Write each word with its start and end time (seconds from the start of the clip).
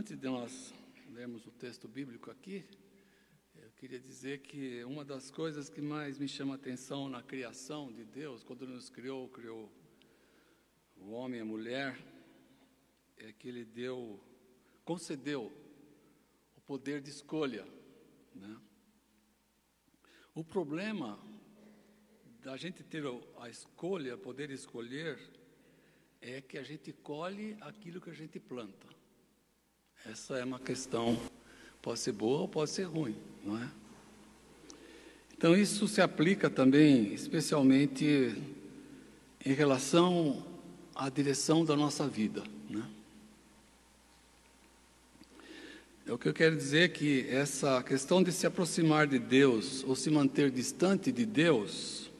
Antes 0.00 0.16
de 0.16 0.26
nós 0.26 0.72
lermos 1.12 1.46
o 1.46 1.50
texto 1.50 1.86
bíblico 1.86 2.30
aqui, 2.30 2.64
eu 3.54 3.70
queria 3.72 4.00
dizer 4.00 4.38
que 4.40 4.82
uma 4.84 5.04
das 5.04 5.30
coisas 5.30 5.68
que 5.68 5.82
mais 5.82 6.18
me 6.18 6.26
chama 6.26 6.54
a 6.54 6.56
atenção 6.56 7.06
na 7.06 7.22
criação 7.22 7.92
de 7.92 8.06
Deus, 8.06 8.42
quando 8.42 8.64
Ele 8.64 8.72
nos 8.72 8.88
criou, 8.88 9.28
criou 9.28 9.70
o 10.96 11.10
homem 11.10 11.40
e 11.40 11.42
a 11.42 11.44
mulher, 11.44 12.02
é 13.18 13.30
que 13.34 13.46
Ele 13.46 13.62
deu, 13.62 14.18
concedeu 14.86 15.52
o 16.56 16.60
poder 16.62 17.02
de 17.02 17.10
escolha. 17.10 17.66
Né? 18.34 18.58
O 20.34 20.42
problema 20.42 21.22
da 22.40 22.56
gente 22.56 22.82
ter 22.82 23.04
a 23.38 23.50
escolha, 23.50 24.16
poder 24.16 24.50
escolher, 24.50 25.20
é 26.22 26.40
que 26.40 26.56
a 26.56 26.62
gente 26.62 26.90
colhe 26.90 27.54
aquilo 27.60 28.00
que 28.00 28.08
a 28.08 28.14
gente 28.14 28.40
planta. 28.40 28.99
Essa 30.06 30.38
é 30.38 30.44
uma 30.44 30.58
questão, 30.58 31.20
pode 31.82 32.00
ser 32.00 32.12
boa 32.12 32.40
ou 32.40 32.48
pode 32.48 32.70
ser 32.70 32.84
ruim, 32.84 33.16
não 33.44 33.62
é? 33.62 33.68
Então 35.36 35.56
isso 35.56 35.86
se 35.86 36.00
aplica 36.00 36.48
também, 36.48 37.12
especialmente 37.12 38.34
em 39.44 39.52
relação 39.52 40.44
à 40.94 41.08
direção 41.08 41.64
da 41.64 41.76
nossa 41.76 42.06
vida, 42.08 42.42
né? 42.68 42.86
É 46.06 46.12
o 46.12 46.18
que 46.18 46.28
eu 46.28 46.34
quero 46.34 46.56
dizer 46.56 46.92
que 46.92 47.28
essa 47.28 47.82
questão 47.82 48.22
de 48.22 48.32
se 48.32 48.46
aproximar 48.46 49.06
de 49.06 49.18
Deus 49.18 49.84
ou 49.84 49.94
se 49.94 50.10
manter 50.10 50.50
distante 50.50 51.12
de 51.12 51.24
Deus, 51.24 52.10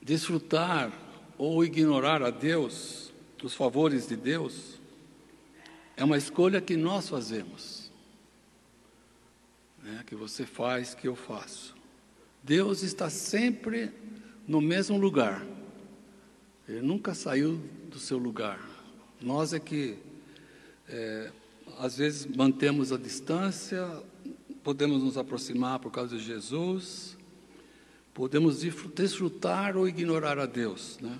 desfrutar 0.00 0.92
ou 1.36 1.64
ignorar 1.64 2.22
a 2.22 2.30
Deus, 2.30 3.12
os 3.42 3.54
favores 3.54 4.06
de 4.06 4.14
Deus, 4.14 4.75
é 5.96 6.04
uma 6.04 6.18
escolha 6.18 6.60
que 6.60 6.76
nós 6.76 7.08
fazemos, 7.08 7.90
né? 9.82 10.04
que 10.06 10.14
você 10.14 10.44
faz, 10.44 10.94
que 10.94 11.08
eu 11.08 11.16
faço. 11.16 11.74
Deus 12.42 12.82
está 12.82 13.08
sempre 13.08 13.90
no 14.46 14.60
mesmo 14.60 14.98
lugar, 14.98 15.44
Ele 16.68 16.82
nunca 16.82 17.14
saiu 17.14 17.60
do 17.88 17.98
seu 17.98 18.18
lugar. 18.18 18.60
Nós 19.20 19.52
é 19.54 19.58
que, 19.58 19.96
é, 20.88 21.32
às 21.78 21.96
vezes, 21.96 22.26
mantemos 22.26 22.92
a 22.92 22.98
distância, 22.98 23.88
podemos 24.62 25.02
nos 25.02 25.16
aproximar 25.16 25.78
por 25.78 25.90
causa 25.90 26.16
de 26.16 26.22
Jesus, 26.22 27.16
podemos 28.12 28.60
desfrutar 28.60 29.76
ou 29.76 29.88
ignorar 29.88 30.38
a 30.38 30.46
Deus, 30.46 30.98
né? 31.00 31.18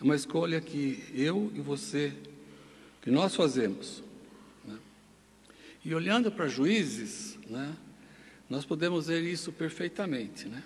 É 0.00 0.04
uma 0.04 0.16
escolha 0.16 0.60
que 0.60 1.04
eu 1.14 1.50
e 1.54 1.60
você 1.60 2.12
que 3.02 3.10
nós 3.10 3.34
fazemos. 3.34 4.02
Né? 4.64 4.78
E 5.84 5.94
olhando 5.94 6.30
para 6.30 6.46
juízes, 6.46 7.36
né, 7.50 7.76
nós 8.48 8.64
podemos 8.64 9.08
ver 9.08 9.22
isso 9.22 9.52
perfeitamente. 9.52 10.48
Né? 10.48 10.62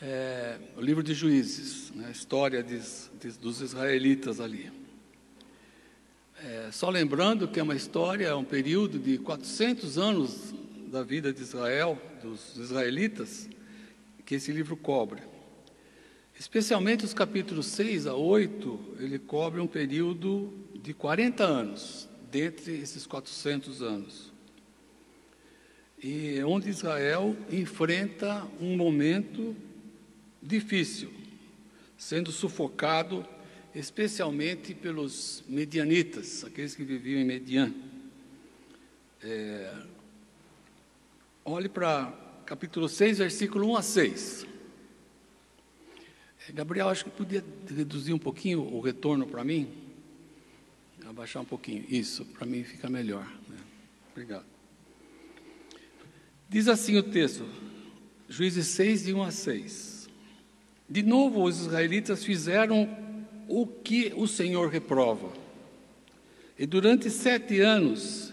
É, 0.00 0.58
o 0.76 0.80
livro 0.80 1.02
de 1.02 1.12
juízes, 1.12 1.90
né, 1.90 2.06
a 2.06 2.10
história 2.10 2.62
de, 2.62 2.78
de, 3.20 3.38
dos 3.38 3.60
israelitas 3.60 4.40
ali. 4.40 4.70
É, 6.44 6.70
só 6.72 6.88
lembrando 6.88 7.46
que 7.48 7.60
é 7.60 7.62
uma 7.62 7.76
história, 7.76 8.28
é 8.28 8.34
um 8.34 8.44
período 8.44 8.98
de 8.98 9.18
400 9.18 9.98
anos 9.98 10.54
da 10.88 11.02
vida 11.02 11.32
de 11.32 11.42
Israel, 11.42 12.00
dos 12.22 12.56
israelitas, 12.56 13.48
que 14.24 14.36
esse 14.36 14.52
livro 14.52 14.76
cobre. 14.76 15.22
Especialmente 16.42 17.04
os 17.04 17.14
capítulos 17.14 17.66
6 17.66 18.08
a 18.08 18.16
8, 18.16 18.96
ele 18.98 19.16
cobre 19.16 19.60
um 19.60 19.66
período 19.68 20.52
de 20.74 20.92
40 20.92 21.44
anos, 21.44 22.08
dentre 22.32 22.78
esses 22.78 23.06
400 23.06 23.80
anos. 23.80 24.32
E 26.02 26.42
onde 26.42 26.68
Israel 26.68 27.36
enfrenta 27.48 28.44
um 28.60 28.76
momento 28.76 29.54
difícil, 30.42 31.12
sendo 31.96 32.32
sufocado 32.32 33.24
especialmente 33.72 34.74
pelos 34.74 35.44
medianitas, 35.46 36.42
aqueles 36.42 36.74
que 36.74 36.82
viviam 36.82 37.20
em 37.20 37.24
Median. 37.24 37.72
É, 39.22 39.72
olhe 41.44 41.68
para 41.68 42.12
capítulo 42.44 42.88
6, 42.88 43.18
versículo 43.18 43.68
1 43.68 43.76
a 43.76 43.82
6. 43.82 44.51
Gabriel, 46.50 46.88
acho 46.88 47.04
que 47.04 47.10
podia 47.10 47.44
reduzir 47.68 48.12
um 48.12 48.18
pouquinho 48.18 48.62
o 48.62 48.80
retorno 48.80 49.26
para 49.26 49.44
mim. 49.44 49.68
Abaixar 51.06 51.42
um 51.42 51.46
pouquinho. 51.46 51.84
Isso, 51.88 52.24
para 52.24 52.46
mim 52.46 52.64
fica 52.64 52.88
melhor. 52.88 53.26
Né? 53.48 53.56
Obrigado. 54.10 54.44
Diz 56.48 56.68
assim 56.68 56.96
o 56.96 57.02
texto, 57.02 57.46
Juízes 58.28 58.66
6, 58.68 59.04
de 59.04 59.14
1 59.14 59.22
a 59.22 59.30
6. 59.30 60.08
De 60.88 61.02
novo, 61.02 61.44
os 61.44 61.60
israelitas 61.60 62.24
fizeram 62.24 62.88
o 63.48 63.66
que 63.66 64.12
o 64.16 64.26
Senhor 64.26 64.68
reprova. 64.68 65.32
E 66.58 66.66
durante 66.66 67.08
sete 67.08 67.60
anos, 67.60 68.32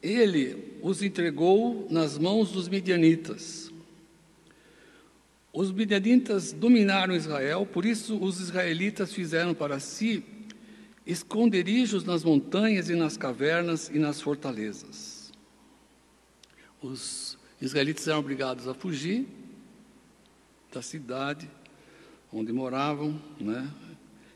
ele 0.00 0.78
os 0.80 1.02
entregou 1.02 1.88
nas 1.90 2.16
mãos 2.16 2.52
dos 2.52 2.68
midianitas 2.68 3.71
os 5.52 5.70
midianitas 5.70 6.52
dominaram 6.52 7.14
Israel, 7.14 7.66
por 7.66 7.84
isso 7.84 8.16
os 8.18 8.40
israelitas 8.40 9.12
fizeram 9.12 9.54
para 9.54 9.78
si 9.78 10.24
esconderijos 11.06 12.04
nas 12.04 12.24
montanhas 12.24 12.88
e 12.88 12.94
nas 12.94 13.16
cavernas 13.16 13.88
e 13.88 13.98
nas 13.98 14.20
fortalezas. 14.20 15.32
Os 16.80 17.38
israelitas 17.60 18.08
eram 18.08 18.20
obrigados 18.20 18.66
a 18.66 18.74
fugir 18.74 19.26
da 20.72 20.80
cidade 20.80 21.50
onde 22.32 22.52
moravam, 22.52 23.20
né? 23.38 23.68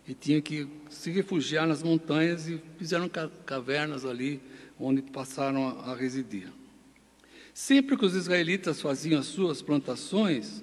E 0.06 0.14
tinham 0.14 0.40
que 0.40 0.68
se 0.88 1.10
refugiar 1.10 1.66
nas 1.66 1.82
montanhas 1.82 2.46
e 2.48 2.60
fizeram 2.78 3.08
cavernas 3.44 4.04
ali 4.04 4.40
onde 4.78 5.02
passaram 5.02 5.66
a, 5.80 5.94
residir. 5.96 6.52
Sempre 7.52 7.96
que 7.96 8.04
os 8.04 8.14
israelitas 8.14 8.80
faziam 8.80 9.18
as 9.18 9.26
suas 9.26 9.62
plantações, 9.62 10.62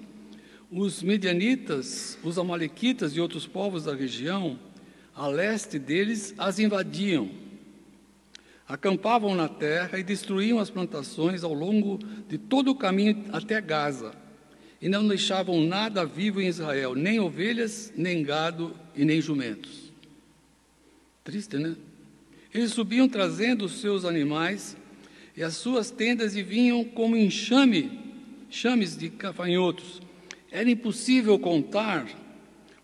os 0.76 1.04
medianitas, 1.04 2.18
os 2.24 2.36
amalequitas 2.36 3.14
e 3.16 3.20
outros 3.20 3.46
povos 3.46 3.84
da 3.84 3.94
região, 3.94 4.58
a 5.14 5.28
leste 5.28 5.78
deles, 5.78 6.34
as 6.36 6.58
invadiam. 6.58 7.30
Acampavam 8.66 9.36
na 9.36 9.48
terra 9.48 10.00
e 10.00 10.02
destruíam 10.02 10.58
as 10.58 10.70
plantações 10.70 11.44
ao 11.44 11.54
longo 11.54 12.00
de 12.28 12.38
todo 12.38 12.72
o 12.72 12.74
caminho 12.74 13.24
até 13.32 13.60
Gaza. 13.60 14.16
E 14.82 14.88
não 14.88 15.06
deixavam 15.06 15.64
nada 15.64 16.04
vivo 16.04 16.40
em 16.40 16.48
Israel, 16.48 16.96
nem 16.96 17.20
ovelhas, 17.20 17.92
nem 17.96 18.24
gado 18.24 18.74
e 18.96 19.04
nem 19.04 19.20
jumentos. 19.20 19.92
Triste, 21.22 21.56
né? 21.56 21.76
Eles 22.52 22.72
subiam 22.72 23.08
trazendo 23.08 23.66
os 23.66 23.80
seus 23.80 24.04
animais 24.04 24.76
e 25.36 25.42
as 25.42 25.54
suas 25.54 25.90
tendas 25.90 26.34
e 26.34 26.42
vinham 26.42 26.82
como 26.84 27.16
enxame, 27.16 28.00
chames 28.50 28.96
de 28.96 29.08
cafanhotos 29.08 30.02
era 30.54 30.70
impossível 30.70 31.36
contar 31.36 32.06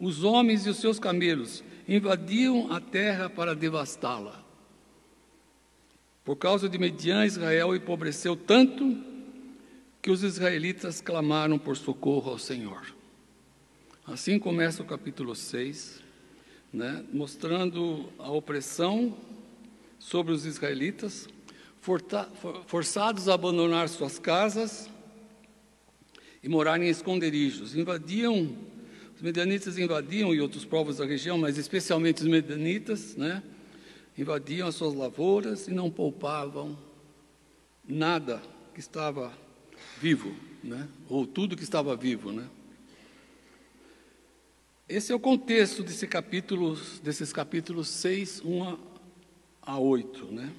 os 0.00 0.24
homens 0.24 0.66
e 0.66 0.70
os 0.70 0.78
seus 0.78 0.98
camelos, 0.98 1.62
invadiam 1.86 2.72
a 2.72 2.80
terra 2.80 3.30
para 3.30 3.54
devastá-la. 3.54 4.44
Por 6.24 6.34
causa 6.34 6.68
de 6.68 6.76
Median, 6.76 7.24
Israel 7.24 7.76
empobreceu 7.76 8.34
tanto 8.34 8.98
que 10.02 10.10
os 10.10 10.24
israelitas 10.24 11.00
clamaram 11.00 11.60
por 11.60 11.76
socorro 11.76 12.32
ao 12.32 12.38
Senhor. 12.38 12.92
Assim 14.04 14.36
começa 14.36 14.82
o 14.82 14.86
capítulo 14.86 15.36
6, 15.36 16.02
né, 16.72 17.04
mostrando 17.12 18.12
a 18.18 18.32
opressão 18.32 19.16
sobre 19.96 20.32
os 20.32 20.44
israelitas, 20.44 21.28
forçados 22.66 23.28
a 23.28 23.34
abandonar 23.34 23.88
suas 23.88 24.18
casas, 24.18 24.90
e 26.42 26.48
morar 26.48 26.80
em 26.80 26.88
esconderijos. 26.88 27.74
Invadiam, 27.74 28.56
os 29.14 29.22
medianitas 29.22 29.78
invadiam 29.78 30.34
e 30.34 30.40
outros 30.40 30.64
povos 30.64 30.96
da 30.96 31.04
região, 31.04 31.36
mas 31.36 31.58
especialmente 31.58 32.22
os 32.22 32.28
medianitas, 32.28 33.16
né? 33.16 33.42
Invadiam 34.16 34.68
as 34.68 34.74
suas 34.74 34.94
lavouras 34.94 35.68
e 35.68 35.72
não 35.72 35.90
poupavam 35.90 36.78
nada 37.86 38.40
que 38.74 38.80
estava 38.80 39.32
vivo, 40.00 40.34
né? 40.62 40.88
Ou 41.08 41.26
tudo 41.26 41.56
que 41.56 41.62
estava 41.62 41.94
vivo, 41.96 42.32
né? 42.32 42.48
Esse 44.88 45.12
é 45.12 45.14
o 45.14 45.20
contexto 45.20 45.84
desse 45.84 46.06
capítulo, 46.06 46.76
desses 47.02 47.32
capítulos 47.32 47.88
6, 47.88 48.42
1 48.44 48.76
a 49.62 49.78
8, 49.78 50.26
né? 50.32 50.52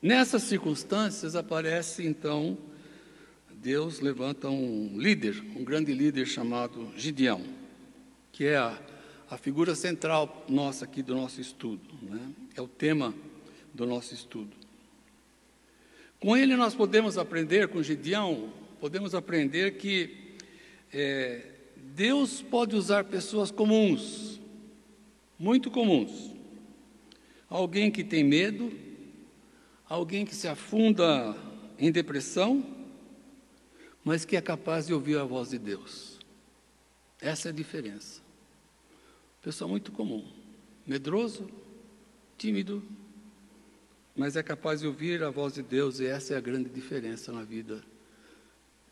Nessas 0.00 0.44
circunstâncias 0.44 1.36
aparece 1.36 2.06
então 2.06 2.56
Deus 3.62 4.00
levanta 4.00 4.50
um 4.50 4.98
líder, 4.98 5.40
um 5.54 5.62
grande 5.62 5.92
líder 5.92 6.26
chamado 6.26 6.92
Gideão, 6.96 7.40
que 8.32 8.44
é 8.44 8.56
a, 8.56 8.76
a 9.30 9.36
figura 9.36 9.76
central 9.76 10.44
nossa 10.48 10.84
aqui 10.84 11.00
do 11.00 11.14
nosso 11.14 11.40
estudo, 11.40 11.80
né? 12.02 12.32
é 12.56 12.60
o 12.60 12.66
tema 12.66 13.14
do 13.72 13.86
nosso 13.86 14.12
estudo. 14.14 14.50
Com 16.18 16.36
ele 16.36 16.56
nós 16.56 16.74
podemos 16.74 17.16
aprender, 17.16 17.68
com 17.68 17.80
Gideão, 17.80 18.52
podemos 18.80 19.14
aprender 19.14 19.76
que 19.76 20.34
é, 20.92 21.46
Deus 21.76 22.42
pode 22.42 22.74
usar 22.74 23.04
pessoas 23.04 23.52
comuns, 23.52 24.40
muito 25.38 25.70
comuns. 25.70 26.32
Alguém 27.48 27.92
que 27.92 28.02
tem 28.02 28.24
medo, 28.24 28.72
alguém 29.88 30.26
que 30.26 30.34
se 30.34 30.48
afunda 30.48 31.36
em 31.78 31.92
depressão, 31.92 32.81
mas 34.04 34.24
que 34.24 34.36
é 34.36 34.40
capaz 34.40 34.86
de 34.86 34.94
ouvir 34.94 35.18
a 35.18 35.24
voz 35.24 35.50
de 35.50 35.58
Deus. 35.58 36.18
Essa 37.20 37.48
é 37.48 37.52
a 37.52 37.54
diferença. 37.54 38.20
Pessoa 39.42 39.68
muito 39.68 39.92
comum, 39.92 40.24
medroso, 40.86 41.48
tímido, 42.36 42.82
mas 44.16 44.36
é 44.36 44.42
capaz 44.42 44.80
de 44.80 44.86
ouvir 44.86 45.22
a 45.22 45.30
voz 45.30 45.54
de 45.54 45.62
Deus, 45.62 46.00
e 46.00 46.06
essa 46.06 46.34
é 46.34 46.36
a 46.36 46.40
grande 46.40 46.68
diferença 46.68 47.32
na 47.32 47.42
vida, 47.42 47.82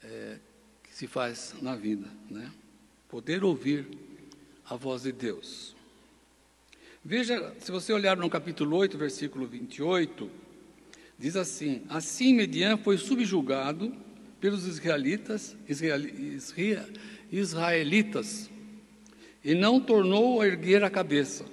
é, 0.02 0.38
que 0.82 0.94
se 0.94 1.06
faz 1.06 1.54
na 1.60 1.76
vida, 1.76 2.08
né? 2.28 2.50
Poder 3.08 3.44
ouvir 3.44 3.86
a 4.64 4.76
voz 4.76 5.02
de 5.02 5.12
Deus. 5.12 5.74
Veja, 7.04 7.54
se 7.58 7.70
você 7.72 7.92
olhar 7.92 8.16
no 8.16 8.30
capítulo 8.30 8.76
8, 8.76 8.96
versículo 8.96 9.46
28, 9.46 10.30
diz 11.18 11.34
assim: 11.34 11.84
Assim 11.88 12.34
Median 12.34 12.76
foi 12.76 12.96
subjugado 12.96 13.92
pelos 14.40 14.66
israelitas, 14.66 15.56
israelitas 17.30 18.50
e 19.44 19.54
não 19.54 19.80
tornou 19.80 20.40
a 20.40 20.46
erguer 20.46 20.82
a 20.82 20.90
cabeça. 20.90 21.44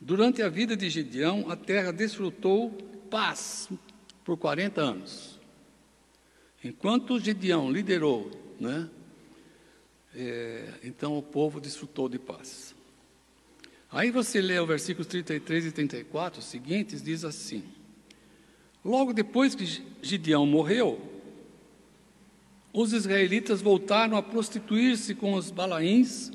Durante 0.00 0.42
a 0.42 0.48
vida 0.48 0.76
de 0.76 0.90
Gideão, 0.90 1.50
a 1.50 1.56
terra 1.56 1.92
desfrutou 1.92 2.70
paz 3.10 3.68
por 4.24 4.36
40 4.36 4.80
anos. 4.80 5.40
Enquanto 6.62 7.20
Gideão 7.20 7.70
liderou, 7.70 8.30
né, 8.58 8.88
é, 10.14 10.68
então 10.82 11.16
o 11.16 11.22
povo 11.22 11.60
desfrutou 11.60 12.08
de 12.08 12.18
paz. 12.18 12.74
Aí 13.90 14.10
você 14.10 14.40
lê 14.40 14.58
o 14.58 14.66
versículos 14.66 15.06
33 15.06 15.66
e 15.66 15.72
34 15.72 16.42
seguintes, 16.42 17.02
diz 17.02 17.24
assim: 17.24 17.62
Logo 18.84 19.12
depois 19.12 19.54
que 19.54 19.64
Gideão 20.02 20.44
morreu, 20.46 21.13
os 22.74 22.92
israelitas 22.92 23.62
voltaram 23.62 24.16
a 24.16 24.22
prostituir-se 24.22 25.14
com 25.14 25.34
os 25.34 25.50
balaíns 25.50 26.32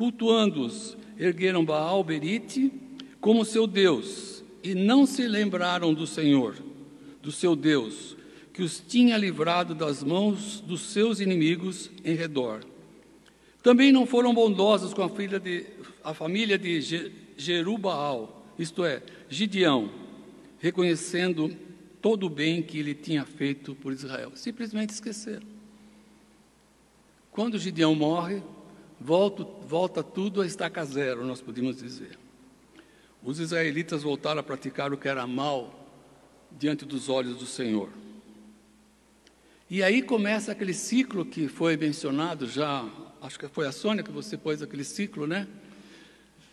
cultuando-os, 0.00 0.96
ergueram 1.18 1.62
Baal 1.62 2.02
Berite 2.02 2.72
como 3.20 3.44
seu 3.44 3.66
Deus 3.66 4.42
e 4.62 4.74
não 4.74 5.04
se 5.04 5.28
lembraram 5.28 5.92
do 5.92 6.06
Senhor, 6.06 6.56
do 7.22 7.30
seu 7.30 7.54
Deus, 7.54 8.16
que 8.50 8.62
os 8.62 8.80
tinha 8.80 9.18
livrado 9.18 9.74
das 9.74 10.02
mãos 10.02 10.60
dos 10.60 10.80
seus 10.80 11.20
inimigos 11.20 11.90
em 12.02 12.14
redor. 12.14 12.64
Também 13.62 13.92
não 13.92 14.06
foram 14.06 14.32
bondosos 14.32 14.94
com 14.94 15.02
a, 15.02 15.08
filha 15.10 15.38
de, 15.38 15.66
a 16.02 16.14
família 16.14 16.56
de 16.56 17.12
Jerubaal, 17.36 18.54
isto 18.58 18.82
é, 18.82 19.02
Gideão, 19.28 19.90
reconhecendo 20.58 21.54
todo 22.00 22.24
o 22.24 22.30
bem 22.30 22.62
que 22.62 22.78
ele 22.78 22.94
tinha 22.94 23.26
feito 23.26 23.74
por 23.74 23.92
Israel. 23.92 24.32
Simplesmente 24.34 24.94
esqueceram. 24.94 25.49
Quando 27.30 27.58
Gideão 27.58 27.94
morre, 27.94 28.42
volta, 29.00 29.44
volta 29.66 30.02
tudo 30.02 30.42
a 30.42 30.46
estaca 30.46 30.84
zero, 30.84 31.24
nós 31.24 31.40
podemos 31.40 31.76
dizer. 31.76 32.18
Os 33.22 33.38
israelitas 33.38 34.02
voltaram 34.02 34.40
a 34.40 34.42
praticar 34.42 34.92
o 34.92 34.96
que 34.96 35.08
era 35.08 35.26
mal 35.26 35.80
diante 36.50 36.84
dos 36.84 37.08
olhos 37.08 37.38
do 37.38 37.46
Senhor. 37.46 37.90
E 39.68 39.82
aí 39.82 40.02
começa 40.02 40.50
aquele 40.50 40.74
ciclo 40.74 41.24
que 41.24 41.46
foi 41.46 41.76
mencionado 41.76 42.48
já, 42.48 42.88
acho 43.20 43.38
que 43.38 43.46
foi 43.46 43.66
a 43.66 43.72
Sônia 43.72 44.02
que 44.02 44.10
você 44.10 44.36
pôs 44.36 44.60
aquele 44.62 44.82
ciclo, 44.82 45.26
né? 45.26 45.46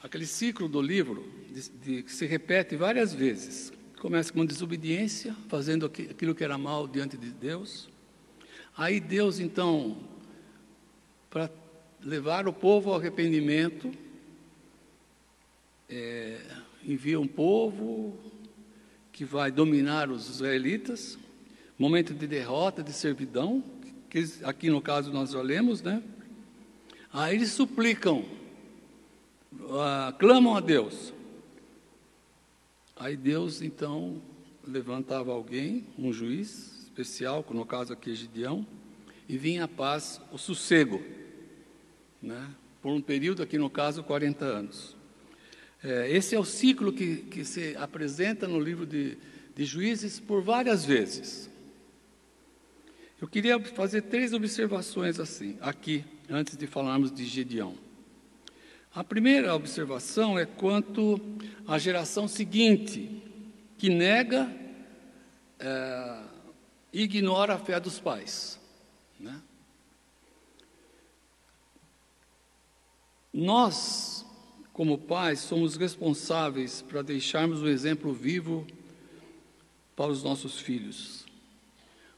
Aquele 0.03 0.27
ciclo 0.27 0.67
do 0.69 0.79
livro, 0.79 1.27
de, 1.49 1.69
de, 1.69 2.03
que 2.03 2.13
se 2.13 2.27
repete 2.27 2.75
várias 2.75 3.13
vezes. 3.15 3.73
Começa 3.99 4.31
com 4.31 4.45
desobediência, 4.45 5.35
fazendo 5.47 5.87
aquilo 5.87 6.35
que 6.35 6.43
era 6.43 6.59
mal 6.59 6.87
diante 6.87 7.17
de 7.17 7.31
Deus. 7.31 7.89
Aí 8.77 8.99
Deus, 8.99 9.39
então, 9.39 9.97
para 11.29 11.49
levar 12.01 12.47
o 12.47 12.53
povo 12.53 12.91
ao 12.91 12.99
arrependimento, 12.99 13.91
é, 15.89 16.39
envia 16.83 17.19
um 17.19 17.27
povo 17.27 18.17
que 19.11 19.25
vai 19.25 19.51
dominar 19.51 20.09
os 20.09 20.29
israelitas, 20.29 21.17
momento 21.77 22.13
de 22.13 22.27
derrota, 22.27 22.83
de 22.83 22.93
servidão, 22.93 23.63
que 24.09 24.23
aqui 24.43 24.69
no 24.69 24.81
caso 24.81 25.11
nós 25.11 25.31
já 25.31 25.41
lemos, 25.41 25.81
né? 25.81 26.03
Aí 27.11 27.35
eles 27.35 27.51
suplicam, 27.51 28.25
uh, 29.53 30.13
clamam 30.19 30.55
a 30.55 30.59
Deus. 30.59 31.13
Aí 32.95 33.15
Deus 33.15 33.61
então 33.61 34.21
levantava 34.65 35.31
alguém, 35.31 35.85
um 35.97 36.11
juiz 36.11 36.83
especial, 36.83 37.45
no 37.49 37.65
caso 37.65 37.93
aqui 37.93 38.11
é 38.11 38.15
Gideão, 38.15 38.65
e 39.27 39.37
vinha 39.37 39.65
a 39.65 39.67
paz, 39.67 40.21
o 40.31 40.37
sossego 40.37 41.03
né? 42.21 42.49
por 42.81 42.91
um 42.91 43.01
período, 43.01 43.43
aqui 43.43 43.57
no 43.57 43.69
caso, 43.69 44.03
40 44.03 44.45
anos. 44.45 44.95
É, 45.83 46.09
esse 46.11 46.35
é 46.35 46.39
o 46.39 46.45
ciclo 46.45 46.91
que, 46.91 47.17
que 47.17 47.45
se 47.45 47.75
apresenta 47.77 48.47
no 48.47 48.59
livro 48.59 48.85
de, 48.85 49.17
de 49.55 49.65
Juízes 49.65 50.19
por 50.19 50.41
várias 50.41 50.83
vezes. 50.83 51.49
Eu 53.21 53.27
queria 53.27 53.59
fazer 53.59 54.03
três 54.03 54.33
observações 54.33 55.19
assim, 55.19 55.57
aqui, 55.61 56.03
antes 56.29 56.55
de 56.55 56.67
falarmos 56.67 57.11
de 57.11 57.25
Gedeão. 57.25 57.75
A 58.93 59.03
primeira 59.03 59.53
observação 59.55 60.37
é 60.37 60.45
quanto 60.45 61.19
à 61.67 61.77
geração 61.77 62.27
seguinte, 62.27 63.21
que 63.77 63.89
nega 63.89 64.51
é, 65.59 66.19
ignora 66.91 67.55
a 67.55 67.59
fé 67.59 67.79
dos 67.79 67.99
pais. 67.99 68.56
Nós, 73.39 74.25
como 74.73 74.97
pais, 74.97 75.41
somos 75.41 75.75
responsáveis 75.75 76.81
para 76.81 77.03
deixarmos 77.03 77.61
um 77.61 77.67
exemplo 77.67 78.11
vivo 78.11 78.65
para 79.95 80.09
os 80.09 80.23
nossos 80.23 80.59
filhos. 80.59 81.23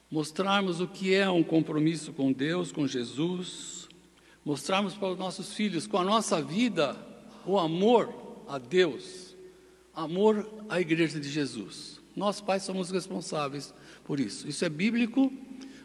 Mostrarmos 0.10 0.79
o 0.79 0.88
que 0.88 1.13
é 1.13 1.29
um 1.29 1.43
compromisso 1.43 2.13
com 2.13 2.32
Deus, 2.32 2.72
com 2.72 2.88
Jesus. 2.88 3.89
Mostrarmos 4.46 4.93
para 4.93 5.10
os 5.10 5.20
nossos 5.20 5.53
filhos, 5.53 5.86
com 5.86 5.98
a 5.98 6.05
nossa 6.05 6.41
vida, 6.41 6.96
o 7.46 7.60
amor 7.60 8.15
a 8.48 8.58
Deus, 8.58 9.36
amor 9.93 10.50
à 10.70 10.79
Igreja 10.79 11.20
de 11.20 11.27
Jesus. 11.27 12.00
Nós, 12.15 12.39
pais, 12.39 12.63
somos 12.63 12.91
responsáveis 12.91 13.74
por 14.05 14.22
isso. 14.22 14.48
Isso 14.48 14.63
é 14.63 14.70
bíblico. 14.70 15.29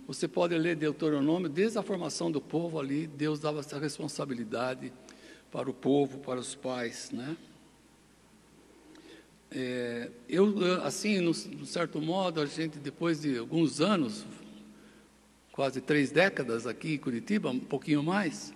Você 0.07 0.29
pode 0.29 0.57
ler 0.57 0.77
Deuteronômio, 0.77 1.49
desde 1.49 1.77
a 1.77 1.83
formação 1.83 2.31
do 2.31 2.41
povo 2.41 2.79
ali, 2.79 3.09
Deus 3.09 3.41
dava 3.41 3.59
essa 3.59 3.81
responsabilidade 3.81 4.93
para 5.55 5.71
o 5.71 5.73
povo, 5.73 6.19
para 6.19 6.41
os 6.41 6.57
pais, 6.57 7.13
né? 7.13 7.37
É, 9.53 10.11
eu, 10.29 10.83
assim, 10.83 11.21
no, 11.21 11.33
certo 11.33 12.03
modo, 12.03 12.41
a 12.41 12.47
gente, 12.47 12.77
depois 12.77 13.21
de 13.21 13.39
alguns 13.39 13.81
anos, 13.81 14.27
quase 15.53 15.81
três 15.81 16.11
décadas 16.11 16.67
aqui 16.67 16.95
em 16.95 16.99
Curitiba, 16.99 17.51
um 17.51 17.61
pouquinho 17.61 18.03
mais, 18.03 18.53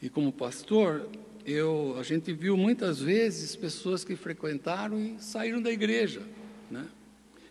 e 0.00 0.08
como 0.08 0.32
pastor, 0.32 1.06
eu, 1.44 1.96
a 2.00 2.02
gente 2.02 2.32
viu 2.32 2.56
muitas 2.56 2.98
vezes 2.98 3.54
pessoas 3.54 4.02
que 4.02 4.16
frequentaram 4.16 4.98
e 4.98 5.18
saíram 5.18 5.60
da 5.60 5.70
igreja, 5.70 6.22
né? 6.70 6.88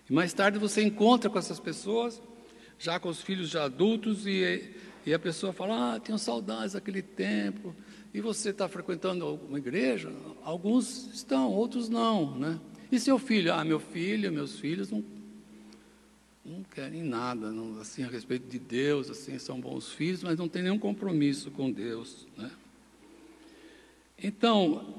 E 0.09 0.11
mais 0.11 0.33
tarde 0.33 0.57
você 0.57 0.81
encontra 0.81 1.29
com 1.29 1.37
essas 1.37 1.59
pessoas, 1.59 2.19
já 2.79 2.99
com 2.99 3.09
os 3.09 3.21
filhos 3.21 3.47
já 3.47 3.65
adultos, 3.65 4.25
e, 4.25 4.73
e 5.05 5.13
a 5.13 5.19
pessoa 5.19 5.53
fala, 5.53 5.93
ah, 5.93 5.99
tenho 5.99 6.17
saudades 6.17 6.73
daquele 6.73 7.03
tempo, 7.03 7.75
e 8.13 8.19
você 8.19 8.49
está 8.49 8.67
frequentando 8.67 9.39
uma 9.47 9.57
igreja, 9.57 10.11
alguns 10.43 11.07
estão, 11.13 11.51
outros 11.51 11.87
não, 11.87 12.37
né? 12.37 12.59
E 12.91 12.99
seu 12.99 13.17
filho? 13.17 13.53
Ah, 13.53 13.63
meu 13.63 13.79
filho, 13.79 14.31
meus 14.31 14.59
filhos 14.59 14.91
não, 14.91 15.03
não 16.43 16.63
querem 16.63 17.03
nada, 17.03 17.51
não, 17.51 17.79
assim, 17.79 18.03
a 18.03 18.07
respeito 18.07 18.49
de 18.49 18.59
Deus, 18.59 19.09
assim, 19.09 19.39
são 19.39 19.61
bons 19.61 19.93
filhos, 19.93 20.23
mas 20.23 20.37
não 20.37 20.49
tem 20.49 20.61
nenhum 20.61 20.79
compromisso 20.79 21.49
com 21.51 21.71
Deus, 21.71 22.27
né? 22.37 22.51
Então, 24.21 24.93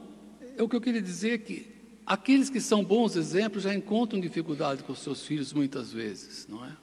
o 0.59 0.69
que 0.69 0.75
eu 0.75 0.81
queria 0.81 1.03
dizer 1.03 1.33
é 1.33 1.39
que 1.39 1.67
aqueles 2.07 2.49
que 2.49 2.61
são 2.61 2.83
bons 2.83 3.15
exemplos 3.15 3.63
já 3.63 3.75
encontram 3.75 4.21
dificuldade 4.21 4.83
com 4.83 4.95
seus 4.95 5.25
filhos 5.27 5.53
muitas 5.53 5.93
vezes, 5.93 6.47
não 6.49 6.65
é? 6.65 6.77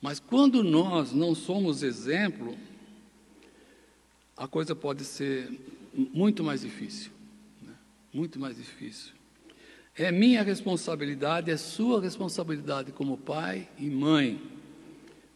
Mas 0.00 0.20
quando 0.20 0.62
nós 0.62 1.12
não 1.12 1.34
somos 1.34 1.82
exemplo, 1.82 2.56
a 4.36 4.46
coisa 4.46 4.74
pode 4.74 5.04
ser 5.04 5.50
muito 5.94 6.44
mais 6.44 6.60
difícil. 6.60 7.10
Né? 7.62 7.72
Muito 8.12 8.38
mais 8.38 8.56
difícil. 8.56 9.14
É 9.94 10.12
minha 10.12 10.42
responsabilidade, 10.42 11.50
é 11.50 11.56
sua 11.56 12.00
responsabilidade 12.02 12.92
como 12.92 13.16
pai 13.16 13.66
e 13.78 13.88
mãe, 13.88 14.40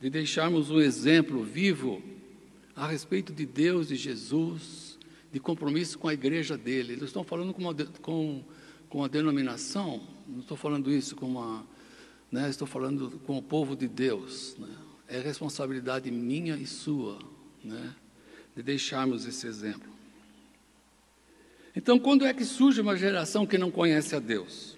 de 0.00 0.10
deixarmos 0.10 0.70
um 0.70 0.80
exemplo 0.80 1.42
vivo 1.42 2.02
a 2.76 2.86
respeito 2.86 3.32
de 3.32 3.46
Deus, 3.46 3.88
de 3.88 3.96
Jesus, 3.96 4.98
de 5.32 5.40
compromisso 5.40 5.98
com 5.98 6.08
a 6.08 6.14
igreja 6.14 6.58
dele. 6.58 6.92
Eles 6.92 7.04
estão 7.04 7.24
falando 7.24 7.54
com, 7.54 7.62
uma, 7.62 7.74
com, 8.02 8.44
com 8.88 9.04
a 9.04 9.08
denominação, 9.08 10.02
não 10.28 10.40
estou 10.40 10.56
falando 10.56 10.90
isso 10.90 11.16
com 11.16 11.26
uma. 11.26 11.64
Né, 12.30 12.48
estou 12.48 12.66
falando 12.66 13.18
com 13.26 13.38
o 13.38 13.42
povo 13.42 13.74
de 13.74 13.88
Deus. 13.88 14.56
Né? 14.58 14.68
É 15.08 15.20
responsabilidade 15.20 16.10
minha 16.10 16.54
e 16.56 16.66
sua 16.66 17.18
né, 17.64 17.94
de 18.60 18.62
deixarmos 18.62 19.24
esse 19.26 19.46
exemplo. 19.46 19.90
Então, 21.74 21.98
quando 21.98 22.26
é 22.26 22.34
que 22.34 22.44
surge 22.44 22.80
uma 22.80 22.94
geração 22.94 23.46
que 23.46 23.56
não 23.56 23.70
conhece 23.70 24.14
a 24.14 24.18
Deus? 24.18 24.76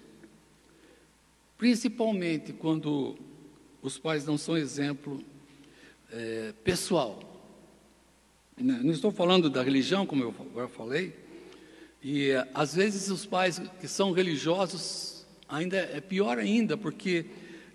Principalmente 1.57 2.53
quando 2.53 3.17
os 3.81 3.97
pais 3.97 4.25
não 4.25 4.37
são 4.37 4.55
exemplo 4.55 5.21
é, 6.11 6.53
pessoal. 6.63 7.19
Não 8.57 8.91
estou 8.91 9.11
falando 9.11 9.49
da 9.49 9.61
religião, 9.61 10.05
como 10.05 10.23
eu 10.23 10.33
agora 10.39 10.69
falei, 10.69 11.13
e 12.01 12.29
é, 12.29 12.47
às 12.53 12.75
vezes 12.75 13.09
os 13.09 13.25
pais 13.25 13.59
que 13.81 13.87
são 13.87 14.11
religiosos 14.11 15.25
ainda 15.49 15.75
é 15.77 15.99
pior 15.99 16.37
ainda, 16.37 16.77
porque 16.77 17.25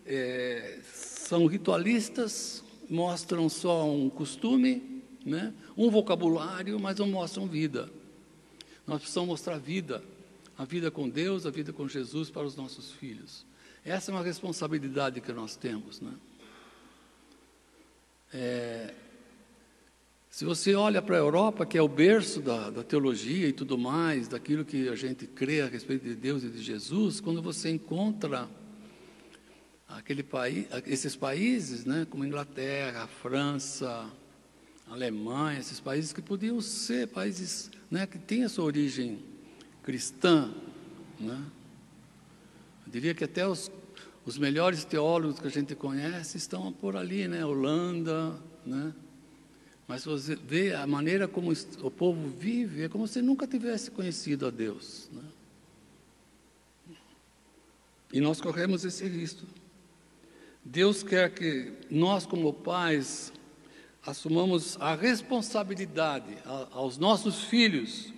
é, 0.06 0.78
são 0.84 1.44
ritualistas, 1.44 2.64
mostram 2.88 3.48
só 3.50 3.86
um 3.86 4.08
costume, 4.08 5.02
né, 5.26 5.52
um 5.78 5.88
vocabulário, 5.88 6.78
mas 6.80 6.98
não 6.98 7.06
mostram 7.06 7.46
vida. 7.46 7.88
Nós 8.84 9.00
precisamos 9.00 9.28
mostrar 9.28 9.58
vida, 9.58 10.02
a 10.56 10.64
vida 10.64 10.90
com 10.90 11.08
Deus, 11.08 11.46
a 11.46 11.50
vida 11.50 11.72
com 11.72 11.86
Jesus 11.86 12.30
para 12.30 12.42
os 12.42 12.56
nossos 12.56 12.90
filhos. 12.90 13.46
Essa 13.84 14.10
é 14.10 14.14
uma 14.14 14.24
responsabilidade 14.24 15.20
que 15.20 15.32
nós 15.32 15.54
temos. 15.54 16.00
Né? 16.00 16.12
É, 18.34 18.92
se 20.28 20.44
você 20.44 20.74
olha 20.74 21.00
para 21.00 21.14
a 21.14 21.20
Europa, 21.20 21.64
que 21.64 21.78
é 21.78 21.82
o 21.82 21.88
berço 21.88 22.40
da, 22.40 22.70
da, 22.70 22.82
teologia 22.82 23.46
e 23.46 23.52
tudo 23.52 23.78
mais, 23.78 24.26
daquilo 24.26 24.64
que 24.64 24.88
a 24.88 24.96
gente 24.96 25.28
crê 25.28 25.60
a 25.60 25.66
respeito 25.66 26.04
de 26.04 26.16
Deus 26.16 26.42
e 26.42 26.48
de 26.48 26.60
Jesus, 26.60 27.20
quando 27.20 27.40
você 27.40 27.70
encontra 27.70 28.48
aquele 29.88 30.24
país, 30.24 30.66
esses 30.86 31.14
países, 31.14 31.84
né, 31.84 32.04
como 32.10 32.24
Inglaterra, 32.24 33.06
França, 33.06 34.10
Alemanha, 34.90 35.58
esses 35.58 35.80
países 35.80 36.12
que 36.12 36.22
podiam 36.22 36.60
ser 36.60 37.08
países 37.08 37.70
né, 37.90 38.06
que 38.06 38.18
têm 38.18 38.44
a 38.44 38.48
sua 38.48 38.64
origem 38.64 39.22
cristã. 39.82 40.52
Né? 41.20 41.42
Eu 42.86 42.92
diria 42.92 43.14
que 43.14 43.24
até 43.24 43.46
os, 43.46 43.70
os 44.24 44.38
melhores 44.38 44.84
teólogos 44.84 45.38
que 45.38 45.46
a 45.46 45.50
gente 45.50 45.74
conhece 45.74 46.36
estão 46.36 46.72
por 46.72 46.96
ali, 46.96 47.28
né? 47.28 47.44
Holanda, 47.44 48.34
né? 48.64 48.94
Mas 49.86 50.04
você 50.04 50.36
vê 50.36 50.74
a 50.74 50.86
maneira 50.86 51.26
como 51.26 51.50
o 51.80 51.90
povo 51.90 52.28
vive, 52.28 52.82
é 52.82 52.88
como 52.90 53.08
se 53.08 53.22
nunca 53.22 53.46
tivesse 53.46 53.90
conhecido 53.90 54.46
a 54.46 54.50
Deus. 54.50 55.08
Né? 55.10 55.22
E 58.12 58.20
nós 58.20 58.38
corremos 58.38 58.84
esse 58.84 59.06
risco. 59.06 59.46
Deus 60.62 61.02
quer 61.02 61.32
que 61.32 61.72
nós, 61.90 62.26
como 62.26 62.52
pais, 62.52 63.32
assumamos 64.08 64.78
a 64.80 64.94
responsabilidade 64.94 66.38
aos 66.70 66.96
nossos 66.96 67.44
filhos 67.44 68.10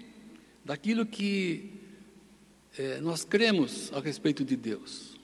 daquilo 0.64 1.04
que 1.04 1.72
é, 2.78 3.00
nós 3.00 3.24
cremos 3.24 3.92
a 3.92 3.98
respeito 3.98 4.44
de 4.44 4.54
Deus, 4.54 5.18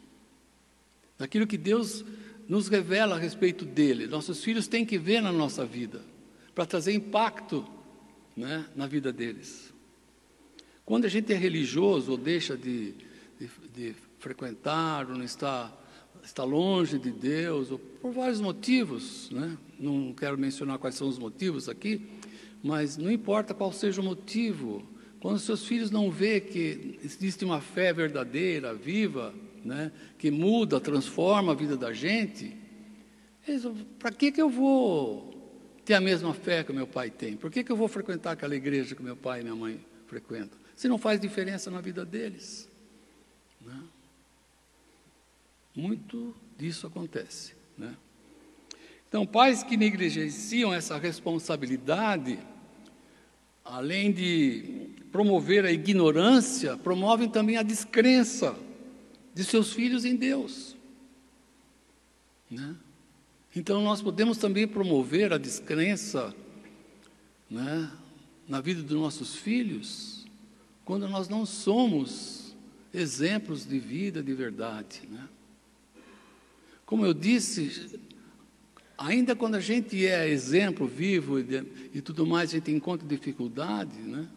daquilo 1.17 1.47
que 1.47 1.57
Deus 1.57 2.05
nos 2.49 2.67
revela 2.67 3.15
a 3.15 3.19
respeito 3.19 3.65
dele. 3.65 4.09
Nossos 4.09 4.43
filhos 4.43 4.67
têm 4.67 4.85
que 4.85 4.99
ver 4.99 5.21
na 5.21 5.31
nossa 5.31 5.65
vida, 5.65 6.03
para 6.53 6.67
trazer 6.67 6.93
impacto 6.93 7.65
né, 8.37 8.67
na 8.75 8.89
vida 8.89 9.13
deles. 9.13 9.73
Quando 10.85 11.05
a 11.05 11.09
gente 11.09 11.33
é 11.33 11.37
religioso 11.37 12.11
ou 12.11 12.19
deixa 12.19 12.57
de, 12.57 12.93
de, 13.39 13.49
de 13.73 13.95
frequentar, 14.19 15.09
ou 15.09 15.17
não 15.17 15.25
está 15.25 15.73
está 16.27 16.45
longe 16.45 16.99
de 16.99 17.11
Deus, 17.11 17.69
por 18.01 18.13
vários 18.13 18.41
motivos, 18.41 19.31
né? 19.31 19.57
não 19.79 20.13
quero 20.13 20.37
mencionar 20.37 20.79
quais 20.79 20.97
são 20.97 21.09
os 21.09 21.19
motivos 21.19 21.69
aqui, 21.69 22.05
mas 22.63 22.97
não 22.97 23.11
importa 23.11 23.55
qual 23.55 23.73
seja 23.73 24.01
o 24.01 24.05
motivo, 24.05 24.83
quando 25.21 25.39
seus 25.39 25.65
filhos 25.65 25.91
não 25.91 26.11
vê 26.11 26.41
que 26.41 26.99
existe 27.03 27.45
uma 27.45 27.61
fé 27.61 27.93
verdadeira, 27.93 28.75
viva, 28.75 29.33
né? 29.65 29.93
que 30.19 30.31
muda, 30.31 30.81
transforma 30.81 31.53
a 31.53 31.55
vida 31.55 31.77
da 31.77 31.93
gente, 31.93 32.57
para 33.99 34.11
que, 34.11 34.33
que 34.33 34.43
eu 34.43 34.51
vou 34.51 35.33
ter 35.85 35.95
a 35.95 36.01
mesma 36.01 36.35
fé 36.35 36.65
que 36.65 36.73
meu 36.73 36.87
pai 36.87 37.09
tem? 37.09 37.37
Por 37.37 37.51
que, 37.51 37.63
que 37.63 37.71
eu 37.71 37.77
vou 37.77 37.87
frequentar 37.87 38.33
aquela 38.33 38.57
igreja 38.57 38.97
que 38.97 39.03
meu 39.03 39.17
pai 39.17 39.41
e 39.41 39.43
minha 39.45 39.55
mãe 39.55 39.81
frequentam? 40.09 40.59
Se 40.75 40.89
não 40.89 40.99
faz 40.99 41.21
diferença 41.21 41.71
na 41.71 41.81
vida 41.81 42.05
deles. 42.05 42.69
Né? 43.65 43.81
Muito 45.77 46.35
disso 46.57 46.87
acontece. 46.87 47.55
Né? 47.77 47.95
Então, 49.07 49.27
pais 49.27 49.63
que 49.63 49.77
negligenciam 49.77 50.73
essa 50.73 50.97
responsabilidade, 50.97 52.39
além 53.63 54.11
de 54.11 54.89
promover 55.13 55.67
a 55.67 55.71
ignorância, 55.71 56.79
promovem 56.79 57.29
também 57.29 57.59
a 57.59 57.63
descrença 57.63 58.59
de 59.35 59.45
seus 59.45 59.73
filhos 59.75 60.07
em 60.07 60.17
Deus. 60.17 60.75
Né? 62.51 62.75
Então, 63.55 63.83
nós 63.83 64.01
podemos 64.01 64.39
também 64.39 64.67
promover 64.67 65.33
a 65.33 65.39
descrença 65.39 66.35
né, 67.51 67.91
na 68.49 68.61
vida 68.63 68.83
dos 68.83 68.99
nossos 68.99 69.35
filhos, 69.37 70.27
quando 70.85 71.07
nós 71.09 71.29
não 71.29 71.45
somos 71.45 72.57
exemplos 72.95 73.67
de 73.67 73.79
vida 73.79 74.23
de 74.23 74.33
verdade. 74.33 75.03
Né? 75.11 75.29
Como 76.87 77.05
eu 77.05 77.13
disse, 77.13 77.99
ainda 78.97 79.35
quando 79.35 79.57
a 79.57 79.61
gente 79.61 80.07
é 80.07 80.29
exemplo 80.29 80.87
vivo 80.87 81.41
e, 81.41 81.91
e 81.93 82.01
tudo 82.01 82.25
mais, 82.25 82.51
a 82.51 82.53
gente 82.55 82.71
encontra 82.71 83.07
dificuldade, 83.07 83.99
né? 83.99 84.29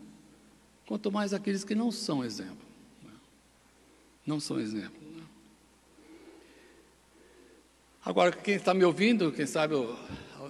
quanto 0.88 1.12
mais 1.12 1.36
aqueles 1.36 1.63
que 1.63 1.75
não 1.75 1.91
são 1.91 2.25
exemplo. 2.25 2.65
Né? 3.03 3.13
Não 4.25 4.39
são 4.39 4.60
exemplo. 4.60 5.00
Né? 5.15 5.24
Agora, 8.03 8.32
quem 8.32 8.56
está 8.56 8.74
me 8.74 8.84
ouvindo, 8.84 9.32
quem 9.32 9.46
sabe 9.46 9.75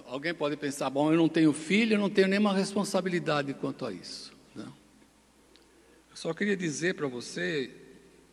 alguém 0.08 0.34
pode 0.34 0.56
pensar: 0.56 0.90
bom, 0.90 1.12
eu 1.12 1.18
não 1.18 1.28
tenho 1.28 1.52
filho, 1.52 1.96
eu 1.96 2.00
não 2.00 2.10
tenho 2.10 2.30
nenhuma 2.30 2.54
responsabilidade 2.54 3.54
quanto 3.54 3.86
a 3.86 3.92
isso. 3.92 4.32
Né? 4.56 4.66
Eu 6.10 6.16
só 6.16 6.34
queria 6.34 6.56
dizer 6.56 6.96
para 6.96 7.08
você 7.08 7.76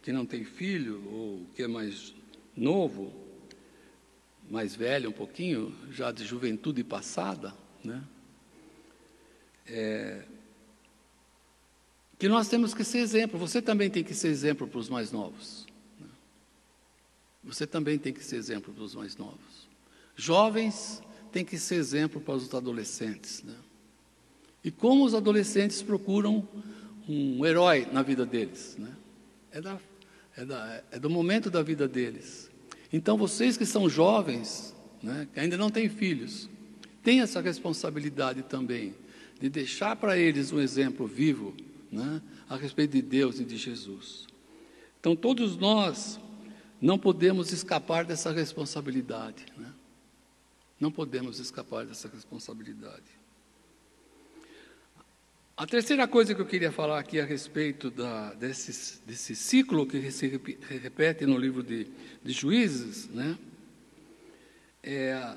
que 0.02 0.12
não 0.12 0.24
tem 0.24 0.44
filho, 0.44 1.02
ou 1.10 1.46
que 1.52 1.64
é 1.64 1.66
mais 1.66 2.14
novo, 2.56 3.25
mais 4.50 4.74
velha 4.74 5.08
um 5.08 5.12
pouquinho, 5.12 5.74
já 5.90 6.12
de 6.12 6.24
juventude 6.24 6.82
passada, 6.84 7.54
né? 7.84 8.02
É, 9.66 10.24
que 12.18 12.28
nós 12.28 12.48
temos 12.48 12.72
que 12.72 12.84
ser 12.84 12.98
exemplo. 12.98 13.38
Você 13.38 13.60
também 13.60 13.90
tem 13.90 14.02
que 14.02 14.14
ser 14.14 14.28
exemplo 14.28 14.66
para 14.66 14.78
os 14.78 14.88
mais 14.88 15.12
novos. 15.12 15.66
Né? 16.00 16.06
Você 17.44 17.66
também 17.66 17.98
tem 17.98 18.12
que 18.12 18.24
ser 18.24 18.36
exemplo 18.36 18.72
para 18.72 18.82
os 18.82 18.94
mais 18.94 19.16
novos. 19.16 19.68
Jovens 20.14 21.02
têm 21.30 21.44
que 21.44 21.58
ser 21.58 21.74
exemplo 21.74 22.20
para 22.20 22.34
os 22.34 22.52
adolescentes. 22.54 23.42
Né? 23.42 23.54
E 24.64 24.70
como 24.70 25.04
os 25.04 25.14
adolescentes 25.14 25.82
procuram 25.82 26.48
um 27.08 27.44
herói 27.44 27.86
na 27.92 28.02
vida 28.02 28.24
deles. 28.24 28.76
Né? 28.78 28.96
É, 29.50 29.60
da, 29.60 29.78
é, 30.36 30.44
da, 30.44 30.84
é 30.92 30.98
do 30.98 31.10
momento 31.10 31.50
da 31.50 31.62
vida 31.62 31.86
deles. 31.86 32.45
Então, 32.92 33.16
vocês 33.16 33.56
que 33.56 33.66
são 33.66 33.88
jovens, 33.88 34.74
né, 35.02 35.26
que 35.32 35.40
ainda 35.40 35.56
não 35.56 35.70
têm 35.70 35.88
filhos, 35.88 36.48
têm 37.02 37.20
essa 37.20 37.40
responsabilidade 37.40 38.42
também 38.42 38.94
de 39.40 39.48
deixar 39.48 39.96
para 39.96 40.16
eles 40.16 40.52
um 40.52 40.60
exemplo 40.60 41.06
vivo 41.06 41.54
né, 41.90 42.22
a 42.48 42.56
respeito 42.56 42.92
de 42.92 43.02
Deus 43.02 43.38
e 43.38 43.44
de 43.44 43.56
Jesus. 43.56 44.26
Então, 45.00 45.14
todos 45.14 45.56
nós 45.56 46.18
não 46.80 46.98
podemos 46.98 47.52
escapar 47.52 48.04
dessa 48.04 48.32
responsabilidade. 48.32 49.46
Né? 49.56 49.72
Não 50.80 50.90
podemos 50.90 51.38
escapar 51.38 51.86
dessa 51.86 52.08
responsabilidade. 52.08 53.15
A 55.58 55.66
terceira 55.66 56.06
coisa 56.06 56.34
que 56.34 56.40
eu 56.42 56.44
queria 56.44 56.70
falar 56.70 56.98
aqui 56.98 57.18
a 57.18 57.24
respeito 57.24 57.90
da, 57.90 58.34
desse, 58.34 59.00
desse 59.06 59.34
ciclo 59.34 59.86
que 59.86 60.10
se 60.10 60.38
repete 60.68 61.24
no 61.24 61.38
livro 61.38 61.62
de, 61.62 61.86
de 62.22 62.30
Juízes, 62.30 63.08
né, 63.08 63.38
é, 64.82 65.34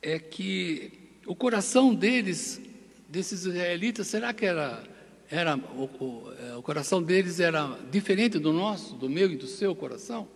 é 0.00 0.18
que 0.18 0.92
o 1.26 1.36
coração 1.36 1.94
deles, 1.94 2.58
desses 3.06 3.44
israelitas, 3.44 4.06
será 4.06 4.32
que 4.32 4.46
era, 4.46 4.82
era 5.30 5.58
o, 5.58 5.90
o, 6.02 6.32
é, 6.32 6.56
o 6.56 6.62
coração 6.62 7.02
deles 7.02 7.38
era 7.38 7.78
diferente 7.90 8.38
do 8.38 8.50
nosso, 8.50 8.94
do 8.94 9.10
meu 9.10 9.30
e 9.30 9.36
do 9.36 9.46
seu 9.46 9.76
coração? 9.76 10.26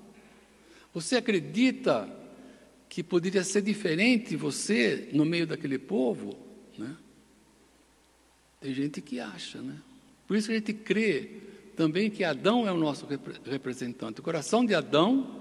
Você 0.93 1.17
acredita 1.17 2.07
que 2.91 3.03
poderia 3.03 3.43
ser 3.43 3.62
diferente 3.62 4.37
você 4.37 5.09
no 5.15 5.25
meio 5.25 5.47
daquele 5.47 5.79
povo? 5.79 6.37
Né? 6.77 6.95
Tem 8.61 8.75
gente 8.75 9.00
que 9.00 9.21
acha, 9.21 9.61
né? 9.62 9.77
Por 10.27 10.37
isso 10.37 10.49
que 10.49 10.55
a 10.55 10.57
gente 10.57 10.75
crê 10.75 11.31
também 11.77 12.11
que 12.11 12.25
Adão 12.25 12.67
é 12.67 12.73
o 12.73 12.77
nosso 12.77 13.07
representante. 13.45 14.21
O 14.21 14.23
coração 14.23 14.67
de 14.67 14.75
Adão 14.75 15.41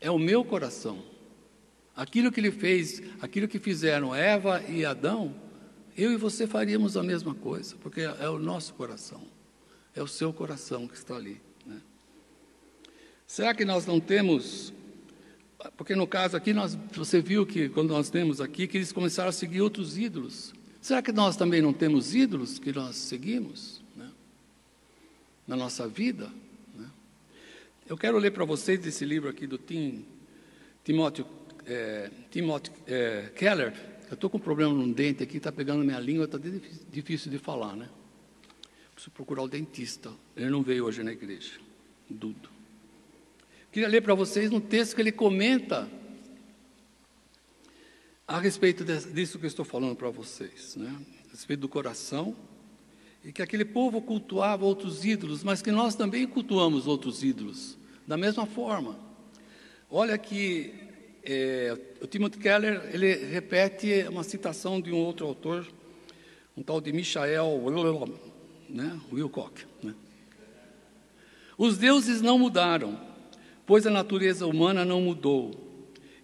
é 0.00 0.10
o 0.10 0.18
meu 0.18 0.44
coração. 0.44 1.02
Aquilo 1.96 2.30
que 2.30 2.38
ele 2.38 2.52
fez, 2.52 3.02
aquilo 3.20 3.48
que 3.48 3.58
fizeram 3.58 4.14
Eva 4.14 4.62
e 4.68 4.84
Adão, 4.84 5.34
eu 5.96 6.12
e 6.12 6.16
você 6.16 6.46
faríamos 6.46 6.96
a 6.96 7.02
mesma 7.02 7.34
coisa, 7.34 7.74
porque 7.82 8.02
é 8.02 8.28
o 8.28 8.38
nosso 8.38 8.74
coração, 8.74 9.20
é 9.96 10.02
o 10.02 10.06
seu 10.06 10.32
coração 10.32 10.86
que 10.86 10.94
está 10.94 11.16
ali. 11.16 11.40
Né? 11.66 11.80
Será 13.26 13.52
que 13.52 13.64
nós 13.64 13.84
não 13.84 13.98
temos? 13.98 14.72
Porque 15.76 15.96
no 15.96 16.06
caso 16.06 16.36
aqui, 16.36 16.52
nós, 16.52 16.78
você 16.92 17.20
viu 17.20 17.44
que 17.44 17.68
quando 17.68 17.88
nós 17.88 18.10
temos 18.10 18.40
aqui, 18.40 18.68
que 18.68 18.76
eles 18.76 18.92
começaram 18.92 19.30
a 19.30 19.32
seguir 19.32 19.60
outros 19.60 19.98
ídolos. 19.98 20.54
Será 20.80 21.02
que 21.02 21.12
nós 21.12 21.36
também 21.36 21.60
não 21.60 21.72
temos 21.72 22.14
ídolos 22.14 22.58
que 22.58 22.72
nós 22.72 22.96
seguimos 22.96 23.82
né? 23.96 24.10
na 25.46 25.56
nossa 25.56 25.88
vida? 25.88 26.30
Né? 26.74 26.88
Eu 27.86 27.96
quero 27.96 28.18
ler 28.18 28.30
para 28.30 28.44
vocês 28.44 28.84
esse 28.86 29.04
livro 29.04 29.28
aqui 29.28 29.46
do 29.46 29.58
Tim, 29.58 30.04
Timóteo, 30.84 31.26
é, 31.66 32.10
Timóteo 32.30 32.72
é, 32.86 33.30
Keller, 33.34 33.74
eu 34.08 34.14
estou 34.14 34.30
com 34.30 34.38
um 34.38 34.40
problema 34.40 34.72
no 34.72 34.92
dente 34.94 35.22
aqui, 35.22 35.36
está 35.36 35.52
pegando 35.52 35.84
minha 35.84 36.00
língua, 36.00 36.24
está 36.24 36.38
difícil 36.90 37.30
de 37.30 37.38
falar, 37.38 37.76
né? 37.76 37.88
Preciso 38.94 39.10
procurar 39.10 39.42
o 39.42 39.48
dentista. 39.48 40.10
Ele 40.34 40.48
não 40.48 40.62
veio 40.62 40.86
hoje 40.86 41.02
na 41.02 41.12
igreja. 41.12 41.60
Dudo. 42.08 42.48
Queria 43.70 43.88
ler 43.88 44.00
para 44.00 44.14
vocês 44.14 44.50
um 44.50 44.60
texto 44.60 44.94
que 44.94 45.02
ele 45.02 45.12
comenta 45.12 45.86
a 48.28 48.38
respeito 48.38 48.84
disso 48.84 49.38
que 49.38 49.46
eu 49.46 49.48
estou 49.48 49.64
falando 49.64 49.96
para 49.96 50.10
vocês, 50.10 50.76
né? 50.76 50.94
A 51.28 51.32
respeito 51.32 51.60
do 51.60 51.68
coração 51.68 52.36
e 53.24 53.32
que 53.32 53.40
aquele 53.40 53.64
povo 53.64 54.02
cultuava 54.02 54.66
outros 54.66 55.02
ídolos, 55.02 55.42
mas 55.42 55.62
que 55.62 55.72
nós 55.72 55.94
também 55.94 56.26
cultuamos 56.26 56.86
outros 56.86 57.24
ídolos, 57.24 57.78
da 58.06 58.18
mesma 58.18 58.44
forma. 58.44 58.98
Olha 59.90 60.18
que 60.18 60.74
é, 61.24 61.76
o 62.02 62.06
Timothy 62.06 62.38
Keller 62.38 62.90
ele 62.92 63.14
repete 63.14 64.04
uma 64.08 64.22
citação 64.22 64.78
de 64.78 64.92
um 64.92 64.98
outro 64.98 65.26
autor, 65.26 65.66
um 66.54 66.62
tal 66.62 66.82
de 66.82 66.92
Michael 66.92 67.62
né, 68.68 69.00
Wilcock. 69.10 69.64
Né? 69.82 69.94
Os 71.56 71.78
deuses 71.78 72.20
não 72.20 72.38
mudaram, 72.38 73.00
pois 73.66 73.86
a 73.86 73.90
natureza 73.90 74.46
humana 74.46 74.84
não 74.84 75.00
mudou. 75.00 75.67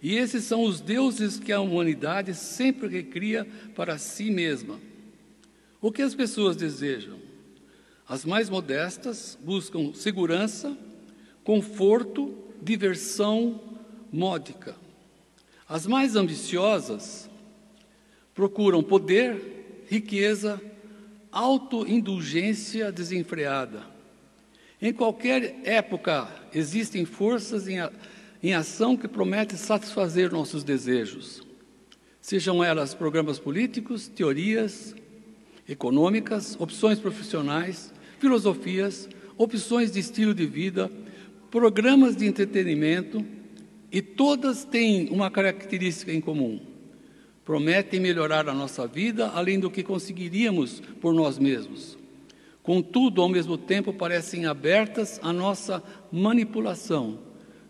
E 0.05 0.17
esses 0.17 0.43
são 0.43 0.61
os 0.61 0.81
deuses 0.81 1.39
que 1.39 1.51
a 1.51 1.59
humanidade 1.59 2.35
sempre 2.35 2.87
recria 2.87 3.43
para 3.73 3.97
si 3.97 4.29
mesma. 4.29 4.79
O 5.81 5.91
que 5.91 6.03
as 6.03 6.13
pessoas 6.13 6.55
desejam? 6.55 7.17
As 8.07 8.23
mais 8.23 8.47
modestas 8.47 9.35
buscam 9.41 9.95
segurança, 9.95 10.77
conforto, 11.43 12.37
diversão 12.61 13.59
módica. 14.13 14.75
As 15.67 15.87
mais 15.87 16.15
ambiciosas 16.15 17.27
procuram 18.35 18.83
poder, 18.83 19.85
riqueza, 19.89 20.61
autoindulgência 21.31 22.91
desenfreada. 22.91 23.81
Em 24.79 24.93
qualquer 24.93 25.61
época 25.63 26.29
existem 26.53 27.05
forças 27.05 27.67
em, 27.67 27.79
em 28.45 28.53
ação 28.53 28.95
que 28.95 29.07
prometem 29.07 29.57
satisfazer 29.57 30.31
nossos 30.31 30.63
desejos, 30.63 31.41
sejam 32.21 32.63
elas 32.63 32.93
programas 32.93 33.39
políticos, 33.39 34.07
teorias 34.07 34.93
econômicas, 35.67 36.55
opções 36.59 36.99
profissionais, 36.99 37.91
filosofias, 38.19 39.09
opções 39.35 39.91
de 39.91 39.99
estilo 39.99 40.31
de 40.31 40.45
vida, 40.45 40.91
programas 41.49 42.15
de 42.15 42.27
entretenimento, 42.27 43.25
e 43.91 43.99
todas 43.99 44.63
têm 44.63 45.09
uma 45.09 45.31
característica 45.31 46.13
em 46.13 46.21
comum: 46.21 46.61
prometem 47.43 47.99
melhorar 47.99 48.47
a 48.47 48.53
nossa 48.53 48.85
vida 48.85 49.29
além 49.29 49.59
do 49.59 49.71
que 49.71 49.81
conseguiríamos 49.81 50.83
por 51.01 51.15
nós 51.15 51.39
mesmos. 51.39 51.97
Contudo, 52.61 53.23
ao 53.23 53.29
mesmo 53.29 53.57
tempo, 53.57 53.91
parecem 53.91 54.45
abertas 54.45 55.19
à 55.23 55.33
nossa 55.33 55.81
manipulação, 56.11 57.24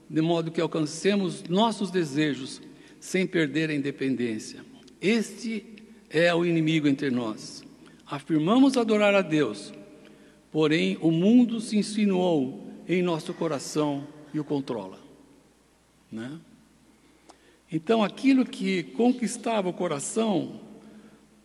de 0.10 0.22
modo 0.22 0.52
que 0.52 0.62
alcancemos 0.62 1.44
nossos 1.44 1.92
desejos 1.92 2.62
sem 3.00 3.26
perder 3.26 3.70
a 3.70 3.74
independência. 3.74 4.64
Este 5.02 5.66
é 6.10 6.34
o 6.34 6.46
inimigo 6.46 6.88
entre 6.88 7.10
nós. 7.10 7.64
Afirmamos 8.06 8.78
adorar 8.78 9.14
a 9.16 9.22
Deus, 9.22 9.74
porém 10.52 10.98
o 11.02 11.12
mundo 11.12 11.60
se 11.60 11.78
insinuou 11.78 12.72
em 12.88 13.02
nosso 13.02 13.34
coração 13.34 14.08
e 14.34 14.40
o 14.40 14.44
controla. 14.44 15.00
Né? 16.12 16.40
Então, 17.72 18.04
aquilo 18.04 18.46
que 18.46 18.84
conquistava 18.84 19.70
o 19.70 19.74
coração 19.74 20.62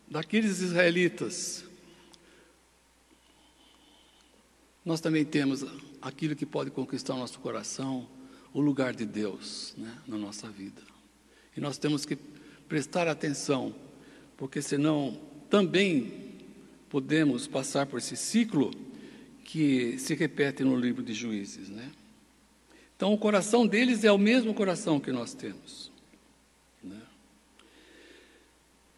daqueles 0.08 0.60
israelitas, 0.60 1.64
nós 4.84 5.00
também 5.00 5.24
temos 5.24 5.64
aquilo 6.00 6.36
que 6.36 6.46
pode 6.46 6.70
conquistar 6.70 7.14
o 7.14 7.18
nosso 7.18 7.38
coração, 7.40 8.06
o 8.52 8.60
lugar 8.60 8.94
de 8.94 9.06
Deus 9.06 9.74
né, 9.76 9.92
na 10.06 10.16
nossa 10.16 10.48
vida. 10.48 10.82
E 11.56 11.60
nós 11.60 11.78
temos 11.78 12.04
que 12.04 12.16
prestar 12.68 13.08
atenção, 13.08 13.74
porque 14.36 14.62
senão 14.62 15.18
também 15.48 16.30
podemos 16.88 17.46
passar 17.46 17.86
por 17.86 17.98
esse 17.98 18.16
ciclo 18.16 18.70
que 19.44 19.98
se 19.98 20.14
repete 20.14 20.62
no 20.62 20.76
livro 20.76 21.02
de 21.02 21.12
Juízes, 21.12 21.68
né? 21.68 21.90
Então, 22.96 23.14
o 23.14 23.18
coração 23.18 23.66
deles 23.66 24.04
é 24.04 24.12
o 24.12 24.18
mesmo 24.18 24.52
coração 24.52 25.00
que 25.00 25.10
nós 25.10 25.32
temos. 25.32 25.90
Né? 26.84 27.00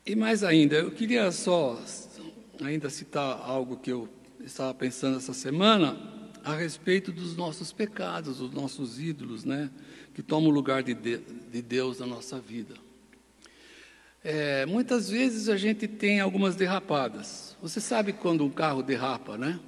E 0.04 0.16
mais 0.16 0.42
ainda, 0.42 0.74
eu 0.74 0.90
queria 0.90 1.30
só 1.30 1.80
ainda 2.60 2.90
citar 2.90 3.40
algo 3.40 3.76
que 3.76 3.92
eu 3.92 4.08
estava 4.40 4.74
pensando 4.74 5.18
essa 5.18 5.32
semana 5.32 5.96
a 6.44 6.54
respeito 6.54 7.12
dos 7.12 7.36
nossos 7.36 7.72
pecados, 7.72 8.38
dos 8.38 8.52
nossos 8.52 8.98
ídolos, 8.98 9.44
né, 9.44 9.70
que 10.14 10.22
tomam 10.22 10.50
o 10.50 10.52
lugar 10.52 10.82
de, 10.82 10.94
de 10.94 11.62
Deus 11.62 11.98
na 11.98 12.06
nossa 12.06 12.38
vida. 12.38 12.74
É, 14.24 14.64
muitas 14.66 15.10
vezes 15.10 15.48
a 15.48 15.56
gente 15.56 15.88
tem 15.88 16.20
algumas 16.20 16.54
derrapadas. 16.54 17.56
Você 17.60 17.80
sabe 17.80 18.12
quando 18.12 18.44
um 18.44 18.50
carro 18.50 18.82
derrapa, 18.82 19.36
né? 19.36 19.58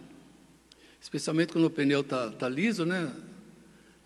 Especialmente 1.00 1.52
quando 1.52 1.64
o 1.64 1.70
pneu 1.70 2.02
está 2.02 2.30
tá 2.30 2.48
liso, 2.48 2.86
né? 2.86 3.12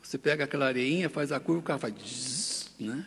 Você 0.02 0.16
pega 0.16 0.44
aquela 0.44 0.66
areinha, 0.66 1.11
faz 1.11 1.33
a 1.33 1.38
curva, 1.38 1.61
o 1.61 1.62
carro 1.62 1.81
faz, 1.81 2.70
né? 2.81 3.07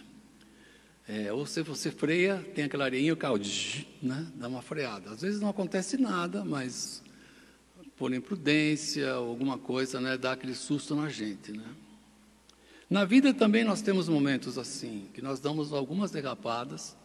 É, 1.08 1.34
ou 1.34 1.46
se 1.46 1.62
você 1.64 1.92
freia, 1.92 2.38
tem 2.54 2.64
aquela 2.64 2.86
areinha, 2.86 3.12
o 3.12 3.18
carro 3.18 3.40
né? 4.02 4.28
dá 4.36 4.48
uma 4.48 4.62
freada. 4.62 5.10
Às 5.10 5.22
vezes 5.22 5.42
não 5.42 5.50
acontece 5.50 5.98
nada, 5.98 6.46
mas 6.46 7.02
por 8.02 8.12
imprudência, 8.16 9.12
alguma 9.12 9.60
coisa, 9.60 10.02
né? 10.02 10.18
dá 10.18 10.32
aquele 10.32 10.56
susto 10.56 10.96
na 10.96 11.08
gente. 11.08 11.52
Né? 11.52 11.64
Na 12.90 13.06
vida 13.06 13.32
também 13.32 13.64
nós 13.64 13.84
temos 13.84 14.10
momentos 14.10 14.58
assim, 14.58 15.08
que 15.14 15.22
nós 15.22 15.40
damos 15.40 15.72
algumas 15.72 16.10
derrapadas, 16.10 16.98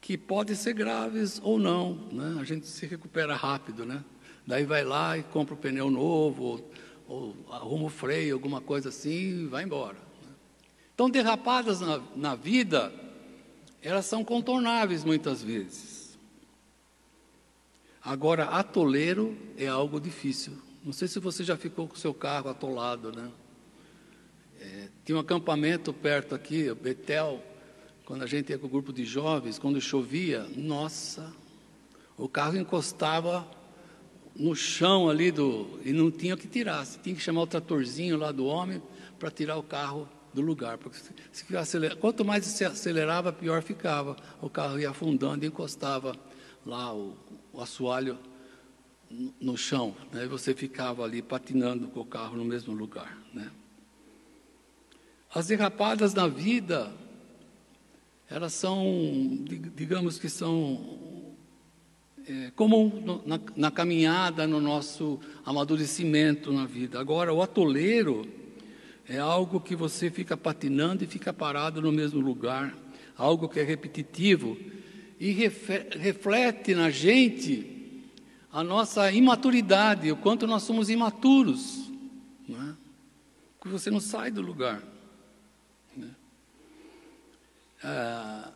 que 0.00 0.18
podem 0.18 0.56
ser 0.56 0.72
graves 0.72 1.40
ou 1.44 1.60
não. 1.60 2.08
Né? 2.10 2.38
A 2.40 2.42
gente 2.42 2.66
se 2.66 2.86
recupera 2.86 3.36
rápido, 3.36 3.86
né? 3.86 4.02
Daí 4.44 4.64
vai 4.64 4.82
lá 4.82 5.16
e 5.16 5.22
compra 5.22 5.54
o 5.54 5.56
pneu 5.56 5.88
novo, 5.88 6.42
ou 6.42 6.70
ou 7.08 7.36
arruma 7.52 7.84
o 7.84 7.88
freio, 7.88 8.34
alguma 8.34 8.60
coisa 8.60 8.88
assim, 8.88 9.44
e 9.44 9.46
vai 9.46 9.62
embora. 9.62 9.98
Então, 10.92 11.08
derrapadas 11.08 11.80
na, 11.80 12.02
na 12.16 12.34
vida, 12.34 12.92
elas 13.80 14.06
são 14.06 14.24
contornáveis 14.24 15.04
muitas 15.04 15.40
vezes. 15.40 15.95
Agora, 18.06 18.44
atoleiro 18.44 19.36
é 19.58 19.66
algo 19.66 20.00
difícil. 20.00 20.52
Não 20.84 20.92
sei 20.92 21.08
se 21.08 21.18
você 21.18 21.42
já 21.42 21.56
ficou 21.56 21.88
com 21.88 21.96
o 21.96 21.98
seu 21.98 22.14
carro 22.14 22.48
atolado, 22.48 23.10
né? 23.10 23.28
É, 24.60 24.88
tinha 25.04 25.16
um 25.16 25.20
acampamento 25.20 25.92
perto 25.92 26.32
aqui, 26.32 26.72
Betel, 26.72 27.42
quando 28.04 28.22
a 28.22 28.26
gente 28.28 28.50
ia 28.50 28.58
com 28.60 28.68
o 28.68 28.70
grupo 28.70 28.92
de 28.92 29.04
jovens, 29.04 29.58
quando 29.58 29.80
chovia, 29.80 30.46
nossa, 30.56 31.34
o 32.16 32.28
carro 32.28 32.56
encostava 32.56 33.44
no 34.36 34.54
chão 34.54 35.10
ali 35.10 35.32
do. 35.32 35.80
e 35.84 35.92
não 35.92 36.08
tinha 36.08 36.36
que 36.36 36.46
tirar. 36.46 36.86
Você 36.86 37.00
tinha 37.00 37.16
que 37.16 37.20
chamar 37.20 37.42
o 37.42 37.46
tratorzinho 37.48 38.16
lá 38.16 38.30
do 38.30 38.46
homem 38.46 38.80
para 39.18 39.32
tirar 39.32 39.56
o 39.56 39.64
carro 39.64 40.08
do 40.32 40.40
lugar. 40.40 40.78
Porque 40.78 40.96
se 41.32 41.56
aceler, 41.56 41.96
quanto 41.96 42.24
mais 42.24 42.44
se 42.44 42.64
acelerava, 42.64 43.32
pior 43.32 43.62
ficava. 43.62 44.14
O 44.40 44.48
carro 44.48 44.78
ia 44.78 44.90
afundando 44.90 45.44
e 45.44 45.48
encostava 45.48 46.14
lá 46.64 46.94
o, 46.94 47.16
o 47.56 47.62
assoalho 47.62 48.18
no 49.40 49.56
chão, 49.56 49.96
né? 50.12 50.26
Você 50.26 50.52
ficava 50.52 51.02
ali 51.04 51.22
patinando 51.22 51.88
com 51.88 52.00
o 52.00 52.04
carro 52.04 52.36
no 52.36 52.44
mesmo 52.44 52.74
lugar, 52.74 53.16
né? 53.32 53.50
As 55.34 55.46
derrapadas 55.46 56.12
na 56.12 56.28
vida, 56.28 56.92
elas 58.28 58.52
são, 58.52 58.84
digamos 59.74 60.18
que 60.18 60.28
são 60.28 61.34
é, 62.28 62.50
comum 62.54 63.22
na, 63.24 63.40
na 63.56 63.70
caminhada, 63.70 64.46
no 64.46 64.60
nosso 64.60 65.18
amadurecimento 65.44 66.52
na 66.52 66.66
vida. 66.66 67.00
Agora, 67.00 67.32
o 67.32 67.40
atoleiro 67.40 68.28
é 69.08 69.18
algo 69.18 69.60
que 69.60 69.74
você 69.74 70.10
fica 70.10 70.36
patinando 70.36 71.04
e 71.04 71.06
fica 71.06 71.32
parado 71.32 71.80
no 71.80 71.92
mesmo 71.92 72.20
lugar, 72.20 72.76
algo 73.16 73.48
que 73.48 73.60
é 73.60 73.62
repetitivo 73.62 74.58
e 75.18 75.32
reflete 75.32 76.74
na 76.74 76.90
gente 76.90 78.04
a 78.52 78.62
nossa 78.62 79.10
imaturidade, 79.12 80.10
o 80.10 80.16
quanto 80.16 80.46
nós 80.46 80.62
somos 80.62 80.88
imaturos, 80.88 81.90
não 82.48 82.70
é? 82.70 82.74
porque 83.58 83.70
você 83.70 83.90
não 83.90 84.00
sai 84.00 84.30
do 84.30 84.40
lugar. 84.40 84.82
Né? 85.96 86.10
Ah, 87.82 88.52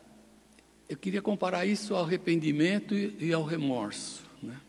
eu 0.87 0.97
queria 0.97 1.21
comparar 1.21 1.65
isso 1.65 1.95
ao 1.95 2.03
arrependimento 2.03 2.95
e 2.95 3.31
ao 3.31 3.43
remorso. 3.43 4.23
Né? 4.41 4.59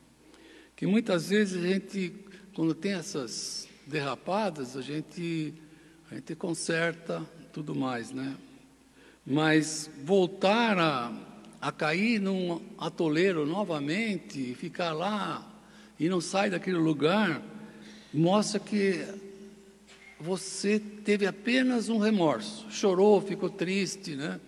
Que 0.76 0.86
muitas 0.86 1.28
vezes 1.28 1.62
a 1.62 1.66
gente, 1.66 2.12
quando 2.54 2.74
tem 2.74 2.92
essas 2.92 3.68
derrapadas, 3.86 4.76
a 4.76 4.82
gente, 4.82 5.54
a 6.10 6.14
gente 6.14 6.34
conserta 6.34 7.22
tudo 7.52 7.74
mais, 7.74 8.10
né? 8.10 8.36
Mas 9.24 9.90
voltar 10.04 10.78
a, 10.78 11.12
a 11.62 11.70
cair 11.70 12.20
num 12.20 12.60
atoleiro 12.76 13.46
novamente, 13.46 14.52
ficar 14.56 14.92
lá 14.92 15.48
e 15.98 16.08
não 16.08 16.20
sai 16.20 16.50
daquele 16.50 16.76
lugar, 16.76 17.40
mostra 18.12 18.58
que 18.58 19.06
você 20.18 20.80
teve 20.80 21.24
apenas 21.24 21.88
um 21.88 21.98
remorso, 21.98 22.66
chorou, 22.68 23.20
ficou 23.20 23.48
triste, 23.48 24.16
né? 24.16 24.40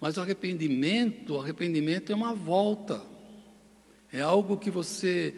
Mas 0.00 0.16
o 0.16 0.20
arrependimento, 0.20 1.34
o 1.34 1.40
arrependimento 1.40 2.10
é 2.10 2.16
uma 2.16 2.34
volta. 2.34 3.00
É 4.12 4.20
algo 4.20 4.56
que 4.56 4.70
você 4.70 5.36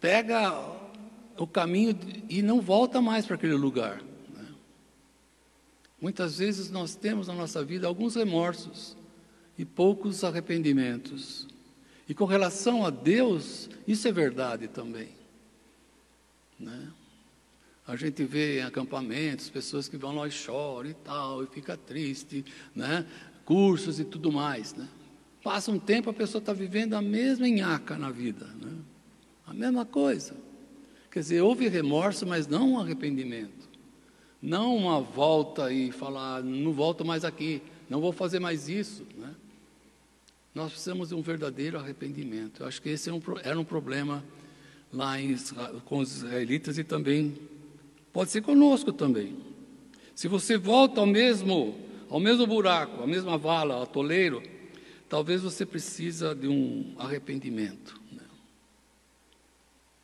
pega 0.00 0.52
o 1.36 1.48
caminho 1.48 1.98
e 2.28 2.42
não 2.42 2.60
volta 2.60 3.02
mais 3.02 3.26
para 3.26 3.34
aquele 3.34 3.54
lugar. 3.54 4.00
Né? 4.32 4.46
Muitas 6.00 6.38
vezes 6.38 6.70
nós 6.70 6.94
temos 6.94 7.26
na 7.26 7.34
nossa 7.34 7.64
vida 7.64 7.88
alguns 7.88 8.14
remorsos 8.14 8.96
e 9.58 9.64
poucos 9.64 10.24
arrependimentos. 10.24 11.46
E 12.08 12.14
com 12.14 12.24
relação 12.24 12.84
a 12.84 12.90
Deus, 12.90 13.70
isso 13.86 14.06
é 14.06 14.12
verdade 14.12 14.68
também. 14.68 15.08
Né? 16.58 16.92
A 17.86 17.96
gente 17.96 18.24
vê 18.24 18.60
em 18.60 18.62
acampamentos 18.62 19.48
pessoas 19.50 19.88
que 19.88 19.96
vão 19.96 20.14
lá 20.16 20.26
e 20.26 20.30
choram 20.30 20.90
e 20.90 20.94
tal, 20.94 21.42
e 21.42 21.46
fica 21.46 21.76
triste, 21.76 22.44
né? 22.74 23.06
cursos 23.44 24.00
e 24.00 24.04
tudo 24.04 24.32
mais. 24.32 24.74
Né? 24.74 24.88
Passa 25.42 25.70
um 25.70 25.78
tempo, 25.78 26.10
a 26.10 26.14
pessoa 26.14 26.40
está 26.40 26.52
vivendo 26.52 26.94
a 26.94 27.02
mesma 27.02 27.46
enhaca 27.46 27.96
na 27.96 28.10
vida. 28.10 28.46
Né? 28.60 28.72
A 29.46 29.52
mesma 29.52 29.84
coisa. 29.84 30.34
Quer 31.10 31.20
dizer, 31.20 31.40
houve 31.42 31.68
remorso, 31.68 32.26
mas 32.26 32.46
não 32.46 32.72
um 32.72 32.78
arrependimento. 32.78 33.68
Não 34.40 34.76
uma 34.76 35.00
volta 35.00 35.72
e 35.72 35.92
falar, 35.92 36.42
não 36.42 36.72
volto 36.72 37.04
mais 37.04 37.24
aqui, 37.24 37.62
não 37.88 38.00
vou 38.00 38.12
fazer 38.12 38.40
mais 38.40 38.68
isso. 38.68 39.06
Nós 40.54 40.70
precisamos 40.70 41.08
de 41.08 41.16
um 41.16 41.20
verdadeiro 41.20 41.78
arrependimento. 41.78 42.62
Eu 42.62 42.68
acho 42.68 42.80
que 42.80 42.88
esse 42.88 43.10
é 43.10 43.12
era 43.42 43.58
um 43.58 43.64
problema 43.64 44.24
lá 44.92 45.20
em, 45.20 45.36
com 45.84 45.98
os 45.98 46.18
israelitas 46.18 46.78
e 46.78 46.84
também 46.84 47.36
pode 48.12 48.30
ser 48.30 48.40
conosco 48.40 48.92
também. 48.92 49.36
Se 50.14 50.28
você 50.28 50.56
volta 50.56 51.00
ao 51.00 51.06
mesmo 51.06 51.74
ao 52.08 52.20
mesmo 52.20 52.46
buraco, 52.46 53.02
à 53.02 53.06
mesma 53.06 53.36
vala, 53.36 53.74
ao 53.74 53.86
toleiro, 53.88 54.40
talvez 55.08 55.42
você 55.42 55.66
precisa 55.66 56.32
de 56.32 56.46
um 56.46 56.94
arrependimento. 56.96 58.00
Né? 58.12 58.22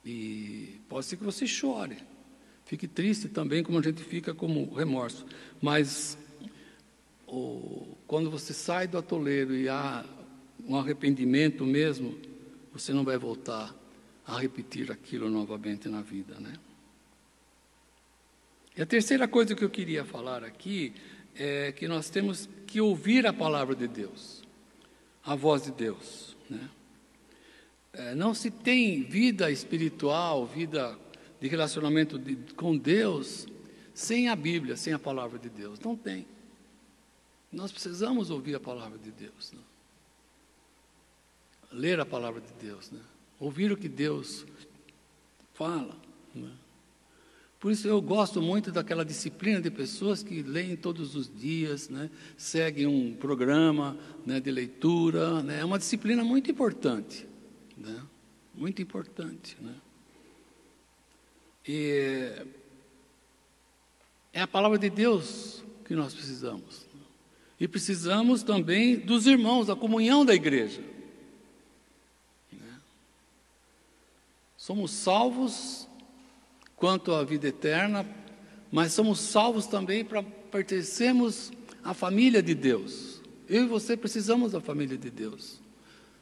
E 0.04 0.80
pode 0.88 1.06
ser 1.06 1.16
que 1.16 1.22
você 1.22 1.46
chore, 1.46 1.98
fique 2.64 2.88
triste 2.88 3.28
também, 3.28 3.62
como 3.62 3.78
a 3.78 3.82
gente 3.82 4.02
fica 4.02 4.34
como 4.34 4.74
remorso. 4.74 5.24
Mas 5.62 6.18
o, 7.28 7.96
quando 8.08 8.28
você 8.28 8.52
sai 8.52 8.88
do 8.88 8.98
atoleiro 8.98 9.54
e 9.54 9.68
há 9.68 10.04
um 10.66 10.76
arrependimento 10.76 11.64
mesmo, 11.64 12.18
você 12.72 12.92
não 12.92 13.04
vai 13.04 13.18
voltar 13.18 13.74
a 14.26 14.38
repetir 14.38 14.90
aquilo 14.92 15.28
novamente 15.28 15.88
na 15.88 16.00
vida, 16.00 16.38
né? 16.38 16.54
E 18.76 18.82
a 18.82 18.86
terceira 18.86 19.26
coisa 19.26 19.54
que 19.54 19.64
eu 19.64 19.70
queria 19.70 20.04
falar 20.04 20.44
aqui 20.44 20.92
é 21.34 21.72
que 21.72 21.88
nós 21.88 22.08
temos 22.08 22.48
que 22.66 22.80
ouvir 22.80 23.26
a 23.26 23.32
palavra 23.32 23.74
de 23.74 23.88
Deus, 23.88 24.42
a 25.24 25.34
voz 25.34 25.64
de 25.64 25.72
Deus. 25.72 26.36
Né? 26.48 26.70
É, 27.92 28.14
não 28.14 28.32
se 28.32 28.50
tem 28.50 29.02
vida 29.02 29.50
espiritual, 29.50 30.46
vida 30.46 30.96
de 31.40 31.48
relacionamento 31.48 32.18
de, 32.18 32.36
com 32.54 32.76
Deus, 32.76 33.46
sem 33.92 34.28
a 34.28 34.36
Bíblia, 34.36 34.76
sem 34.76 34.92
a 34.92 34.98
palavra 34.98 35.38
de 35.38 35.50
Deus. 35.50 35.80
Não 35.80 35.96
tem. 35.96 36.26
Nós 37.50 37.72
precisamos 37.72 38.30
ouvir 38.30 38.54
a 38.54 38.60
palavra 38.60 38.98
de 38.98 39.10
Deus. 39.10 39.52
Né? 39.52 39.60
Ler 41.72 42.00
a 42.00 42.06
palavra 42.06 42.40
de 42.40 42.66
Deus. 42.66 42.90
Né? 42.90 43.00
Ouvir 43.38 43.72
o 43.72 43.76
que 43.76 43.88
Deus 43.88 44.44
fala. 45.54 45.96
Né? 46.34 46.50
Por 47.58 47.70
isso 47.70 47.86
eu 47.86 48.00
gosto 48.00 48.40
muito 48.40 48.72
daquela 48.72 49.04
disciplina 49.04 49.60
de 49.60 49.70
pessoas 49.70 50.22
que 50.22 50.42
leem 50.42 50.76
todos 50.76 51.14
os 51.14 51.30
dias, 51.32 51.88
né? 51.88 52.10
seguem 52.36 52.86
um 52.86 53.14
programa 53.14 53.96
né, 54.24 54.40
de 54.40 54.50
leitura. 54.50 55.42
Né? 55.42 55.60
É 55.60 55.64
uma 55.64 55.78
disciplina 55.78 56.24
muito 56.24 56.50
importante. 56.50 57.26
Né? 57.76 58.02
Muito 58.54 58.80
importante. 58.80 59.56
Né? 59.60 59.74
E 61.68 62.42
é 64.32 64.40
a 64.40 64.46
palavra 64.46 64.78
de 64.78 64.88
Deus 64.88 65.62
que 65.84 65.94
nós 65.94 66.14
precisamos. 66.14 66.86
E 67.58 67.68
precisamos 67.68 68.42
também 68.42 68.96
dos 68.98 69.26
irmãos, 69.26 69.66
da 69.66 69.76
comunhão 69.76 70.24
da 70.24 70.34
igreja. 70.34 70.80
Somos 74.60 74.90
salvos 74.90 75.88
quanto 76.76 77.14
à 77.14 77.24
vida 77.24 77.48
eterna, 77.48 78.06
mas 78.70 78.92
somos 78.92 79.18
salvos 79.18 79.64
também 79.66 80.04
para 80.04 80.22
pertencermos 80.22 81.50
à 81.82 81.94
família 81.94 82.42
de 82.42 82.54
Deus. 82.54 83.22
Eu 83.48 83.64
e 83.64 83.66
você 83.66 83.96
precisamos 83.96 84.52
da 84.52 84.60
família 84.60 84.98
de 84.98 85.08
Deus, 85.08 85.58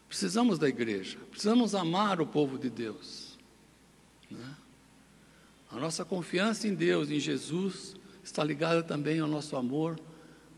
precisamos 0.07 0.57
da 0.57 0.69
igreja, 0.69 1.19
precisamos 1.29 1.75
amar 1.75 2.21
o 2.21 2.27
povo 2.29 2.57
de 2.57 2.71
Deus. 2.71 3.37
Né? 4.31 4.55
A 5.73 5.81
nossa 5.81 6.05
confiança 6.05 6.69
em 6.69 6.77
Deus, 6.77 7.11
em 7.11 7.19
Jesus, 7.19 7.97
está 8.23 8.45
ligada 8.45 8.85
também 8.85 9.19
ao 9.19 9.27
nosso 9.27 9.57
amor 9.57 9.99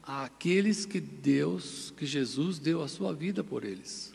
àqueles 0.02 0.84
que 0.84 1.00
Deus, 1.00 1.94
que 1.96 2.04
Jesus 2.04 2.58
deu 2.58 2.82
a 2.82 2.88
sua 2.88 3.14
vida 3.14 3.42
por 3.42 3.64
eles. 3.64 4.12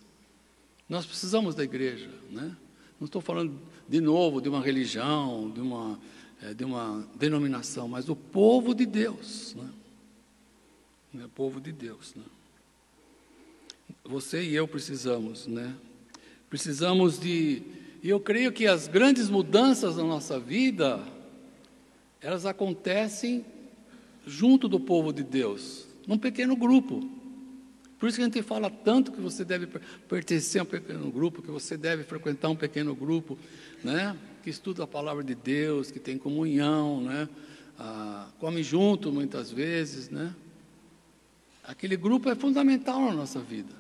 Nós 0.88 1.04
precisamos 1.04 1.56
da 1.56 1.64
igreja, 1.64 2.12
né? 2.30 2.56
Não 3.00 3.06
estou 3.06 3.22
falando 3.22 3.60
de 3.88 4.00
novo 4.00 4.42
de 4.42 4.50
uma 4.50 4.62
religião, 4.62 5.50
de 5.52 5.60
uma, 5.60 6.00
é, 6.42 6.54
de 6.54 6.64
uma 6.64 7.06
denominação, 7.16 7.88
mas 7.88 8.06
do 8.06 8.16
povo 8.16 8.74
de 8.74 8.86
Deus. 8.86 9.56
Né? 11.14 11.26
O 11.26 11.30
povo 11.30 11.60
de 11.60 11.72
Deus. 11.72 12.14
Né? 12.16 12.24
Você 14.04 14.44
e 14.44 14.56
eu 14.56 14.68
precisamos, 14.68 15.48
né? 15.48 15.76
Precisamos 16.50 17.20
de. 17.20 17.62
E 18.04 18.10
eu 18.10 18.20
creio 18.20 18.52
que 18.52 18.68
as 18.68 18.88
grandes 18.88 19.30
mudanças 19.30 19.98
na 19.98 20.04
nossa 20.04 20.40
vida, 20.40 21.04
elas 22.22 22.46
acontecem 22.46 23.44
junto 24.26 24.68
do 24.68 24.80
povo 24.80 25.12
de 25.12 25.24
Deus, 25.24 25.88
num 26.08 26.18
pequeno 26.18 26.56
grupo. 26.56 27.15
Por 28.00 28.10
isso 28.10 28.18
que 28.18 28.22
a 28.24 28.26
gente 28.26 28.42
fala 28.42 28.70
tanto 28.70 29.12
que 29.12 29.22
você 29.22 29.46
deve 29.46 29.68
pertencer 30.08 30.60
a 30.60 30.64
um 30.64 30.68
pequeno 30.68 31.10
grupo, 31.12 31.42
que 31.42 31.52
você 31.52 31.78
deve 31.78 32.04
frequentar 32.04 32.50
um 32.50 32.56
pequeno 32.56 32.94
grupo, 32.94 33.38
né? 33.84 34.16
que 34.44 34.50
estuda 34.50 34.84
a 34.84 34.88
palavra 34.88 35.24
de 35.24 35.34
Deus, 35.34 35.90
que 35.90 36.00
tem 36.00 36.20
comunhão, 36.20 37.02
né? 37.02 37.28
Ah, 37.80 38.28
come 38.40 38.62
junto 38.62 39.12
muitas 39.12 39.52
vezes. 39.52 40.10
Né? 40.10 40.36
Aquele 41.64 41.98
grupo 41.98 42.30
é 42.30 42.36
fundamental 42.36 43.02
na 43.02 43.14
nossa 43.14 43.40
vida, 43.40 43.74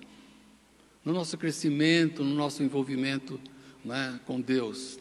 no 1.03 1.13
nosso 1.13 1.37
crescimento, 1.37 2.23
no 2.23 2.33
nosso 2.33 2.63
envolvimento 2.63 3.39
né, 3.83 4.19
com 4.25 4.41
Deus. 4.41 4.97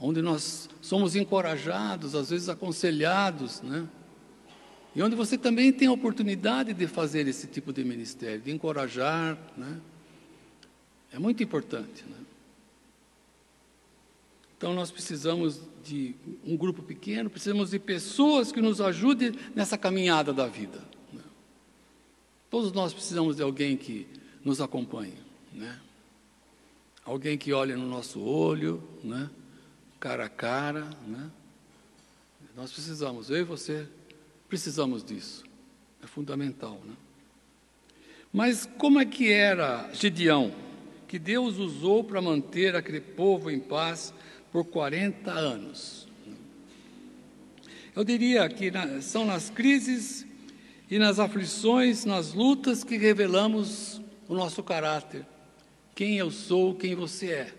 Onde 0.00 0.22
nós 0.22 0.70
somos 0.80 1.14
encorajados, 1.14 2.14
às 2.14 2.30
vezes 2.30 2.48
aconselhados, 2.48 3.60
né? 3.60 3.86
E 4.96 5.02
onde 5.02 5.14
você 5.14 5.36
também 5.36 5.70
tem 5.70 5.88
a 5.88 5.92
oportunidade 5.92 6.72
de 6.72 6.86
fazer 6.86 7.28
esse 7.28 7.46
tipo 7.46 7.70
de 7.70 7.84
ministério, 7.84 8.40
de 8.40 8.50
encorajar, 8.50 9.36
né? 9.54 9.78
É 11.12 11.18
muito 11.18 11.42
importante, 11.42 12.02
né? 12.06 12.16
Então 14.56 14.72
nós 14.72 14.90
precisamos 14.90 15.60
de 15.84 16.14
um 16.42 16.56
grupo 16.56 16.82
pequeno, 16.82 17.28
precisamos 17.28 17.72
de 17.72 17.78
pessoas 17.78 18.50
que 18.50 18.62
nos 18.62 18.80
ajudem 18.80 19.32
nessa 19.54 19.76
caminhada 19.76 20.32
da 20.32 20.46
vida. 20.46 20.82
Né? 21.12 21.22
Todos 22.48 22.72
nós 22.72 22.94
precisamos 22.94 23.36
de 23.36 23.42
alguém 23.42 23.76
que 23.76 24.06
nos 24.42 24.62
acompanhe, 24.62 25.18
né? 25.52 25.78
Alguém 27.04 27.36
que 27.36 27.52
olhe 27.52 27.74
no 27.74 27.86
nosso 27.86 28.18
olho, 28.18 28.82
né? 29.04 29.28
Cara 30.00 30.24
a 30.24 30.30
cara, 30.30 30.88
né? 31.06 31.30
Nós 32.56 32.72
precisamos, 32.72 33.28
eu 33.28 33.36
e 33.36 33.44
você 33.44 33.86
precisamos 34.48 35.04
disso. 35.04 35.44
É 36.02 36.06
fundamental, 36.06 36.80
né? 36.84 36.94
Mas 38.32 38.68
como 38.78 39.00
é 39.00 39.04
que 39.04 39.30
era 39.30 39.90
Gideão, 39.92 40.52
que 41.08 41.18
Deus 41.18 41.56
usou 41.58 42.04
para 42.04 42.20
manter 42.20 42.76
aquele 42.76 43.00
povo 43.00 43.50
em 43.50 43.58
paz 43.58 44.12
por 44.52 44.64
40 44.66 45.30
anos? 45.30 46.06
Eu 47.94 48.04
diria 48.04 48.46
que 48.48 48.70
são 49.00 49.24
nas 49.24 49.48
crises 49.48 50.26
e 50.90 50.98
nas 50.98 51.18
aflições, 51.18 52.04
nas 52.04 52.34
lutas 52.34 52.84
que 52.84 52.96
revelamos 52.96 54.02
o 54.28 54.34
nosso 54.34 54.62
caráter, 54.62 55.24
quem 55.94 56.18
eu 56.18 56.30
sou, 56.30 56.74
quem 56.74 56.94
você 56.94 57.30
é. 57.30 57.54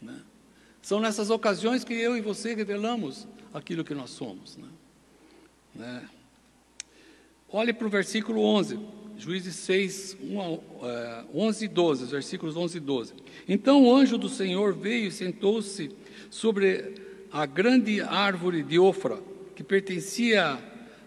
Né? 0.00 0.20
São 0.80 1.00
nessas 1.00 1.30
ocasiões 1.30 1.82
que 1.82 1.92
eu 1.92 2.16
e 2.16 2.20
você 2.20 2.54
revelamos 2.54 3.26
aquilo 3.52 3.84
que 3.84 3.94
nós 3.94 4.10
somos. 4.10 4.56
Né? 4.56 4.68
Né? 5.74 6.08
Olhe 7.56 7.72
para 7.72 7.86
o 7.86 7.88
versículo 7.88 8.40
11, 8.40 8.80
Juízes 9.16 9.54
6, 9.54 10.16
1, 10.20 10.58
11 11.32 11.64
e 11.64 11.68
12, 11.68 12.06
versículos 12.06 12.56
11 12.56 12.78
e 12.78 12.80
12. 12.80 13.12
Então 13.48 13.84
o 13.84 13.94
anjo 13.94 14.18
do 14.18 14.28
Senhor 14.28 14.74
veio 14.74 15.06
e 15.06 15.12
sentou-se 15.12 15.92
sobre 16.28 16.96
a 17.30 17.46
grande 17.46 18.00
árvore 18.00 18.60
de 18.64 18.76
Ofra, 18.76 19.22
que 19.54 19.62
pertencia 19.62 20.58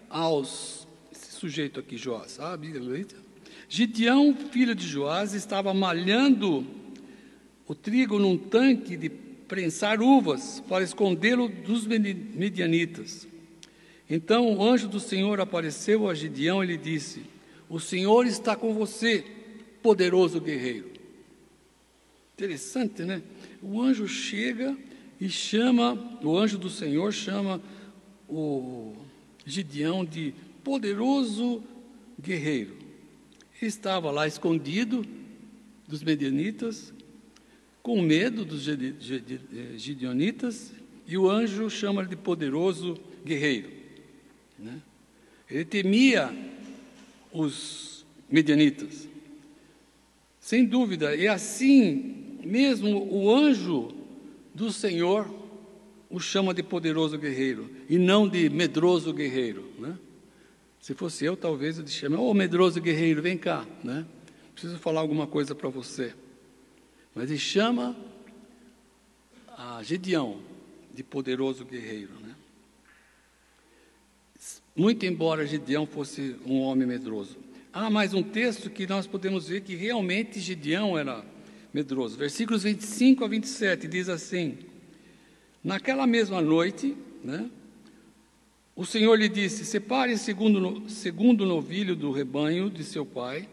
aos. 0.10 0.88
Esse 1.12 1.34
sujeito 1.34 1.82
aqui, 1.82 1.98
Joás, 1.98 2.32
sabe? 2.32 2.74
Gideão, 3.68 4.34
filho 4.34 4.74
de 4.74 4.88
Joás, 4.88 5.34
estava 5.34 5.74
malhando 5.74 6.66
o 7.68 7.76
trigo 7.76 8.20
num 8.20 8.38
tanque 8.38 8.96
de 8.96 9.10
prensar 9.10 10.02
uvas 10.02 10.64
para 10.70 10.82
escondê-lo 10.82 11.50
dos 11.50 11.86
medianitas. 11.86 13.28
Então 14.10 14.54
o 14.54 14.64
anjo 14.64 14.88
do 14.88 15.00
Senhor 15.00 15.40
apareceu 15.40 16.10
a 16.10 16.14
Gideão 16.14 16.64
e 16.64 16.68
lhe 16.68 16.78
disse: 16.78 17.24
O 17.70 17.80
Senhor 17.80 18.26
está 18.26 18.56
com 18.56 18.74
você, 18.74 19.26
poderoso 19.82 20.40
guerreiro. 20.40 20.92
Interessante, 22.34 23.04
né? 23.04 23.22
O 23.62 23.82
anjo 23.82 24.08
chega 24.08 24.78
e 25.20 25.30
chama, 25.30 25.96
o 26.24 26.38
anjo 26.38 26.58
do 26.58 26.70
Senhor 26.70 27.12
chama 27.12 27.62
o 28.30 28.94
Gideão 29.46 30.06
de 30.06 30.34
poderoso 30.64 31.64
guerreiro. 32.22 32.76
Ele 33.60 33.70
estava 33.70 34.12
lá 34.12 34.28
escondido 34.28 35.06
dos 35.88 36.04
medianitas, 36.04 36.94
com 37.82 38.02
medo 38.02 38.46
dos 38.46 38.68
gideonitas, 39.78 40.74
e 41.08 41.18
o 41.18 41.30
anjo 41.30 41.70
chama 41.70 42.02
ele 42.02 42.10
de 42.10 42.16
poderoso 42.18 43.00
guerreiro. 43.26 43.77
Né? 44.58 44.82
Ele 45.50 45.66
temia 45.66 46.34
os 47.32 48.06
medianitas. 48.30 49.08
Sem 50.40 50.66
dúvida, 50.66 51.16
e 51.16 51.28
assim 51.28 52.40
mesmo 52.44 53.08
o 53.12 53.34
anjo 53.34 53.94
do 54.54 54.72
Senhor 54.72 55.30
o 56.10 56.20
chama 56.20 56.54
de 56.54 56.64
poderoso 56.64 57.18
guerreiro 57.18 57.70
e 57.90 57.98
não 57.98 58.28
de 58.28 58.50
medroso 58.50 59.14
guerreiro. 59.14 59.70
Né? 59.78 59.98
Se 60.80 60.94
fosse 60.94 61.26
eu, 61.26 61.36
talvez 61.36 61.78
eu 61.78 61.84
te 61.84 61.92
chame, 61.92 62.16
ô 62.16 62.30
oh, 62.30 62.34
medroso 62.34 62.80
guerreiro, 62.80 63.22
vem 63.22 63.38
cá, 63.38 63.66
né? 63.84 64.06
Preciso 64.54 64.78
falar 64.80 65.02
alguma 65.02 65.28
coisa 65.28 65.54
para 65.54 65.70
você. 65.70 66.16
Mas 67.14 67.30
ele 67.30 67.40
chama 67.40 67.96
a 69.58 69.82
Gideão 69.84 70.40
de 70.94 71.04
poderoso 71.04 71.66
guerreiro, 71.66 72.14
né? 72.22 72.27
Muito 74.78 75.08
embora 75.08 75.44
Gideão 75.44 75.88
fosse 75.88 76.36
um 76.46 76.60
homem 76.60 76.88
medroso. 76.88 77.36
Há 77.74 77.90
mais 77.90 78.14
um 78.14 78.22
texto 78.22 78.70
que 78.70 78.86
nós 78.86 79.08
podemos 79.08 79.48
ver 79.48 79.62
que 79.62 79.74
realmente 79.74 80.40
Gideão 80.40 80.96
era 80.96 81.26
medroso. 81.74 82.16
Versículos 82.16 82.62
25 82.62 83.26
a 83.26 83.28
27 83.28 83.88
diz 83.88 84.08
assim: 84.08 84.60
Naquela 85.64 86.06
mesma 86.06 86.42
noite, 86.42 86.96
né, 87.24 87.50
o 88.76 88.86
Senhor 88.86 89.16
lhe 89.16 89.28
disse: 89.28 89.66
Separe 89.66 90.16
segundo, 90.16 90.88
segundo 90.88 91.44
novilho 91.44 91.96
do 91.96 92.12
rebanho 92.12 92.70
de 92.70 92.84
seu 92.84 93.04
pai, 93.04 93.50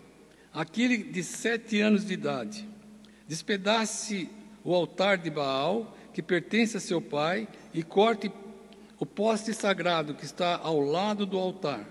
aquele 0.52 0.98
de 0.98 1.24
sete 1.24 1.80
anos 1.80 2.04
de 2.04 2.12
idade. 2.12 2.68
Despedace 3.26 4.28
o 4.62 4.74
altar 4.74 5.16
de 5.16 5.30
Baal, 5.30 5.96
que 6.12 6.20
pertence 6.20 6.76
a 6.76 6.80
seu 6.80 7.00
pai, 7.00 7.48
e 7.72 7.82
corte 7.82 8.30
o 9.04 9.06
poste 9.06 9.52
sagrado 9.52 10.14
que 10.14 10.24
está 10.24 10.56
ao 10.56 10.80
lado 10.80 11.26
do 11.26 11.36
altar. 11.36 11.86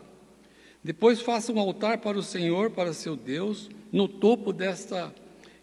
Depois 0.84 1.22
faça 1.22 1.54
um 1.54 1.60
altar 1.60 2.00
para 2.00 2.18
o 2.18 2.24
Senhor, 2.24 2.72
para 2.72 2.92
seu 2.92 3.16
Deus, 3.16 3.70
no 3.92 4.08
topo 4.08 4.52
desta 4.52 5.14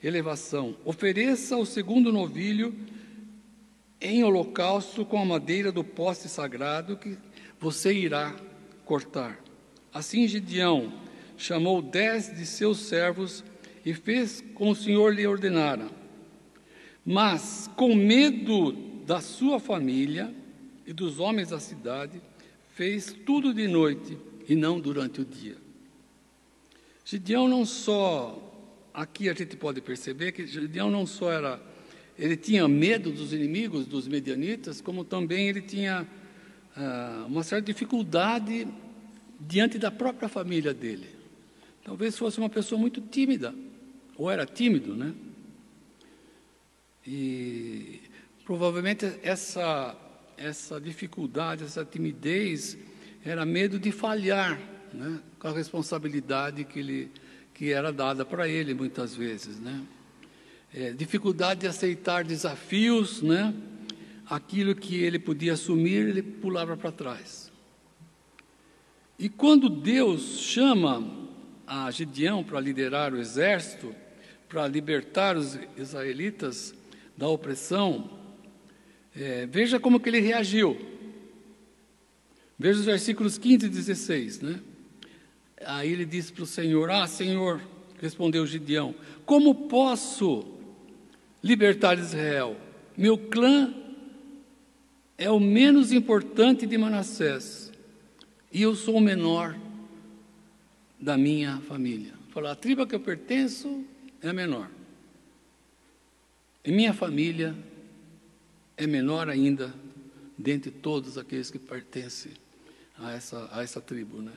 elevação. 0.00 0.76
Ofereça 0.84 1.56
o 1.56 1.66
segundo 1.66 2.12
novilho 2.12 2.72
em 4.00 4.22
holocausto 4.22 5.04
com 5.04 5.20
a 5.20 5.24
madeira 5.24 5.72
do 5.72 5.82
poste 5.82 6.28
sagrado 6.28 6.96
que 6.96 7.18
você 7.58 7.92
irá 7.92 8.32
cortar. 8.84 9.36
Assim 9.92 10.28
Gideão 10.28 10.92
chamou 11.36 11.82
dez 11.82 12.32
de 12.32 12.46
seus 12.46 12.78
servos 12.78 13.42
e 13.84 13.92
fez 13.92 14.40
como 14.54 14.70
o 14.70 14.76
Senhor 14.76 15.12
lhe 15.12 15.26
ordenara. 15.26 15.90
Mas, 17.04 17.68
com 17.76 17.92
medo 17.96 18.70
da 19.04 19.20
sua 19.20 19.58
família 19.58 20.32
e 20.90 20.92
dos 20.92 21.20
homens 21.20 21.50
da 21.50 21.60
cidade, 21.60 22.20
fez 22.74 23.14
tudo 23.24 23.54
de 23.54 23.68
noite 23.68 24.18
e 24.48 24.56
não 24.56 24.80
durante 24.80 25.20
o 25.20 25.24
dia. 25.24 25.56
Gideão 27.04 27.46
não 27.46 27.64
só, 27.64 28.36
aqui 28.92 29.28
a 29.28 29.32
gente 29.32 29.56
pode 29.56 29.80
perceber 29.80 30.32
que 30.32 30.44
Gideão 30.48 30.90
não 30.90 31.06
só 31.06 31.30
era, 31.30 31.62
ele 32.18 32.36
tinha 32.36 32.66
medo 32.66 33.12
dos 33.12 33.32
inimigos, 33.32 33.86
dos 33.86 34.08
medianitas, 34.08 34.80
como 34.80 35.04
também 35.04 35.48
ele 35.48 35.62
tinha 35.62 36.04
ah, 36.76 37.24
uma 37.28 37.44
certa 37.44 37.66
dificuldade 37.66 38.66
diante 39.38 39.78
da 39.78 39.92
própria 39.92 40.28
família 40.28 40.74
dele. 40.74 41.06
Talvez 41.84 42.18
fosse 42.18 42.40
uma 42.40 42.50
pessoa 42.50 42.80
muito 42.80 43.00
tímida, 43.00 43.54
ou 44.16 44.28
era 44.28 44.44
tímido, 44.44 44.96
né? 44.96 45.14
E 47.06 48.00
provavelmente 48.44 49.06
essa, 49.22 49.96
essa 50.40 50.80
dificuldade, 50.80 51.64
essa 51.64 51.84
timidez, 51.84 52.78
era 53.22 53.44
medo 53.44 53.78
de 53.78 53.92
falhar 53.92 54.58
né? 54.92 55.20
com 55.38 55.48
a 55.48 55.52
responsabilidade 55.52 56.64
que, 56.64 56.78
ele, 56.78 57.10
que 57.52 57.70
era 57.70 57.92
dada 57.92 58.24
para 58.24 58.48
ele 58.48 58.72
muitas 58.72 59.14
vezes, 59.14 59.60
né? 59.60 59.82
É, 60.72 60.92
dificuldade 60.92 61.60
de 61.60 61.66
aceitar 61.66 62.24
desafios, 62.24 63.20
né? 63.20 63.52
aquilo 64.24 64.74
que 64.74 65.02
ele 65.02 65.18
podia 65.18 65.54
assumir, 65.54 66.08
ele 66.08 66.22
pulava 66.22 66.76
para 66.76 66.92
trás. 66.92 67.52
E 69.18 69.28
quando 69.28 69.68
Deus 69.68 70.38
chama 70.38 71.06
a 71.66 71.90
Gideão 71.90 72.42
para 72.42 72.60
liderar 72.60 73.12
o 73.12 73.18
exército, 73.18 73.94
para 74.48 74.66
libertar 74.68 75.36
os 75.36 75.58
israelitas 75.76 76.72
da 77.16 77.28
opressão, 77.28 78.19
é, 79.14 79.46
veja 79.46 79.80
como 79.80 80.00
que 80.00 80.08
ele 80.08 80.20
reagiu. 80.20 80.76
Veja 82.58 82.78
os 82.78 82.84
versículos 82.84 83.38
15 83.38 83.66
e 83.66 83.68
16, 83.68 84.40
né? 84.40 84.60
Aí 85.64 85.90
ele 85.90 86.04
disse 86.04 86.32
para 86.32 86.44
o 86.44 86.46
Senhor: 86.46 86.90
Ah, 86.90 87.06
Senhor, 87.06 87.60
respondeu 88.00 88.46
Gideão, 88.46 88.94
como 89.24 89.68
posso 89.68 90.46
libertar 91.42 91.98
Israel? 91.98 92.56
Meu 92.96 93.16
clã 93.16 93.74
é 95.16 95.30
o 95.30 95.40
menos 95.40 95.92
importante 95.92 96.66
de 96.66 96.78
Manassés 96.78 97.72
e 98.52 98.62
eu 98.62 98.74
sou 98.74 98.96
o 98.96 99.00
menor 99.00 99.56
da 100.98 101.16
minha 101.16 101.58
família. 101.60 102.12
Falar, 102.30 102.52
a 102.52 102.56
tribo 102.56 102.82
a 102.82 102.86
que 102.86 102.94
eu 102.94 103.00
pertenço 103.00 103.84
é 104.22 104.28
a 104.28 104.32
menor. 104.32 104.70
E 106.64 106.70
minha 106.70 106.92
família 106.92 107.54
é 108.80 108.86
menor 108.86 109.28
ainda 109.28 109.74
dentre 110.38 110.70
todos 110.70 111.18
aqueles 111.18 111.50
que 111.50 111.58
pertencem 111.58 112.32
a 112.96 113.12
essa, 113.12 113.48
a 113.52 113.62
essa 113.62 113.78
tribo, 113.78 114.22
né? 114.22 114.32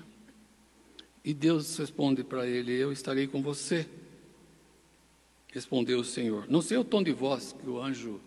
E 1.23 1.33
Deus 1.33 1.77
responde 1.77 2.25
para 2.25 2.45
ele: 2.45 2.73
Eu 2.73 2.91
estarei 2.91 3.25
com 3.25 3.41
você. 3.41 3.87
Respondeu 5.53 5.99
o 5.99 6.03
Senhor. 6.03 6.45
Não 6.49 6.61
sei 6.61 6.77
o 6.77 6.83
tom 6.83 7.01
de 7.01 7.13
voz 7.13 7.55
que 7.57 7.69
o 7.69 7.81
anjo 7.81 8.19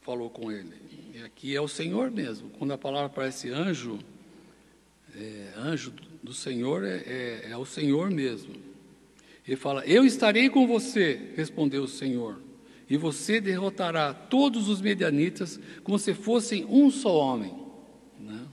falou 0.00 0.30
com 0.30 0.50
ele. 0.50 0.72
E 1.14 1.22
aqui 1.22 1.54
é 1.54 1.60
o 1.60 1.68
Senhor 1.68 2.10
mesmo. 2.10 2.48
Quando 2.50 2.72
a 2.72 2.78
palavra 2.78 3.08
aparece 3.08 3.50
anjo, 3.50 3.98
é, 5.14 5.52
anjo 5.56 5.92
do 6.22 6.32
Senhor 6.32 6.82
é, 6.82 7.02
é, 7.04 7.50
é 7.50 7.56
o 7.58 7.66
Senhor 7.66 8.10
mesmo. 8.10 8.54
Ele 9.46 9.56
fala: 9.56 9.84
Eu 9.84 10.06
estarei 10.06 10.48
com 10.48 10.66
você, 10.66 11.32
respondeu 11.36 11.82
o 11.82 11.88
Senhor, 11.88 12.40
e 12.88 12.96
você 12.96 13.40
derrotará 13.40 14.14
todos 14.14 14.68
os 14.68 14.80
medianitas 14.80 15.60
como 15.84 15.98
se 15.98 16.14
fossem 16.14 16.64
um 16.64 16.90
só 16.90 17.14
homem. 17.14 17.54
Né? 18.18 18.46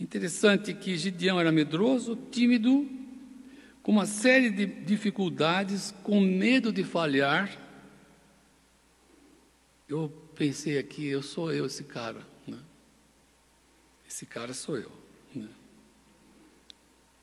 Interessante 0.00 0.72
que 0.72 0.96
Gideão 0.96 1.38
era 1.38 1.52
medroso, 1.52 2.16
tímido, 2.30 2.88
com 3.82 3.92
uma 3.92 4.06
série 4.06 4.50
de 4.50 4.66
dificuldades, 4.66 5.94
com 6.02 6.20
medo 6.20 6.72
de 6.72 6.82
falhar. 6.82 7.56
Eu 9.88 10.08
pensei 10.34 10.78
aqui, 10.78 11.06
eu 11.06 11.22
sou 11.22 11.52
eu 11.52 11.66
esse 11.66 11.84
cara. 11.84 12.26
Né? 12.46 12.58
Esse 14.08 14.26
cara 14.26 14.52
sou 14.52 14.76
eu. 14.76 15.05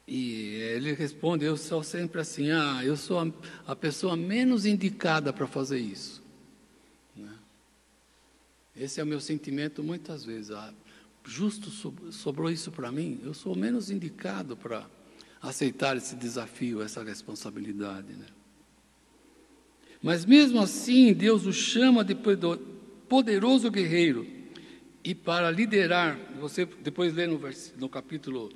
E 0.08 0.56
ele 0.76 0.94
responde, 0.94 1.46
eu 1.46 1.56
sou 1.56 1.82
sempre 1.82 2.20
assim, 2.20 2.52
ah, 2.52 2.82
eu 2.84 2.98
sou 2.98 3.20
a, 3.20 3.28
a 3.68 3.76
pessoa 3.76 4.18
menos 4.18 4.66
indicada 4.66 5.32
para 5.32 5.48
fazer 5.48 5.80
isso. 5.80 6.22
Né? 7.16 7.34
Esse 8.76 9.00
é 9.00 9.04
o 9.04 9.08
meu 9.08 9.22
sentimento 9.22 9.82
muitas 9.82 10.26
vezes. 10.26 10.52
Ah, 10.52 10.74
justo 11.26 11.70
sobrou 12.12 12.52
isso 12.52 12.72
para 12.72 12.92
mim, 12.92 13.22
eu 13.24 13.34
sou 13.34 13.56
menos 13.56 13.90
indicado 13.90 14.58
para 14.58 14.86
aceitar 15.42 15.96
esse 15.96 16.16
desafio, 16.16 16.82
essa 16.82 17.02
responsabilidade. 17.02 18.14
Né? 18.14 18.28
Mas 20.02 20.26
mesmo 20.26 20.60
assim, 20.62 21.14
Deus 21.14 21.46
o 21.46 21.54
chama 21.54 22.04
de 22.04 22.14
poderoso 23.08 23.72
guerreiro 23.72 24.28
e 25.02 25.16
para 25.16 25.50
liderar, 25.50 26.18
você 26.40 26.66
depois 26.66 27.14
lê 27.14 27.26
no, 27.26 27.40
no 27.78 27.90
capítulo 27.90 28.52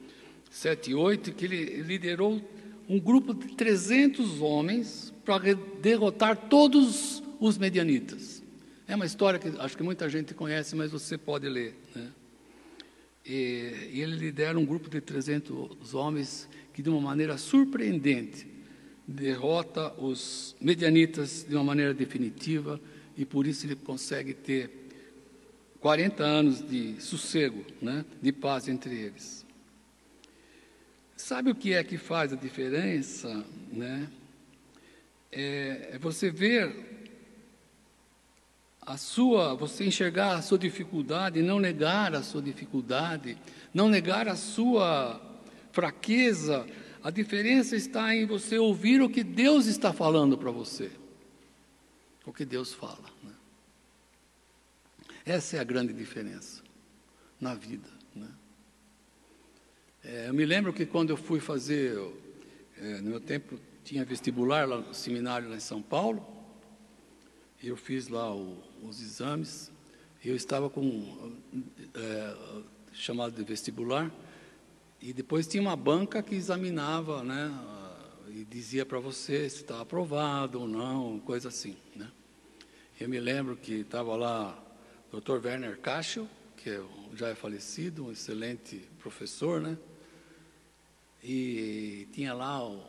7 0.50 0.92
e 0.92 0.96
8, 0.96 1.34
que 1.34 1.46
ele 1.46 1.82
liderou 1.82 2.42
um 2.88 3.00
grupo 3.00 3.34
de 3.34 3.56
300 3.56 4.42
homens 4.42 5.14
para 5.26 5.54
derrotar 5.82 6.38
todos 6.50 7.22
os 7.40 7.58
medianitas. 7.58 8.42
É 8.88 8.96
uma 8.96 9.06
história 9.06 9.38
que 9.38 9.50
acho 9.60 9.76
que 9.76 9.84
muita 9.84 10.10
gente 10.10 10.34
conhece, 10.34 10.76
mas 10.76 10.92
você 10.92 11.18
pode 11.18 11.50
ler. 11.50 11.76
Né? 11.94 12.10
E, 13.26 13.90
e 13.92 14.02
ele 14.02 14.16
lidera 14.16 14.58
um 14.58 14.66
grupo 14.66 14.90
de 14.90 15.02
300 15.02 15.94
homens 15.94 16.48
que, 16.74 16.82
de 16.82 16.90
uma 16.90 17.02
maneira 17.02 17.38
surpreendente, 17.38 18.48
derrota 19.06 19.94
os 20.02 20.56
medianitas 20.62 21.46
de 21.48 21.56
uma 21.56 21.64
maneira 21.64 21.94
definitiva 21.94 22.80
e 23.18 23.26
por 23.26 23.46
isso 23.46 23.66
ele 23.66 23.76
consegue 23.76 24.34
ter 24.34 24.70
40 25.80 26.24
anos 26.24 26.68
de 26.68 27.02
sossego, 27.02 27.66
né, 27.82 28.06
de 28.22 28.32
paz 28.32 28.68
entre 28.68 28.96
eles. 28.96 29.37
Sabe 31.18 31.50
o 31.50 31.56
que 31.56 31.74
é 31.74 31.84
que 31.84 31.98
faz 31.98 32.32
a 32.32 32.36
diferença? 32.36 33.44
Né? 33.74 34.08
É, 35.32 35.90
é 35.94 35.98
você 35.98 36.30
ver 36.30 37.10
a 38.82 38.98
sua, 38.98 39.56
você 39.56 39.84
enxergar 39.84 40.36
a 40.36 40.42
sua 40.44 40.60
dificuldade, 40.60 41.42
não 41.42 41.60
negar 41.60 42.16
a 42.16 42.22
sua 42.22 42.42
dificuldade, 42.42 43.36
não 43.74 43.90
negar 43.90 44.28
a 44.28 44.36
sua 44.36 45.20
fraqueza. 45.72 46.68
A 47.04 47.10
diferença 47.10 47.76
está 47.76 48.16
em 48.16 48.28
você 48.28 48.60
ouvir 48.60 49.02
o 49.02 49.10
que 49.10 49.24
Deus 49.24 49.66
está 49.66 49.92
falando 49.92 50.38
para 50.38 50.52
você, 50.52 50.92
o 52.26 52.32
que 52.32 52.46
Deus 52.46 52.74
fala. 52.74 53.10
Né? 53.24 53.34
Essa 55.26 55.58
é 55.58 55.60
a 55.60 55.64
grande 55.64 55.94
diferença 55.94 56.62
na 57.42 57.56
vida. 57.56 57.97
É, 60.10 60.30
eu 60.30 60.34
me 60.34 60.46
lembro 60.46 60.72
que 60.72 60.86
quando 60.86 61.10
eu 61.10 61.17
fui 61.17 61.41
fazer, 61.41 62.00
é, 62.78 63.02
no 63.02 63.10
meu 63.10 63.20
tempo 63.20 63.60
tinha 63.84 64.06
vestibular 64.06 64.65
lá 64.65 64.78
no 64.78 64.93
seminário 64.93 65.50
lá 65.50 65.58
em 65.58 65.60
São 65.60 65.82
Paulo, 65.82 66.26
eu 67.62 67.76
fiz 67.76 68.08
lá 68.08 68.34
o, 68.34 68.58
os 68.84 69.02
exames, 69.02 69.70
eu 70.24 70.34
estava 70.34 70.70
com 70.70 71.36
é, 71.93 72.36
chamado 72.93 73.34
de 73.34 73.43
vestibular, 73.43 74.10
e 75.02 75.12
depois 75.12 75.46
tinha 75.46 75.62
uma 75.62 75.76
banca 75.76 76.24
que 76.24 76.36
examinava, 76.36 77.22
né, 77.22 77.54
e 78.30 78.46
dizia 78.46 78.86
para 78.86 79.00
você 79.00 79.50
se 79.50 79.58
estava 79.58 79.82
aprovado 79.82 80.62
ou 80.62 80.70
não, 80.70 81.20
coisa 81.20 81.50
assim, 81.50 81.76
né. 81.93 82.10
Eu 82.98 83.10
me 83.10 83.20
lembro 83.20 83.58
que 83.58 83.82
estava 83.82 84.15
lá 84.15 84.58
o 85.12 85.20
Dr. 85.20 85.46
Werner 85.46 85.78
Cachel, 85.80 86.30
que 86.56 86.70
é, 86.70 86.82
já 87.13 87.28
é 87.28 87.36
falecido, 87.36 88.06
um 88.06 88.12
excelente 88.13 88.88
professor, 89.02 89.60
né, 89.60 89.78
e 91.30 92.08
tinha 92.13 92.34
lá 92.34 92.66
o 92.66 92.82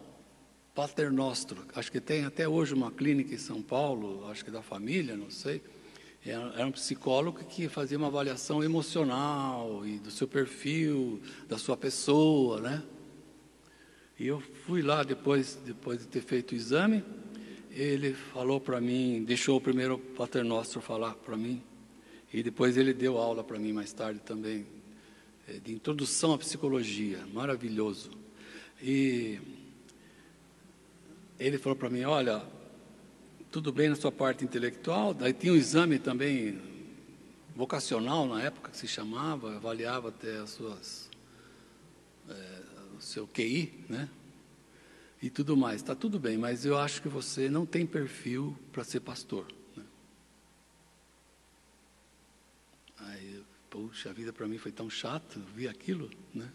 Pater 0.73 1.13
Nostro, 1.13 1.65
acho 1.75 1.91
que 1.91 2.01
tem 2.01 2.25
até 2.25 2.49
hoje 2.49 2.73
uma 2.73 2.93
clínica 2.93 3.35
em 3.35 3.39
São 3.39 3.61
Paulo, 3.61 4.25
acho 4.31 4.45
que 4.45 4.51
da 4.51 4.63
família, 4.63 5.17
não 5.17 5.29
sei. 5.29 5.61
Era 6.25 6.65
um 6.65 6.71
psicólogo 6.71 7.45
que 7.47 7.69
fazia 7.69 7.99
uma 7.99 8.07
avaliação 8.07 8.63
emocional 8.63 9.85
e 9.85 9.99
do 9.99 10.11
seu 10.11 10.29
perfil, 10.29 11.21
da 11.49 11.59
sua 11.59 11.77
pessoa, 11.77 12.61
né? 12.61 12.83
E 14.21 14.29
eu 14.29 14.41
fui 14.67 14.83
lá 14.83 15.03
depois, 15.03 15.59
depois 15.65 15.99
de 15.99 16.07
ter 16.07 16.21
feito 16.21 16.53
o 16.53 16.55
exame, 16.55 17.03
ele 17.71 18.15
falou 18.15 18.61
para 18.61 18.81
mim, 18.81 19.25
deixou 19.25 19.57
o 19.57 19.61
primeiro 19.61 19.99
Pater 19.99 20.45
Nostro 20.45 20.81
falar 20.81 21.15
para 21.15 21.37
mim, 21.37 21.61
e 22.33 22.41
depois 22.41 22.77
ele 22.77 22.93
deu 22.93 23.19
aula 23.19 23.43
para 23.43 23.59
mim 23.59 23.73
mais 23.73 23.93
tarde 23.93 24.21
também, 24.21 24.65
é, 25.49 25.55
de 25.55 25.73
introdução 25.73 26.35
à 26.35 26.39
psicologia, 26.39 27.27
maravilhoso. 27.33 28.18
E 28.81 29.41
ele 31.39 31.59
falou 31.59 31.77
para 31.77 31.91
mim: 31.91 32.05
Olha, 32.05 32.43
tudo 33.51 33.73
bem 33.73 33.89
na 33.89 33.97
sua 33.97 34.13
parte 34.13 34.45
intelectual, 34.45 35.13
daí 35.13 35.33
tinha 35.33 35.53
um 35.53 35.57
exame 35.57 35.99
também 35.99 36.61
vocacional 37.55 38.27
na 38.27 38.43
época 38.43 38.71
que 38.71 38.77
se 38.77 38.87
chamava, 38.87 39.57
avaliava 39.57 40.11
até 40.11 40.39
as 40.39 40.51
suas, 40.51 41.11
é, 42.29 42.63
o 42.97 43.01
seu 43.01 43.27
QI, 43.27 43.85
né? 43.89 44.09
E 45.21 45.29
tudo 45.29 45.57
mais. 45.57 45.77
Está 45.77 45.95
tudo 45.95 46.19
bem, 46.19 46.39
mas 46.39 46.65
eu 46.65 46.79
acho 46.79 47.03
que 47.03 47.09
você 47.09 47.49
não 47.49 47.67
tem 47.67 47.85
perfil 47.85 48.57
para 48.71 48.85
ser 48.85 49.01
pastor. 49.01 49.47
Puxa, 53.71 54.11
a 54.11 54.13
vida 54.13 54.33
para 54.33 54.49
mim 54.49 54.57
foi 54.59 54.73
tão 54.73 54.89
chato, 54.89 55.41
vi 55.55 55.69
aquilo, 55.69 56.11
né? 56.35 56.51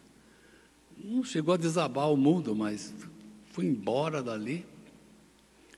Não 0.97 1.23
chegou 1.23 1.53
a 1.53 1.57
desabar 1.57 2.11
o 2.11 2.17
mundo, 2.17 2.55
mas 2.55 2.93
fui 3.51 3.65
embora 3.65 4.21
dali. 4.21 4.65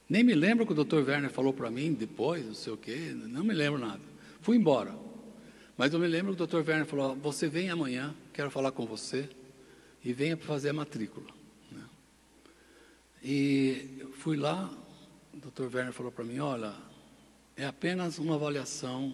Nem 0.08 0.23
me 0.23 0.34
lembro 0.34 0.65
que 0.65 0.73
o 0.73 0.84
Dr. 0.84 1.08
Werner 1.08 1.32
falou 1.32 1.54
para 1.54 1.71
mim 1.71 1.93
depois, 1.93 2.45
não 2.45 2.54
sei 2.54 2.73
o 2.73 2.78
quê, 2.78 3.13
não 3.15 3.43
me 3.43 3.54
lembro 3.54 3.80
nada. 3.80 4.01
Fui 4.41 4.58
embora. 4.58 4.95
Mas 5.78 5.93
eu 5.93 5.99
me 5.99 6.08
lembro 6.08 6.36
que 6.36 6.41
o 6.41 6.47
Dr. 6.47 6.58
Werner 6.58 6.86
falou: 6.86 7.15
Você 7.15 7.47
vem 7.47 7.69
amanhã, 7.69 8.15
quero 8.32 8.49
falar 8.49 8.71
com 8.71 8.86
você, 8.86 9.30
e 10.04 10.13
venha 10.13 10.38
para 10.38 10.47
fazer 10.47 10.69
a 10.69 10.73
matrícula. 10.73 11.28
Né? 11.71 11.84
E 13.23 14.06
fui 14.19 14.38
lá, 14.38 14.71
o 15.34 15.38
Dr. 15.38 15.75
Werner 15.75 15.93
falou 15.93 16.12
para 16.12 16.23
mim: 16.23 16.39
Olha, 16.39 16.73
é 17.58 17.65
apenas 17.65 18.19
uma 18.19 18.36
avaliação 18.36 19.13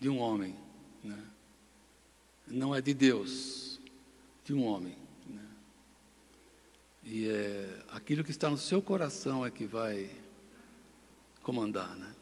de 0.00 0.08
um 0.08 0.18
homem. 0.18 0.54
Né? 1.02 1.18
não 2.52 2.74
é 2.74 2.80
de 2.80 2.92
Deus, 2.92 3.80
de 4.44 4.52
um 4.52 4.64
homem. 4.64 4.96
E 7.04 7.28
é, 7.28 7.78
aquilo 7.90 8.22
que 8.22 8.30
está 8.30 8.48
no 8.48 8.58
seu 8.58 8.80
coração 8.80 9.44
é 9.44 9.50
que 9.50 9.66
vai 9.66 10.10
comandar, 11.42 11.96
né? 11.96 12.12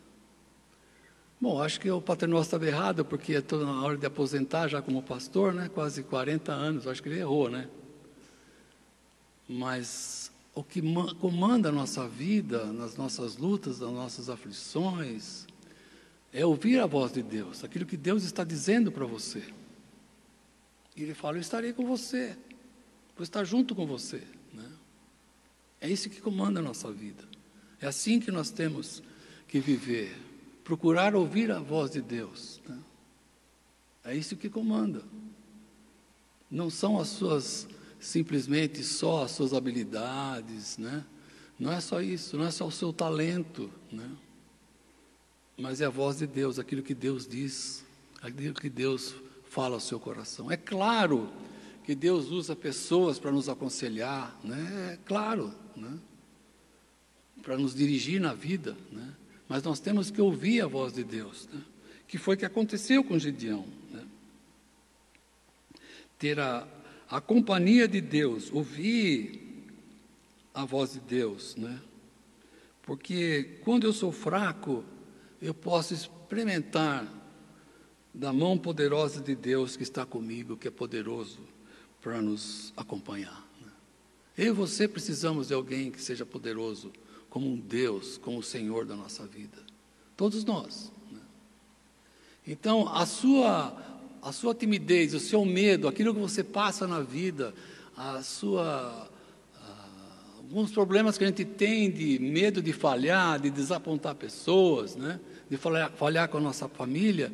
Bom, 1.40 1.62
acho 1.62 1.80
que 1.80 1.90
o 1.90 2.02
Paternosso 2.02 2.44
estava 2.44 2.66
errado, 2.66 3.04
porque 3.04 3.34
é 3.34 3.40
toda 3.40 3.64
na 3.64 3.82
hora 3.82 3.96
de 3.96 4.04
aposentar 4.04 4.68
já 4.68 4.82
como 4.82 5.02
pastor, 5.02 5.54
né? 5.54 5.70
Quase 5.72 6.02
40 6.02 6.52
anos, 6.52 6.86
acho 6.86 7.02
que 7.02 7.08
ele 7.08 7.20
errou, 7.20 7.48
né? 7.48 7.68
Mas 9.48 10.30
o 10.54 10.62
que 10.62 10.82
comanda 11.18 11.70
a 11.70 11.72
nossa 11.72 12.06
vida, 12.06 12.66
nas 12.66 12.96
nossas 12.96 13.36
lutas, 13.36 13.80
nas 13.80 13.90
nossas 13.90 14.28
aflições, 14.28 15.46
é 16.32 16.44
ouvir 16.44 16.78
a 16.78 16.86
voz 16.86 17.12
de 17.12 17.22
Deus, 17.22 17.64
aquilo 17.64 17.86
que 17.86 17.96
Deus 17.96 18.22
está 18.22 18.44
dizendo 18.44 18.92
para 18.92 19.06
você. 19.06 19.42
E 20.94 21.02
ele 21.02 21.14
fala: 21.14 21.36
Eu 21.36 21.40
estarei 21.40 21.72
com 21.72 21.86
você, 21.86 22.36
vou 23.16 23.24
estar 23.24 23.44
junto 23.44 23.74
com 23.74 23.86
você. 23.86 24.22
É 25.80 25.88
isso 25.88 26.10
que 26.10 26.20
comanda 26.20 26.60
a 26.60 26.62
nossa 26.62 26.90
vida. 26.92 27.24
É 27.80 27.86
assim 27.86 28.20
que 28.20 28.30
nós 28.30 28.50
temos 28.50 29.02
que 29.48 29.58
viver. 29.58 30.16
Procurar 30.62 31.14
ouvir 31.14 31.50
a 31.50 31.58
voz 31.58 31.92
de 31.92 32.00
Deus. 32.00 32.60
Né? 32.68 32.78
É 34.04 34.16
isso 34.16 34.36
que 34.36 34.48
comanda. 34.48 35.02
Não 36.50 36.68
são 36.68 36.98
as 36.98 37.08
suas, 37.08 37.66
simplesmente 37.98 38.82
só 38.82 39.24
as 39.24 39.30
suas 39.30 39.54
habilidades, 39.54 40.76
né? 40.78 41.04
Não 41.58 41.70
é 41.72 41.80
só 41.80 42.00
isso, 42.00 42.36
não 42.36 42.46
é 42.46 42.50
só 42.50 42.66
o 42.66 42.72
seu 42.72 42.92
talento, 42.92 43.70
né? 43.92 44.10
mas 45.60 45.80
é 45.80 45.84
a 45.84 45.90
voz 45.90 46.18
de 46.18 46.26
Deus, 46.26 46.58
aquilo 46.58 46.82
que 46.82 46.94
Deus 46.94 47.26
diz, 47.26 47.84
aquilo 48.22 48.54
que 48.54 48.70
Deus 48.70 49.14
fala 49.44 49.74
ao 49.74 49.80
seu 49.80 50.00
coração. 50.00 50.50
É 50.50 50.56
claro 50.56 51.30
que 51.84 51.94
Deus 51.94 52.30
usa 52.30 52.56
pessoas 52.56 53.18
para 53.18 53.30
nos 53.30 53.48
aconselhar, 53.48 54.38
né? 54.42 54.94
É 54.94 54.98
claro, 55.04 55.54
né? 55.76 55.98
Para 57.42 57.56
nos 57.56 57.74
dirigir 57.74 58.20
na 58.20 58.34
vida, 58.34 58.76
né? 58.92 59.14
Mas 59.48 59.62
nós 59.62 59.80
temos 59.80 60.10
que 60.10 60.20
ouvir 60.20 60.60
a 60.60 60.66
voz 60.66 60.92
de 60.92 61.02
Deus, 61.02 61.48
né? 61.52 61.60
Que 62.06 62.18
foi 62.18 62.34
o 62.34 62.38
que 62.38 62.44
aconteceu 62.44 63.02
com 63.02 63.18
Gideão, 63.18 63.66
né? 63.90 64.04
Ter 66.18 66.38
a, 66.38 66.66
a 67.08 67.20
companhia 67.20 67.88
de 67.88 68.00
Deus, 68.00 68.50
ouvir 68.52 69.40
a 70.54 70.64
voz 70.64 70.92
de 70.92 71.00
Deus, 71.00 71.56
né? 71.56 71.80
Porque 72.82 73.58
quando 73.64 73.84
eu 73.84 73.92
sou 73.92 74.12
fraco, 74.12 74.84
eu 75.40 75.54
posso 75.54 75.94
experimentar 75.94 77.06
da 78.12 78.32
mão 78.32 78.58
poderosa 78.58 79.20
de 79.20 79.34
Deus 79.34 79.76
que 79.76 79.82
está 79.82 80.04
comigo, 80.04 80.56
que 80.56 80.68
é 80.68 80.70
poderoso 80.70 81.40
para 82.00 82.20
nos 82.20 82.72
acompanhar. 82.76 83.49
Eu 84.40 84.46
e 84.46 84.52
você 84.52 84.88
precisamos 84.88 85.48
de 85.48 85.54
alguém 85.54 85.90
que 85.90 86.00
seja 86.00 86.24
poderoso, 86.24 86.90
como 87.28 87.46
um 87.46 87.58
Deus, 87.58 88.16
como 88.16 88.38
o 88.38 88.42
Senhor 88.42 88.86
da 88.86 88.96
nossa 88.96 89.26
vida. 89.26 89.58
Todos 90.16 90.46
nós. 90.46 90.90
Né? 91.12 91.20
Então, 92.48 92.88
a 92.88 93.04
sua, 93.04 93.76
a 94.22 94.32
sua 94.32 94.54
timidez, 94.54 95.12
o 95.12 95.20
seu 95.20 95.44
medo, 95.44 95.86
aquilo 95.86 96.14
que 96.14 96.20
você 96.20 96.42
passa 96.42 96.86
na 96.86 97.00
vida, 97.00 97.54
a 97.94 98.22
sua 98.22 99.10
alguns 100.38 100.72
problemas 100.72 101.18
que 101.18 101.22
a 101.22 101.26
gente 101.26 101.44
tem 101.44 101.90
de 101.90 102.18
medo 102.18 102.62
de 102.62 102.72
falhar, 102.72 103.38
de 103.38 103.50
desapontar 103.50 104.14
pessoas, 104.14 104.96
né? 104.96 105.20
de 105.50 105.58
falhar, 105.58 105.92
falhar 105.92 106.28
com 106.30 106.38
a 106.38 106.40
nossa 106.40 106.66
família, 106.66 107.30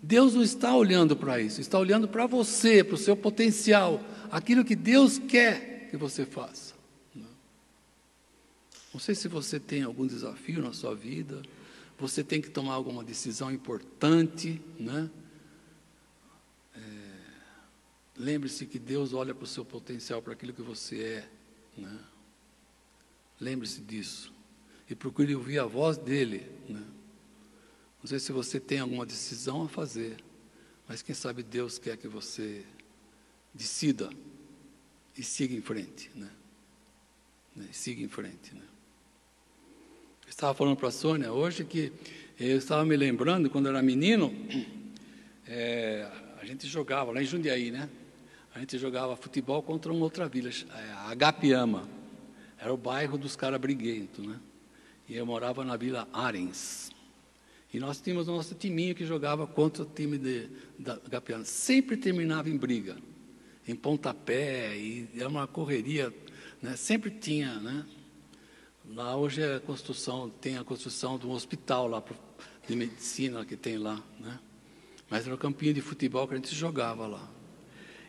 Deus 0.00 0.34
não 0.34 0.42
está 0.42 0.76
olhando 0.76 1.16
para 1.16 1.40
isso, 1.40 1.60
está 1.60 1.76
olhando 1.76 2.06
para 2.06 2.26
você, 2.26 2.84
para 2.84 2.94
o 2.94 2.98
seu 2.98 3.16
potencial, 3.16 4.00
aquilo 4.30 4.64
que 4.64 4.76
Deus 4.76 5.18
quer 5.18 5.69
que 5.90 5.96
você 5.96 6.24
faça. 6.24 6.74
Né? 7.14 7.26
Não 8.94 9.00
sei 9.00 9.14
se 9.14 9.26
você 9.26 9.58
tem 9.58 9.82
algum 9.82 10.06
desafio 10.06 10.62
na 10.62 10.72
sua 10.72 10.94
vida, 10.94 11.42
você 11.98 12.22
tem 12.22 12.40
que 12.40 12.48
tomar 12.48 12.74
alguma 12.74 13.04
decisão 13.04 13.50
importante, 13.50 14.62
né? 14.78 15.10
É, 16.74 16.80
Lembre-se 18.16 18.64
que 18.66 18.78
Deus 18.78 19.12
olha 19.12 19.34
para 19.34 19.44
o 19.44 19.46
seu 19.46 19.64
potencial, 19.64 20.22
para 20.22 20.32
aquilo 20.32 20.52
que 20.52 20.62
você 20.62 21.02
é, 21.02 21.28
né? 21.76 21.98
Lembre-se 23.38 23.80
disso. 23.80 24.32
E 24.88 24.94
procure 24.94 25.34
ouvir 25.34 25.58
a 25.58 25.66
voz 25.66 25.96
dele. 25.96 26.46
Né? 26.68 26.84
Não 28.02 28.06
sei 28.06 28.18
se 28.18 28.32
você 28.32 28.60
tem 28.60 28.80
alguma 28.80 29.06
decisão 29.06 29.62
a 29.62 29.68
fazer, 29.68 30.22
mas 30.86 31.00
quem 31.00 31.14
sabe 31.14 31.42
Deus 31.42 31.78
quer 31.78 31.96
que 31.96 32.08
você 32.08 32.66
decida 33.54 34.10
e 35.20 35.22
siga 35.22 35.54
em 35.54 35.60
frente. 35.60 36.10
Né? 36.14 36.30
né? 37.54 37.66
Siga 37.72 38.02
em 38.02 38.08
frente. 38.08 38.54
Né? 38.54 38.62
Eu 40.24 40.30
estava 40.30 40.54
falando 40.54 40.78
para 40.78 40.88
a 40.88 40.90
Sônia 40.90 41.30
hoje 41.30 41.62
que 41.62 41.92
eu 42.38 42.56
estava 42.56 42.86
me 42.86 42.96
lembrando, 42.96 43.50
quando 43.50 43.66
eu 43.66 43.72
era 43.72 43.82
menino, 43.82 44.34
é, 45.46 46.10
a 46.40 46.44
gente 46.46 46.66
jogava 46.66 47.12
lá 47.12 47.22
em 47.22 47.26
Jundiaí, 47.26 47.70
né? 47.70 47.90
A 48.54 48.60
gente 48.60 48.78
jogava 48.78 49.14
futebol 49.14 49.62
contra 49.62 49.92
uma 49.92 50.02
outra 50.02 50.26
vila, 50.26 50.48
a 50.70 51.10
Agapiama. 51.10 51.86
Era 52.58 52.72
o 52.72 52.78
bairro 52.78 53.18
dos 53.18 53.36
caras 53.36 53.60
briguentos, 53.60 54.26
né? 54.26 54.40
E 55.06 55.16
eu 55.16 55.26
morava 55.26 55.62
na 55.66 55.76
Vila 55.76 56.08
Arens. 56.14 56.90
E 57.74 57.78
nós 57.78 58.00
tínhamos 58.00 58.26
o 58.26 58.32
nosso 58.32 58.54
timinho 58.54 58.94
que 58.94 59.04
jogava 59.04 59.46
contra 59.46 59.82
o 59.82 59.86
time 59.86 60.16
de, 60.16 60.48
da 60.78 60.98
Gapiana. 61.10 61.44
Sempre 61.44 61.98
terminava 61.98 62.48
em 62.48 62.56
briga, 62.56 62.96
em 63.66 63.74
pontapé, 63.74 64.76
e 64.76 65.08
era 65.16 65.28
uma 65.28 65.46
correria, 65.46 66.12
né? 66.60 66.76
sempre 66.76 67.10
tinha, 67.10 67.54
né? 67.60 67.86
Lá 68.94 69.16
hoje 69.16 69.42
é 69.42 69.56
a 69.56 69.60
construção, 69.60 70.28
tem 70.28 70.56
a 70.58 70.64
construção 70.64 71.18
de 71.18 71.26
um 71.26 71.30
hospital 71.30 71.86
lá 71.86 72.02
de 72.66 72.74
medicina 72.74 73.44
que 73.44 73.56
tem 73.56 73.78
lá, 73.78 74.02
né? 74.18 74.38
Mas 75.08 75.26
era 75.26 75.34
o 75.34 75.38
campinho 75.38 75.74
de 75.74 75.80
futebol 75.80 76.26
que 76.26 76.34
a 76.34 76.36
gente 76.36 76.54
jogava 76.54 77.06
lá. 77.06 77.28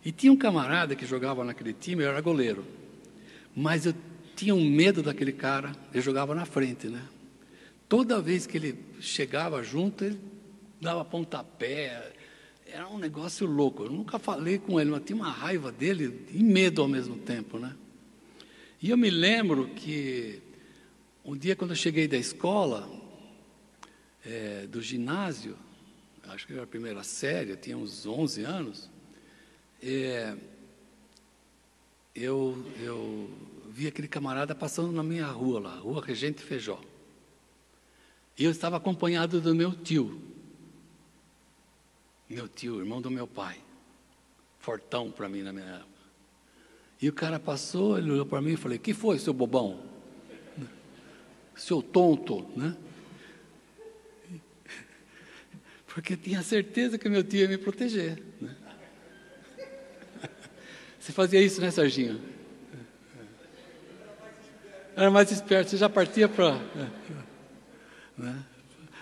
E 0.03 0.11
tinha 0.11 0.31
um 0.31 0.37
camarada 0.37 0.95
que 0.95 1.05
jogava 1.05 1.43
naquele 1.43 1.73
time, 1.73 2.03
eu 2.03 2.09
era 2.09 2.21
goleiro. 2.21 2.65
Mas 3.55 3.85
eu 3.85 3.93
tinham 4.35 4.59
medo 4.59 5.03
daquele 5.03 5.31
cara, 5.31 5.71
ele 5.93 6.01
jogava 6.01 6.33
na 6.33 6.45
frente, 6.45 6.87
né? 6.87 7.03
Toda 7.87 8.21
vez 8.21 8.47
que 8.47 8.57
ele 8.57 8.83
chegava 8.99 9.61
junto, 9.63 10.03
ele 10.03 10.19
dava 10.79 11.05
pontapé, 11.05 12.13
era 12.73 12.87
um 12.87 12.97
negócio 12.97 13.45
louco. 13.45 13.83
Eu 13.83 13.91
nunca 13.91 14.17
falei 14.17 14.57
com 14.57 14.79
ele, 14.79 14.89
mas 14.89 15.03
tinha 15.03 15.15
uma 15.15 15.29
raiva 15.29 15.71
dele 15.71 16.25
e 16.31 16.41
medo 16.41 16.81
ao 16.81 16.87
mesmo 16.87 17.17
tempo, 17.17 17.59
né? 17.59 17.75
E 18.81 18.89
eu 18.89 18.97
me 18.97 19.09
lembro 19.09 19.67
que 19.75 20.41
um 21.23 21.37
dia 21.37 21.55
quando 21.55 21.71
eu 21.71 21.75
cheguei 21.75 22.07
da 22.07 22.17
escola, 22.17 22.89
é, 24.25 24.65
do 24.67 24.81
ginásio, 24.81 25.57
acho 26.29 26.47
que 26.47 26.53
era 26.53 26.63
a 26.63 26.67
primeira 26.67 27.03
série, 27.03 27.51
eu 27.51 27.57
tinha 27.57 27.77
uns 27.77 28.05
11 28.05 28.43
anos, 28.43 28.89
é, 29.83 30.35
eu, 32.15 32.65
eu 32.81 33.29
vi 33.69 33.87
aquele 33.87 34.07
camarada 34.07 34.55
passando 34.55 34.91
na 34.91 35.03
minha 35.03 35.27
rua 35.27 35.59
lá, 35.59 35.75
Rua 35.75 36.03
Regente 36.03 36.41
Feijó. 36.41 36.79
E 38.37 38.45
eu 38.45 38.51
estava 38.51 38.77
acompanhado 38.77 39.41
do 39.41 39.53
meu 39.53 39.73
tio. 39.73 40.30
Meu 42.31 42.47
tio, 42.47 42.79
irmão 42.79 43.01
do 43.01 43.11
meu 43.11 43.27
pai. 43.27 43.57
Fortão 44.57 45.11
para 45.11 45.27
mim 45.27 45.41
na 45.41 45.51
minha 45.51 45.65
época. 45.65 45.91
E 47.01 47.09
o 47.09 47.13
cara 47.13 47.37
passou, 47.37 47.97
ele 47.97 48.09
olhou 48.09 48.25
para 48.25 48.41
mim 48.41 48.53
e 48.53 48.55
falei: 48.55 48.77
Que 48.77 48.93
foi, 48.93 49.19
seu 49.19 49.33
bobão? 49.33 49.83
Seu 51.57 51.81
tonto, 51.81 52.49
né? 52.55 52.77
Porque 55.93 56.15
tinha 56.15 56.41
certeza 56.41 56.97
que 56.97 57.09
meu 57.09 57.21
tio 57.21 57.41
ia 57.41 57.49
me 57.49 57.57
proteger. 57.57 58.23
Né? 58.39 58.55
Você 60.97 61.11
fazia 61.11 61.41
isso, 61.41 61.59
né, 61.59 61.69
Serginho? 61.69 62.21
Era 64.95 65.11
mais 65.11 65.31
esperto, 65.31 65.71
você 65.71 65.77
já 65.77 65.89
partia 65.89 66.29
para. 66.29 66.59
Né? 68.17 68.45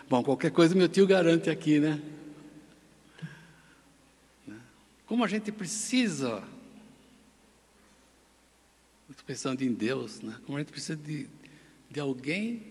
Bom, 0.10 0.24
qualquer 0.24 0.52
coisa 0.52 0.74
meu 0.74 0.88
tio 0.88 1.06
garante 1.06 1.50
aqui, 1.50 1.80
né? 1.80 2.02
Como 5.10 5.24
a 5.24 5.28
gente 5.28 5.52
precisa. 5.52 6.48
Estou 9.10 9.26
pensando 9.26 9.64
em 9.64 9.74
Deus, 9.74 10.22
né? 10.22 10.40
Como 10.46 10.56
a 10.56 10.62
gente 10.62 10.72
precisa 10.72 10.96
de, 10.96 11.28
de 11.90 12.00
alguém 12.00 12.62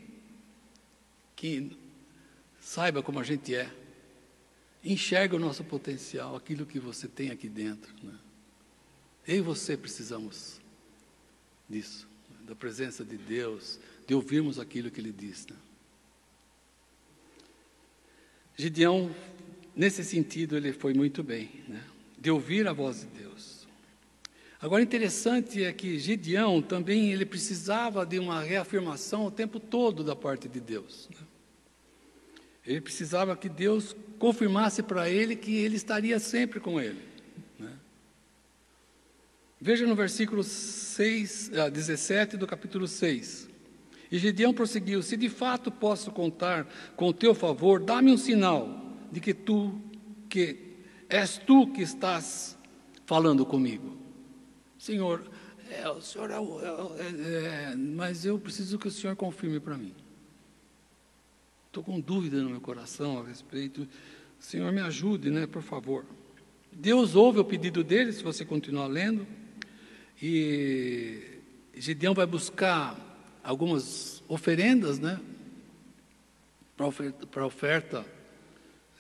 que 1.35 1.77
saiba 2.61 3.03
como 3.03 3.19
a 3.19 3.25
gente 3.25 3.57
é, 3.57 3.69
enxerga 4.85 5.35
o 5.35 5.39
nosso 5.41 5.65
potencial, 5.65 6.37
aquilo 6.37 6.65
que 6.65 6.79
você 6.79 7.09
tem 7.09 7.31
aqui 7.31 7.49
dentro. 7.49 7.93
Né? 8.05 8.17
Eu 9.27 9.39
e 9.39 9.41
você 9.41 9.77
precisamos 9.77 10.61
disso 11.69 12.07
da 12.43 12.55
presença 12.55 13.05
de 13.05 13.17
Deus, 13.17 13.81
de 14.07 14.15
ouvirmos 14.15 14.61
aquilo 14.61 14.93
que 14.93 15.01
Ele 15.01 15.13
diz. 15.13 15.45
Né? 15.49 15.57
Gideão, 18.57 19.13
nesse 19.75 20.05
sentido, 20.05 20.57
ele 20.57 20.73
foi 20.73 20.95
muito 20.95 21.23
bem, 21.25 21.65
né? 21.67 21.85
De 22.21 22.31
ouvir 22.31 22.67
a 22.67 22.73
voz 22.73 23.01
de 23.01 23.07
Deus. 23.07 23.67
Agora, 24.61 24.83
interessante 24.83 25.63
é 25.63 25.73
que 25.73 25.99
Gideão 25.99 26.61
também 26.61 27.13
ele 27.13 27.25
precisava 27.25 28.05
de 28.05 28.19
uma 28.19 28.43
reafirmação 28.43 29.27
o 29.27 29.31
tempo 29.31 29.61
todo 29.61 30.03
da 30.03 30.17
parte 30.17 30.49
de 30.49 30.59
Deus. 30.59 31.09
Né? 31.11 31.27
Ele 32.67 32.81
precisava 32.81 33.37
que 33.37 33.49
Deus 33.49 33.95
confirmasse 34.19 34.83
para 34.83 35.09
ele 35.09 35.37
que 35.37 35.57
ele 35.57 35.77
estaria 35.77 36.19
sempre 36.19 36.59
com 36.59 36.81
ele. 36.81 37.09
Veja 39.61 39.85
no 39.87 39.97
versículo 39.97 40.45
6, 40.45 41.51
17 41.73 42.37
ah, 42.37 42.39
do 42.39 42.47
capítulo 42.47 42.87
6. 42.87 43.49
E 44.11 44.17
Gideão 44.17 44.55
prosseguiu: 44.55 45.03
Se 45.03 45.17
de 45.17 45.29
fato 45.29 45.71
posso 45.71 46.13
contar 46.13 46.65
com 46.95 47.09
o 47.09 47.13
teu 47.13 47.35
favor, 47.35 47.81
dá-me 47.81 48.13
um 48.13 48.17
sinal 48.17 48.97
de 49.11 49.21
que 49.21 49.35
tu, 49.35 49.75
que 50.29 50.68
és 51.09 51.39
tu 51.39 51.67
que 51.73 51.83
estás 51.83 52.57
falando 53.07 53.47
comigo. 53.47 53.97
Senhor, 54.79 55.23
é, 55.71 55.89
o 55.89 56.01
senhor 56.01 56.31
é, 56.31 56.35
é, 56.35 57.73
é, 57.73 57.77
mas 57.77 58.25
eu 58.25 58.39
preciso 58.39 58.79
que 58.79 58.89
o 58.89 58.91
senhor 58.91 59.17
confirme 59.17 59.59
para 59.59 59.77
mim. 59.77 59.95
Estou 61.67 61.83
com 61.83 62.01
dúvida 62.01 62.43
no 62.43 62.51
meu 62.51 62.61
coração 62.61 63.21
a 63.21 63.27
respeito. 63.27 63.89
Senhor, 64.39 64.73
me 64.73 64.81
ajude, 64.81 65.31
né, 65.31 65.47
por 65.47 65.63
favor. 65.63 66.05
Deus 66.73 67.15
ouve 67.15 67.41
o 67.41 67.45
pedido 67.45 67.83
dele, 67.83 68.13
se 68.13 68.23
você 68.23 68.45
continuar 68.45 68.87
lendo. 68.87 69.27
E 70.23 71.41
Gideão 71.75 72.15
vai 72.15 72.27
buscar 72.27 72.97
algumas 73.43 74.23
oferendas, 74.29 74.99
né? 74.99 75.21
para 76.79 76.87
oferta, 76.87 77.45
oferta 77.45 78.07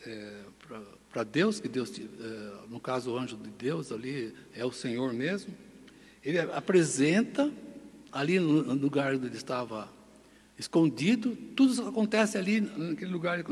é, 0.04 0.40
para 1.10 1.22
Deus, 1.24 1.58
que 1.60 1.68
Deus, 1.68 1.92
é, 1.98 2.68
no 2.68 2.78
caso 2.78 3.12
o 3.12 3.18
anjo 3.18 3.36
de 3.36 3.50
Deus 3.50 3.90
ali 3.90 4.34
é 4.54 4.64
o 4.64 4.72
Senhor 4.72 5.12
mesmo, 5.12 5.54
ele 6.22 6.38
apresenta 6.38 7.50
ali 8.12 8.38
no 8.38 8.74
lugar 8.74 9.14
onde 9.14 9.26
ele 9.26 9.36
estava 9.36 9.90
escondido, 10.58 11.36
tudo 11.54 11.88
acontece 11.88 12.36
ali 12.36 12.60
naquele 12.60 13.10
lugar 13.10 13.44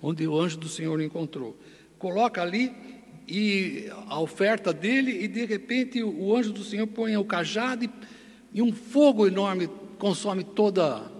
onde 0.00 0.26
o 0.26 0.40
anjo 0.40 0.56
do 0.58 0.68
Senhor 0.68 1.00
encontrou. 1.00 1.56
Coloca 1.98 2.40
ali 2.40 2.72
e 3.28 3.90
a 4.08 4.18
oferta 4.20 4.72
dele 4.72 5.24
e 5.24 5.28
de 5.28 5.44
repente 5.44 6.02
o 6.02 6.34
anjo 6.36 6.52
do 6.52 6.64
Senhor 6.64 6.86
põe 6.86 7.16
o 7.16 7.24
cajado 7.24 7.84
e, 7.84 7.90
e 8.54 8.62
um 8.62 8.72
fogo 8.72 9.26
enorme 9.26 9.68
consome 9.98 10.44
toda 10.44 11.10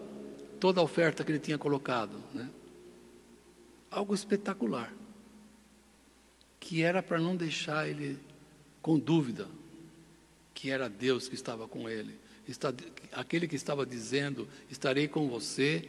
toda 0.59 0.81
a 0.81 0.85
oferta 0.85 1.25
que 1.25 1.33
ele 1.33 1.41
tinha 1.41 1.59
colocado, 1.59 2.17
né? 2.33 2.49
Algo 3.91 4.15
espetacular 4.15 4.93
que 6.73 6.83
era 6.83 7.03
para 7.03 7.21
não 7.21 7.37
deixar 7.37 7.87
ele 7.87 8.19
com 8.81 8.99
dúvida 8.99 9.47
que 10.55 10.71
era 10.71 10.89
Deus 10.89 11.29
que 11.29 11.35
estava 11.35 11.69
com 11.69 11.87
ele. 11.87 12.19
Está, 12.49 12.73
aquele 13.13 13.47
que 13.47 13.55
estava 13.55 13.85
dizendo, 13.85 14.49
estarei 14.71 15.07
com 15.07 15.29
você, 15.29 15.87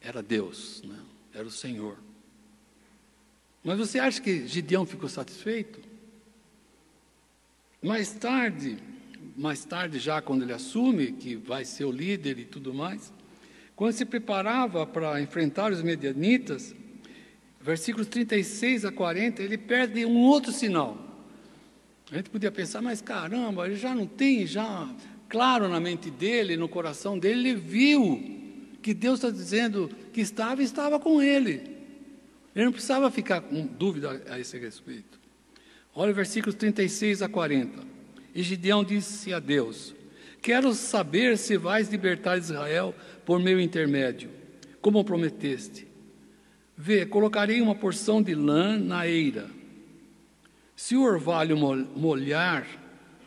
era 0.00 0.22
Deus, 0.22 0.80
né? 0.84 0.96
era 1.34 1.44
o 1.44 1.50
Senhor. 1.50 1.98
Mas 3.64 3.78
você 3.78 3.98
acha 3.98 4.20
que 4.20 4.46
Gideão 4.46 4.86
ficou 4.86 5.08
satisfeito? 5.08 5.80
Mais 7.82 8.12
tarde, 8.12 8.78
mais 9.36 9.64
tarde 9.64 9.98
já 9.98 10.22
quando 10.22 10.42
ele 10.42 10.52
assume 10.52 11.14
que 11.14 11.34
vai 11.34 11.64
ser 11.64 11.84
o 11.84 11.90
líder 11.90 12.38
e 12.38 12.44
tudo 12.44 12.72
mais, 12.72 13.12
quando 13.74 13.92
se 13.92 14.04
preparava 14.04 14.86
para 14.86 15.20
enfrentar 15.20 15.72
os 15.72 15.82
medianitas, 15.82 16.76
versículos 17.66 18.06
36 18.06 18.84
a 18.84 18.92
40, 18.92 19.42
ele 19.42 19.58
perde 19.58 20.06
um 20.06 20.18
outro 20.18 20.52
sinal. 20.52 20.96
A 22.12 22.14
gente 22.14 22.30
podia 22.30 22.52
pensar, 22.52 22.80
mas 22.80 23.00
caramba, 23.00 23.66
ele 23.66 23.74
já 23.74 23.92
não 23.92 24.06
tem, 24.06 24.46
já 24.46 24.88
claro 25.28 25.68
na 25.68 25.80
mente 25.80 26.08
dele, 26.08 26.56
no 26.56 26.68
coração 26.68 27.18
dele, 27.18 27.48
ele 27.48 27.54
viu 27.58 28.78
que 28.80 28.94
Deus 28.94 29.18
está 29.18 29.30
dizendo 29.30 29.90
que 30.12 30.20
estava 30.20 30.62
e 30.62 30.64
estava 30.64 31.00
com 31.00 31.20
ele. 31.20 31.60
Ele 32.54 32.66
não 32.66 32.72
precisava 32.72 33.10
ficar 33.10 33.40
com 33.40 33.66
dúvida 33.66 34.22
a 34.30 34.38
esse 34.38 34.56
respeito. 34.56 35.18
Olha 35.92 36.12
versículos 36.12 36.54
36 36.54 37.20
a 37.20 37.28
40. 37.28 37.82
E 38.32 38.44
Gideão 38.44 38.84
disse 38.84 39.34
a 39.34 39.40
Deus: 39.40 39.92
Quero 40.40 40.72
saber 40.72 41.36
se 41.36 41.56
vais 41.56 41.88
libertar 41.88 42.38
Israel 42.38 42.94
por 43.24 43.40
meu 43.40 43.58
intermédio, 43.58 44.30
como 44.80 45.04
prometeste. 45.04 45.95
Vê, 46.76 47.06
colocarei 47.06 47.60
uma 47.62 47.74
porção 47.74 48.22
de 48.22 48.34
lã 48.34 48.78
na 48.78 49.06
eira. 49.06 49.48
Se 50.76 50.94
o 50.94 51.02
orvalho 51.02 51.56
molhar 51.96 52.66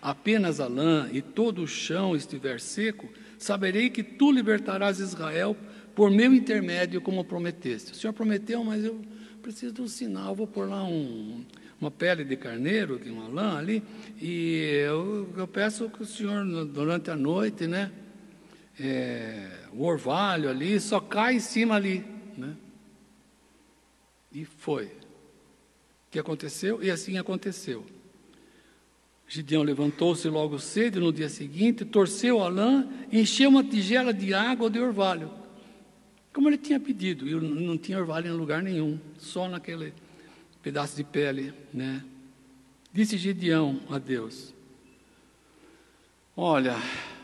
apenas 0.02 0.60
a 0.60 0.68
lã 0.68 1.10
e 1.12 1.20
todo 1.20 1.64
o 1.64 1.68
chão 1.68 2.16
estiver 2.16 2.60
seco, 2.60 3.10
saberei 3.40 3.90
que 3.90 4.04
tu 4.04 4.32
libertarás 4.32 5.00
Israel 5.00 5.58
por 5.96 6.12
meu 6.12 6.32
intermédio, 6.34 7.02
como 7.02 7.26
prometeste. 7.26 7.92
O 7.92 7.96
Senhor 7.96 8.14
prometeu, 8.14 8.64
mas 8.64 8.86
eu 8.86 9.02
preciso 9.42 9.74
de 9.74 9.82
um 9.82 9.88
sinal. 9.88 10.36
Vou 10.36 10.46
pôr 10.46 10.70
lá 10.70 10.84
um, 10.84 11.44
uma 11.82 11.90
pele 11.90 12.24
de 12.24 12.38
carneiro, 12.38 13.02
uma 13.08 13.28
lã 13.28 13.58
ali, 13.58 13.82
e 14.22 14.84
eu, 14.86 15.28
eu 15.36 15.48
peço 15.48 15.90
que 15.90 16.04
o 16.04 16.06
Senhor, 16.06 16.46
durante 16.66 17.10
a 17.10 17.16
noite, 17.16 17.66
né, 17.66 17.92
é, 18.80 19.50
o 19.74 19.84
orvalho 19.84 20.50
ali, 20.50 20.80
só 20.80 21.00
cai 21.00 21.36
em 21.36 21.40
cima 21.40 21.76
ali, 21.76 22.06
né? 22.38 22.56
E 24.32 24.46
foi. 24.46 24.92
Que 26.12 26.20
aconteceu? 26.20 26.84
E 26.84 26.90
assim 26.90 27.18
aconteceu. 27.18 27.86
Gideão 29.28 29.62
levantou-se 29.62 30.28
logo 30.28 30.58
cedo 30.58 31.00
no 31.00 31.14
dia 31.14 31.30
seguinte, 31.30 31.86
torceu 31.86 32.42
a 32.42 32.48
lã, 32.48 32.88
encheu 33.12 33.50
uma 33.50 33.64
tigela 33.64 34.12
de 34.12 34.34
água 34.34 34.72
de 34.72 34.80
orvalho, 34.80 35.32
como 36.34 36.50
ele 36.50 36.58
tinha 36.58 36.80
pedido, 36.80 37.28
e 37.28 37.36
não 37.36 37.78
tinha 37.78 38.00
orvalho 38.00 38.28
em 38.28 38.36
lugar 38.36 38.64
nenhum, 38.64 39.00
só 39.20 39.48
naquele 39.48 39.94
pedaço 40.64 40.96
de 40.96 41.04
pele, 41.04 41.54
né? 41.72 42.04
Disse 42.92 43.20
Gideão 43.20 43.80
a 43.88 44.00
Deus: 44.00 44.52
Olha, 46.36 46.76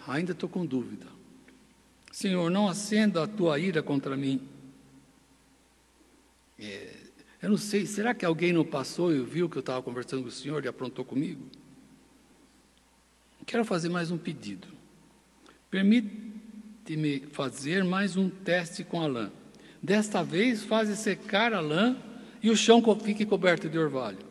ainda 0.07 0.33
estou 0.33 0.47
com 0.47 0.63
dúvida. 0.63 1.07
Senhor, 2.11 2.51
não 2.51 2.67
acenda 2.67 3.23
a 3.23 3.27
tua 3.27 3.57
ira 3.57 3.81
contra 3.81 4.15
mim. 4.15 4.39
É, 6.59 6.89
eu 7.41 7.49
não 7.49 7.57
sei, 7.57 7.85
será 7.85 8.13
que 8.13 8.25
alguém 8.25 8.53
não 8.53 8.65
passou 8.65 9.13
e 9.13 9.21
viu 9.21 9.49
que 9.49 9.57
eu 9.57 9.61
estava 9.61 9.81
conversando 9.81 10.23
com 10.23 10.29
o 10.29 10.31
senhor 10.31 10.63
e 10.63 10.67
aprontou 10.67 11.03
comigo? 11.03 11.45
Quero 13.45 13.63
fazer 13.63 13.89
mais 13.89 14.09
um 14.09 14.17
pedido. 14.17 14.67
Permite-me 15.69 17.21
fazer 17.31 17.83
mais 17.83 18.17
um 18.17 18.29
teste 18.29 18.83
com 18.83 19.01
a 19.01 19.07
lã. 19.07 19.31
Desta 19.81 20.23
vez, 20.23 20.63
faz 20.63 20.89
secar 20.97 21.53
a 21.53 21.59
lã 21.59 21.95
e 22.41 22.49
o 22.49 22.55
chão 22.55 22.81
fique 22.99 23.25
coberto 23.25 23.69
de 23.69 23.77
orvalho. 23.77 24.25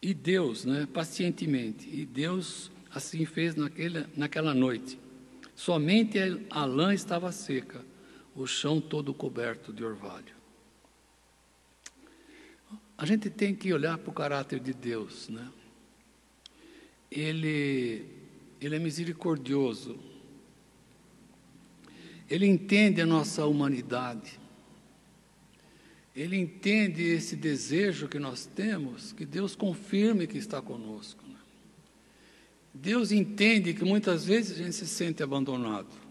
E 0.00 0.12
Deus, 0.12 0.64
né, 0.64 0.88
pacientemente, 0.92 1.88
e 1.88 2.04
Deus 2.04 2.72
assim 2.92 3.24
fez 3.24 3.54
naquele, 3.54 4.04
naquela 4.16 4.52
noite. 4.52 4.98
Somente 5.54 6.18
a 6.50 6.64
lã 6.64 6.92
estava 6.92 7.30
seca, 7.30 7.84
o 8.34 8.46
chão 8.46 8.80
todo 8.80 9.12
coberto 9.12 9.72
de 9.72 9.84
orvalho. 9.84 10.34
A 12.96 13.04
gente 13.04 13.28
tem 13.28 13.54
que 13.54 13.72
olhar 13.72 13.98
para 13.98 14.10
o 14.10 14.14
caráter 14.14 14.60
de 14.60 14.72
Deus, 14.72 15.28
né? 15.28 15.50
Ele, 17.10 18.06
ele 18.60 18.76
é 18.76 18.78
misericordioso. 18.78 19.98
Ele 22.30 22.46
entende 22.46 23.00
a 23.00 23.06
nossa 23.06 23.44
humanidade. 23.44 24.40
Ele 26.14 26.36
entende 26.36 27.02
esse 27.02 27.36
desejo 27.36 28.08
que 28.08 28.18
nós 28.18 28.46
temos, 28.46 29.12
que 29.12 29.26
Deus 29.26 29.54
confirme 29.54 30.26
que 30.26 30.38
está 30.38 30.62
conosco. 30.62 31.26
Né? 31.26 31.38
Deus 32.72 33.12
entende 33.12 33.74
que 33.74 33.84
muitas 33.84 34.24
vezes 34.24 34.58
a 34.58 34.62
gente 34.62 34.76
se 34.76 34.86
sente 34.86 35.22
abandonado. 35.22 36.01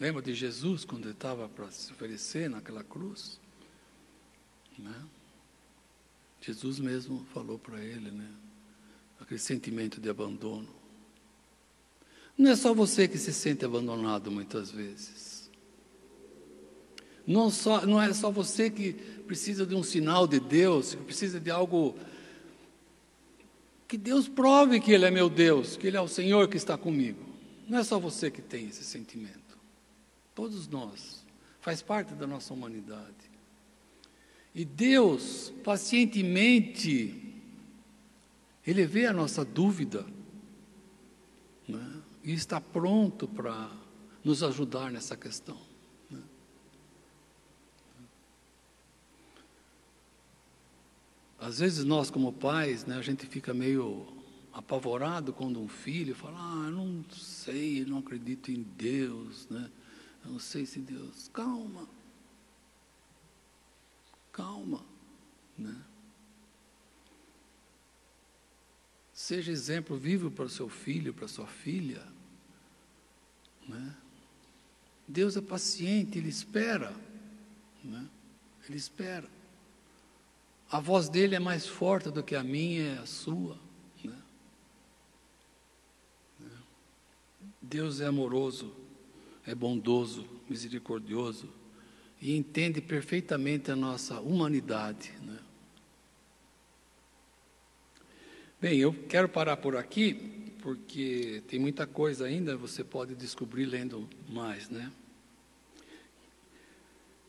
Lembra 0.00 0.22
de 0.22 0.32
Jesus 0.34 0.84
quando 0.84 1.04
ele 1.04 1.12
estava 1.12 1.48
para 1.48 1.70
se 1.70 1.92
oferecer 1.92 2.48
naquela 2.48 2.84
cruz? 2.84 3.40
Né? 4.78 5.04
Jesus 6.40 6.78
mesmo 6.78 7.26
falou 7.34 7.58
para 7.58 7.82
ele, 7.82 8.10
né? 8.10 8.30
Aquele 9.20 9.40
sentimento 9.40 10.00
de 10.00 10.08
abandono. 10.08 10.68
Não 12.36 12.52
é 12.52 12.56
só 12.56 12.72
você 12.72 13.08
que 13.08 13.18
se 13.18 13.32
sente 13.32 13.64
abandonado 13.64 14.30
muitas 14.30 14.70
vezes. 14.70 15.50
Não, 17.26 17.50
só, 17.50 17.84
não 17.84 18.00
é 18.00 18.12
só 18.14 18.30
você 18.30 18.70
que 18.70 18.92
precisa 18.92 19.66
de 19.66 19.74
um 19.74 19.82
sinal 19.82 20.26
de 20.26 20.38
Deus, 20.38 20.94
que 20.94 21.02
precisa 21.02 21.40
de 21.40 21.50
algo. 21.50 21.96
Que 23.88 23.98
Deus 23.98 24.28
prove 24.28 24.80
que 24.80 24.92
Ele 24.92 25.04
é 25.04 25.10
meu 25.10 25.28
Deus, 25.28 25.76
que 25.76 25.88
Ele 25.88 25.96
é 25.96 26.00
o 26.00 26.08
Senhor 26.08 26.48
que 26.48 26.56
está 26.56 26.78
comigo. 26.78 27.20
Não 27.68 27.78
é 27.78 27.84
só 27.84 27.98
você 27.98 28.30
que 28.30 28.40
tem 28.40 28.68
esse 28.68 28.84
sentimento. 28.84 29.47
Todos 30.38 30.68
nós. 30.68 31.26
Faz 31.60 31.82
parte 31.82 32.14
da 32.14 32.24
nossa 32.24 32.54
humanidade. 32.54 33.28
E 34.54 34.64
Deus, 34.64 35.52
pacientemente, 35.64 37.34
Ele 38.64 38.86
vê 38.86 39.06
a 39.06 39.12
nossa 39.12 39.44
dúvida 39.44 40.06
né? 41.66 42.02
e 42.22 42.32
está 42.32 42.60
pronto 42.60 43.26
para 43.26 43.68
nos 44.22 44.44
ajudar 44.44 44.92
nessa 44.92 45.16
questão. 45.16 45.58
Né? 46.08 46.22
Às 51.40 51.58
vezes 51.58 51.84
nós, 51.84 52.10
como 52.12 52.32
pais, 52.32 52.84
né, 52.84 52.96
a 52.96 53.02
gente 53.02 53.26
fica 53.26 53.52
meio 53.52 54.06
apavorado 54.52 55.32
quando 55.32 55.60
um 55.60 55.66
filho 55.66 56.14
fala: 56.14 56.38
Ah, 56.38 56.70
não 56.70 57.04
sei, 57.10 57.84
não 57.84 57.98
acredito 57.98 58.52
em 58.52 58.62
Deus, 58.62 59.48
né? 59.50 59.68
Não 60.24 60.38
sei 60.38 60.66
se 60.66 60.78
Deus. 60.80 61.28
Calma. 61.32 61.88
Calma. 64.32 64.84
Né? 65.56 65.74
Seja 69.12 69.50
exemplo 69.50 69.96
vivo 69.96 70.30
para 70.30 70.44
o 70.44 70.50
seu 70.50 70.68
filho, 70.68 71.12
para 71.12 71.24
a 71.24 71.28
sua 71.28 71.46
filha. 71.46 72.06
Né? 73.66 73.96
Deus 75.06 75.36
é 75.36 75.40
paciente, 75.40 76.18
Ele 76.18 76.28
espera. 76.28 76.94
Né? 77.82 78.08
Ele 78.68 78.76
espera. 78.76 79.28
A 80.70 80.80
voz 80.80 81.08
dele 81.08 81.34
é 81.34 81.40
mais 81.40 81.66
forte 81.66 82.10
do 82.10 82.22
que 82.22 82.34
a 82.34 82.44
minha 82.44 82.94
e 82.94 82.98
a 82.98 83.06
sua. 83.06 83.58
Deus 87.68 88.00
é 88.00 88.06
amoroso, 88.06 88.74
é 89.48 89.54
bondoso, 89.54 90.28
misericordioso 90.46 91.48
e 92.20 92.36
entende 92.36 92.82
perfeitamente 92.82 93.70
a 93.70 93.76
nossa 93.76 94.20
humanidade. 94.20 95.10
Né? 95.22 95.38
Bem, 98.60 98.78
eu 98.78 98.92
quero 98.92 99.26
parar 99.26 99.56
por 99.56 99.74
aqui, 99.74 100.52
porque 100.60 101.42
tem 101.48 101.58
muita 101.58 101.86
coisa 101.86 102.26
ainda, 102.26 102.58
você 102.58 102.84
pode 102.84 103.14
descobrir 103.14 103.64
lendo 103.64 104.06
mais, 104.28 104.68
né? 104.68 104.92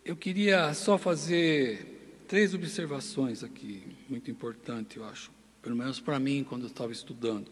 Eu 0.04 0.18
queria 0.18 0.74
só 0.74 0.98
fazer 0.98 2.24
três 2.28 2.54
observações 2.54 3.44
aqui, 3.44 3.84
muito 4.10 4.30
importante, 4.30 4.98
eu 4.98 5.06
acho, 5.06 5.32
pelo 5.62 5.76
menos 5.76 6.00
para 6.02 6.20
mim, 6.20 6.44
quando 6.44 6.64
eu 6.64 6.70
estava 6.70 6.92
estudando. 6.92 7.50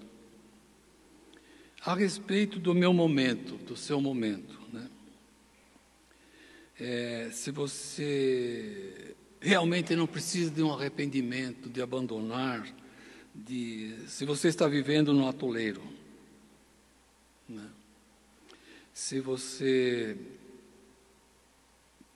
A 1.85 1.93
respeito 1.93 2.59
do 2.59 2.73
meu 2.73 2.91
momento, 2.91 3.55
do 3.57 3.77
seu 3.77 4.01
momento? 4.01 4.56
É, 6.79 7.29
se 7.31 7.49
você 7.51 9.15
realmente 9.39 9.95
não 9.95 10.05
precisa 10.05 10.51
de 10.51 10.61
um 10.61 10.71
arrependimento, 10.71 11.69
de 11.69 11.81
abandonar, 11.81 12.67
de 13.33 13.95
se 14.07 14.25
você 14.25 14.47
está 14.47 14.67
vivendo 14.67 15.13
no 15.13 15.27
atoleiro, 15.27 15.81
né? 17.47 17.67
se 18.93 19.19
você 19.19 20.17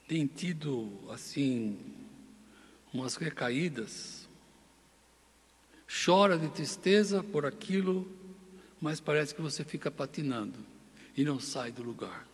tem 0.08 0.28
tido 0.28 0.92
assim 1.10 1.80
umas 2.94 3.16
recaídas, 3.16 4.28
chora 6.06 6.38
de 6.38 6.50
tristeza 6.50 7.24
por 7.24 7.46
aquilo, 7.46 8.08
mas 8.80 9.00
parece 9.00 9.34
que 9.34 9.42
você 9.42 9.64
fica 9.64 9.90
patinando 9.90 10.60
e 11.16 11.24
não 11.24 11.40
sai 11.40 11.72
do 11.72 11.82
lugar? 11.82 12.31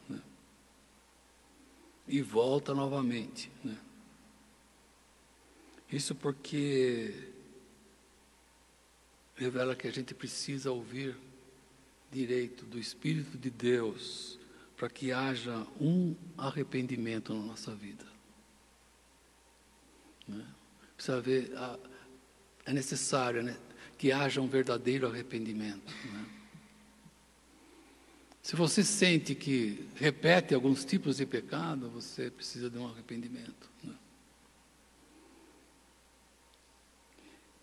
E 2.07 2.21
volta 2.21 2.73
novamente, 2.73 3.51
né? 3.63 3.77
Isso 5.91 6.13
porque 6.13 7.31
revela 9.35 9.75
que 9.75 9.87
a 9.87 9.91
gente 9.91 10.13
precisa 10.13 10.71
ouvir 10.71 11.15
direito 12.11 12.65
do 12.65 12.77
Espírito 12.77 13.37
de 13.37 13.49
Deus 13.49 14.37
para 14.75 14.89
que 14.89 15.11
haja 15.11 15.65
um 15.79 16.15
arrependimento 16.37 17.33
na 17.33 17.41
nossa 17.41 17.73
vida. 17.73 18.05
Né? 20.27 20.45
Precisa 20.95 21.21
ver, 21.21 21.51
é 22.65 22.73
necessário 22.73 23.41
né, 23.41 23.57
que 23.97 24.11
haja 24.11 24.41
um 24.41 24.47
verdadeiro 24.47 25.07
arrependimento. 25.07 25.93
Né? 26.05 26.36
Se 28.47 28.55
você 28.55 28.81
sente 28.81 29.35
que 29.35 29.89
repete 29.95 30.55
alguns 30.55 30.85
tipos 30.85 31.17
de 31.17 31.25
pecado, 31.25 31.89
você 31.89 32.31
precisa 32.31 32.69
de 32.69 32.77
um 32.77 32.87
arrependimento. 32.87 33.69
Né? 33.83 33.93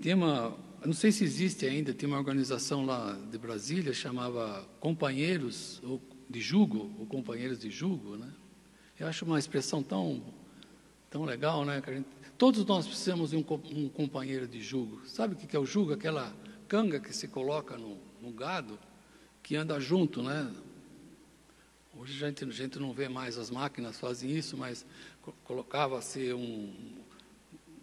Tem 0.02 0.12
uma, 0.12 0.54
não 0.84 0.92
sei 0.92 1.10
se 1.10 1.24
existe 1.24 1.64
ainda, 1.64 1.94
tem 1.94 2.06
uma 2.06 2.18
organização 2.18 2.84
lá 2.84 3.18
de 3.30 3.38
Brasília 3.38 3.94
chamava 3.94 4.68
Companheiros 4.78 5.80
de 6.28 6.42
Jugo, 6.42 6.94
ou 6.98 7.06
Companheiros 7.06 7.60
de 7.60 7.70
Jugo, 7.70 8.18
né? 8.18 8.30
Eu 9.00 9.06
acho 9.06 9.24
uma 9.24 9.38
expressão 9.38 9.82
tão, 9.82 10.22
tão 11.08 11.24
legal, 11.24 11.64
né? 11.64 11.82
Gente, 11.88 12.08
todos 12.36 12.62
nós 12.66 12.86
precisamos 12.86 13.30
de 13.30 13.36
um, 13.36 13.44
um, 13.72 13.88
companheiro 13.88 14.46
de 14.46 14.60
jugo. 14.60 15.00
Sabe 15.06 15.32
o 15.32 15.38
que 15.38 15.56
é 15.56 15.58
o 15.58 15.64
jugo? 15.64 15.94
Aquela 15.94 16.36
canga 16.68 17.00
que 17.00 17.16
se 17.16 17.26
coloca 17.26 17.78
no, 17.78 17.96
no 18.20 18.30
gado, 18.30 18.78
que 19.42 19.56
anda 19.56 19.80
junto, 19.80 20.22
né? 20.22 20.52
Hoje 21.96 22.12
gente, 22.12 22.44
a 22.44 22.50
gente 22.50 22.78
não 22.78 22.92
vê 22.92 23.08
mais 23.08 23.38
as 23.38 23.50
máquinas 23.50 23.98
fazem 23.98 24.30
isso, 24.30 24.56
mas 24.56 24.84
colocava-se 25.44 26.32
um, 26.32 26.74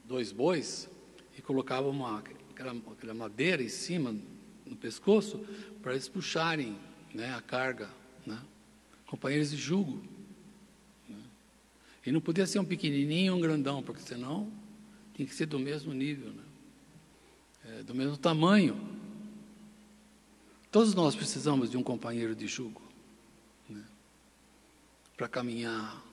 dois 0.03 0.33
bois 0.33 0.89
e 1.37 1.41
colocava 1.41 1.87
uma, 1.87 2.19
aquela, 2.19 2.75
aquela 2.91 3.13
madeira 3.13 3.63
em 3.63 3.69
cima, 3.69 4.13
no 4.65 4.75
pescoço, 4.75 5.39
para 5.81 5.93
eles 5.93 6.09
puxarem 6.09 6.77
né, 7.13 7.33
a 7.33 7.41
carga. 7.41 7.89
Né? 8.25 8.37
Companheiros 9.07 9.51
de 9.51 9.57
jugo. 9.57 10.03
Né? 11.07 11.17
E 12.05 12.11
não 12.11 12.19
podia 12.19 12.45
ser 12.45 12.59
um 12.59 12.65
pequenininho 12.65 13.31
ou 13.31 13.39
um 13.39 13.41
grandão, 13.41 13.81
porque 13.81 14.01
senão 14.01 14.51
tinha 15.15 15.25
que 15.25 15.33
ser 15.33 15.45
do 15.45 15.57
mesmo 15.57 15.93
nível, 15.93 16.31
né? 16.31 16.43
é, 17.65 17.83
do 17.83 17.95
mesmo 17.95 18.17
tamanho. 18.17 18.77
Todos 20.69 20.93
nós 20.93 21.15
precisamos 21.15 21.71
de 21.71 21.77
um 21.77 21.83
companheiro 21.83 22.35
de 22.35 22.47
jugo? 22.47 22.90
Para 25.15 25.27
caminhar, 25.27 26.03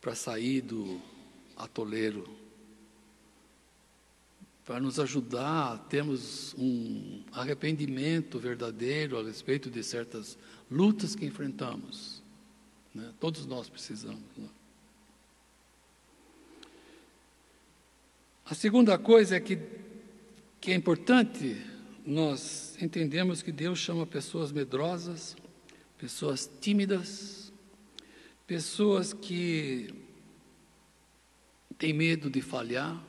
para 0.00 0.14
sair 0.14 0.60
do 0.60 1.00
atoleiro 1.56 2.40
para 4.70 4.78
nos 4.78 5.00
ajudar 5.00 5.72
a 5.72 5.78
termos 5.78 6.54
um 6.56 7.24
arrependimento 7.32 8.38
verdadeiro 8.38 9.18
a 9.18 9.22
respeito 9.24 9.68
de 9.68 9.82
certas 9.82 10.38
lutas 10.70 11.16
que 11.16 11.26
enfrentamos. 11.26 12.22
Né? 12.94 13.12
Todos 13.18 13.46
nós 13.46 13.68
precisamos. 13.68 14.22
Né? 14.36 14.48
A 18.44 18.54
segunda 18.54 18.96
coisa 18.96 19.34
é 19.34 19.40
que, 19.40 19.58
que 20.60 20.70
é 20.70 20.74
importante 20.76 21.60
nós 22.06 22.80
entendemos 22.80 23.42
que 23.42 23.50
Deus 23.50 23.76
chama 23.76 24.06
pessoas 24.06 24.52
medrosas, 24.52 25.36
pessoas 25.98 26.48
tímidas, 26.60 27.49
pessoas 28.50 29.12
que 29.12 29.94
têm 31.78 31.92
medo 31.92 32.28
de 32.28 32.42
falhar, 32.42 33.00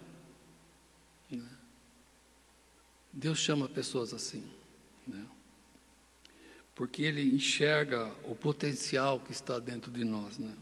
Deus 3.12 3.40
chama 3.40 3.68
pessoas 3.68 4.14
assim, 4.14 4.44
né? 5.08 5.26
porque 6.76 7.02
Ele 7.02 7.24
enxerga 7.24 8.14
o 8.24 8.36
potencial 8.36 9.20
que 9.20 9.32
está 9.32 9.58
dentro 9.58 9.92
de 9.92 10.04
nós. 10.04 10.38
Né? 10.38 10.56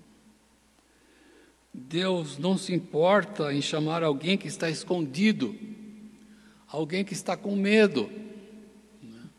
Deus 1.73 2.37
não 2.37 2.57
se 2.57 2.73
importa 2.73 3.53
em 3.53 3.61
chamar 3.61 4.01
alguém 4.01 4.37
que 4.37 4.47
está 4.47 4.69
escondido, 4.69 5.59
alguém 6.69 7.03
que 7.03 7.11
está 7.11 7.35
com 7.35 7.53
medo. 7.53 8.09
Né? 9.03 9.29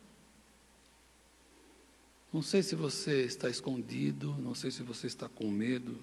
Não 2.32 2.42
sei 2.42 2.62
se 2.62 2.76
você 2.76 3.24
está 3.24 3.48
escondido, 3.50 4.34
não 4.38 4.54
sei 4.54 4.70
se 4.70 4.82
você 4.82 5.08
está 5.08 5.28
com 5.28 5.50
medo. 5.50 5.98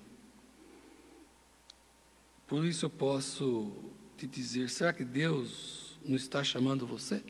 Por 2.45 2.65
isso 2.65 2.85
eu 2.85 2.89
posso 2.89 3.73
te 4.17 4.27
dizer: 4.27 4.69
será 4.69 4.91
que 4.91 5.05
Deus 5.05 5.97
não 6.03 6.15
está 6.15 6.43
chamando 6.43 6.85
você? 6.85 7.23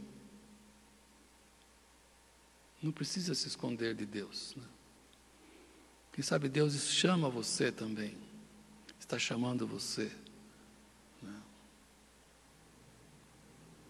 Não 2.82 2.92
precisa 2.92 3.36
se 3.36 3.48
esconder 3.48 3.94
de 3.94 4.06
Deus. 4.06 4.56
Né? 4.56 4.64
Quem 6.14 6.24
sabe 6.24 6.50
Deus 6.50 6.74
chama 6.90 7.30
você 7.30 7.72
também, 7.72 8.18
está 9.00 9.20
chamando 9.20 9.68
você 9.68 10.12
né? 11.22 11.42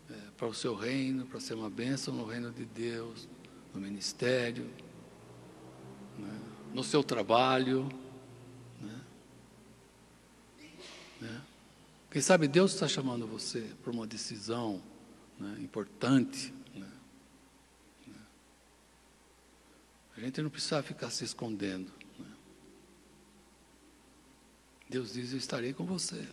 é, 0.09 0.31
para 0.37 0.47
o 0.47 0.53
seu 0.53 0.75
reino, 0.75 1.25
para 1.25 1.39
ser 1.39 1.53
uma 1.53 1.69
bênção 1.69 2.13
no 2.13 2.25
reino 2.25 2.51
de 2.51 2.65
Deus, 2.65 3.27
no 3.73 3.79
ministério, 3.79 4.69
né? 6.17 6.41
no 6.73 6.83
seu 6.83 7.03
trabalho. 7.03 7.89
Né? 8.81 9.01
né? 11.21 11.41
Quem 12.11 12.21
sabe 12.21 12.47
Deus 12.47 12.73
está 12.73 12.87
chamando 12.87 13.27
você 13.27 13.61
para 13.83 13.91
uma 13.91 14.07
decisão 14.07 14.81
né, 15.39 15.57
importante. 15.59 16.53
Né. 16.73 16.91
A 20.15 20.19
gente 20.19 20.41
não 20.41 20.49
precisa 20.49 20.81
ficar 20.81 21.09
se 21.09 21.23
escondendo. 21.23 21.91
Deus 24.89 25.13
diz: 25.13 25.31
Eu 25.31 25.37
estarei 25.37 25.73
com 25.73 25.85
você. 25.85 26.27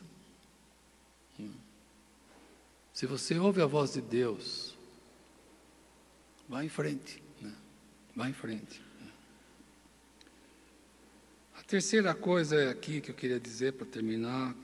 Se 2.93 3.07
você 3.07 3.37
ouve 3.37 3.61
a 3.61 3.67
voz 3.67 3.93
de 3.93 4.01
Deus, 4.01 4.77
vá 6.49 6.65
em 6.65 6.69
frente. 6.69 7.21
Né. 7.41 7.53
Vá 8.15 8.29
em 8.29 8.33
frente. 8.33 8.84
Terceira 11.67 12.15
coisa 12.15 12.71
aqui 12.71 13.01
que 13.01 13.11
eu 13.11 13.15
queria 13.15 13.41
dizer 13.41 13.73
para 13.73 13.87
terminar 13.87 14.55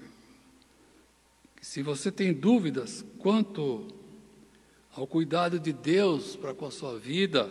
se 1.63 1.83
você 1.83 2.13
tem 2.13 2.33
dúvidas 2.33 3.03
quanto 3.19 3.89
ao 4.93 5.07
cuidado 5.07 5.59
de 5.59 5.73
Deus 5.73 6.37
para 6.37 6.53
com 6.53 6.67
a 6.67 6.71
sua 6.71 6.99
vida, 6.99 7.51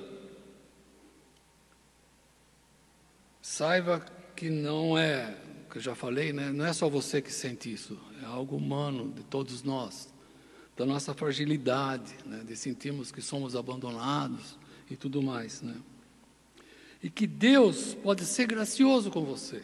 saiba 3.42 4.06
que 4.36 4.52
não 4.52 4.96
é, 4.96 5.36
que 5.72 5.80
eu 5.80 5.82
já 5.82 5.96
falei, 5.96 6.32
né? 6.32 6.52
não 6.52 6.66
é 6.66 6.74
só 6.74 6.88
você 6.88 7.20
que 7.20 7.34
sente 7.34 7.74
isso, 7.74 8.00
é 8.22 8.26
algo 8.26 8.56
humano 8.56 9.12
de 9.12 9.24
todos 9.24 9.64
nós, 9.64 10.14
da 10.78 10.86
nossa 10.86 11.14
fragilidade, 11.16 12.14
né? 12.24 12.44
de 12.46 12.56
sentirmos 12.56 13.12
que 13.12 13.22
somos 13.22 13.56
abandonados 13.56 14.60
e 14.92 14.96
tudo 14.96 15.24
mais. 15.24 15.64
Né? 15.64 15.76
E 17.02 17.10
que 17.10 17.26
Deus 17.26 17.94
pode 17.96 18.26
ser 18.26 18.48
gracioso 18.48 19.10
com 19.10 19.24
você. 19.24 19.64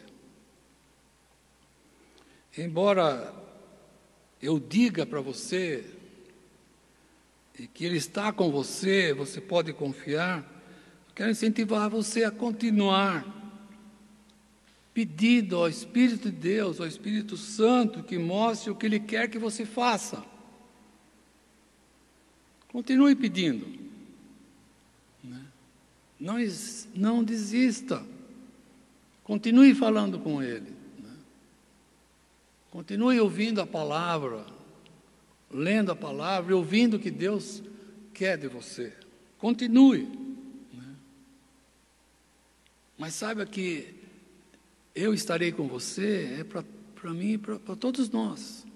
Embora 2.56 3.34
eu 4.40 4.58
diga 4.58 5.04
para 5.04 5.20
você 5.20 5.84
e 7.58 7.66
que 7.66 7.84
Ele 7.84 7.96
está 7.96 8.32
com 8.32 8.50
você, 8.50 9.12
você 9.12 9.40
pode 9.40 9.72
confiar, 9.72 10.44
quero 11.14 11.30
incentivar 11.30 11.90
você 11.90 12.24
a 12.24 12.30
continuar 12.30 13.34
pedindo 14.94 15.56
ao 15.56 15.68
Espírito 15.68 16.30
de 16.30 16.38
Deus, 16.38 16.80
ao 16.80 16.86
Espírito 16.86 17.36
Santo, 17.36 18.02
que 18.02 18.16
mostre 18.16 18.70
o 18.70 18.74
que 18.74 18.86
Ele 18.86 18.98
quer 18.98 19.28
que 19.28 19.38
você 19.38 19.66
faça. 19.66 20.24
Continue 22.68 23.14
pedindo. 23.14 23.85
Não, 26.18 26.36
não 26.94 27.22
desista. 27.22 28.02
Continue 29.22 29.74
falando 29.74 30.18
com 30.18 30.42
Ele. 30.42 30.72
Né? 30.98 31.14
Continue 32.70 33.20
ouvindo 33.20 33.60
a 33.60 33.66
palavra, 33.66 34.46
lendo 35.50 35.92
a 35.92 35.96
palavra 35.96 36.52
e 36.52 36.54
ouvindo 36.54 36.94
o 36.94 37.00
que 37.00 37.10
Deus 37.10 37.62
quer 38.14 38.38
de 38.38 38.48
você. 38.48 38.92
Continue. 39.38 40.04
Né? 40.72 40.94
Mas 42.96 43.14
saiba 43.14 43.44
que 43.44 43.94
eu 44.94 45.12
estarei 45.12 45.52
com 45.52 45.68
você 45.68 46.38
é 46.40 46.44
para 46.44 47.12
mim 47.12 47.32
e 47.32 47.38
para 47.38 47.76
todos 47.76 48.08
nós. 48.08 48.66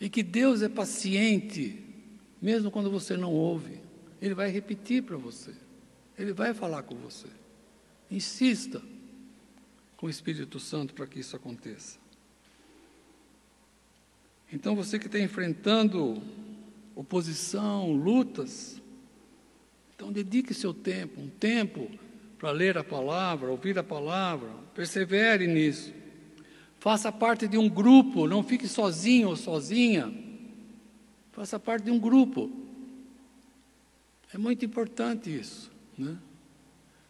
E 0.00 0.10
que 0.10 0.22
Deus 0.22 0.60
é 0.60 0.68
paciente, 0.68 1.80
mesmo 2.42 2.70
quando 2.70 2.90
você 2.90 3.16
não 3.16 3.32
ouve. 3.32 3.80
Ele 4.20 4.34
vai 4.34 4.50
repetir 4.50 5.02
para 5.02 5.16
você. 5.16 5.52
Ele 6.18 6.32
vai 6.32 6.54
falar 6.54 6.82
com 6.82 6.94
você. 6.94 7.28
Insista 8.10 8.80
com 9.96 10.06
o 10.06 10.10
Espírito 10.10 10.58
Santo 10.58 10.94
para 10.94 11.06
que 11.06 11.18
isso 11.18 11.36
aconteça. 11.36 11.98
Então, 14.52 14.76
você 14.76 14.98
que 14.98 15.06
está 15.06 15.18
enfrentando 15.18 16.22
oposição, 16.94 17.92
lutas, 17.92 18.80
então 19.94 20.12
dedique 20.12 20.54
seu 20.54 20.72
tempo, 20.72 21.20
um 21.20 21.28
tempo 21.28 21.90
para 22.38 22.50
ler 22.50 22.78
a 22.78 22.84
palavra, 22.84 23.50
ouvir 23.50 23.78
a 23.78 23.82
palavra, 23.82 24.48
persevere 24.74 25.46
nisso. 25.46 25.92
Faça 26.78 27.10
parte 27.10 27.48
de 27.48 27.58
um 27.58 27.68
grupo, 27.68 28.28
não 28.28 28.42
fique 28.42 28.68
sozinho 28.68 29.28
ou 29.28 29.36
sozinha. 29.36 30.12
Faça 31.32 31.58
parte 31.58 31.84
de 31.84 31.90
um 31.90 31.98
grupo. 31.98 32.50
É 34.32 34.38
muito 34.38 34.64
importante 34.64 35.34
isso. 35.34 35.70
Né? 35.98 36.16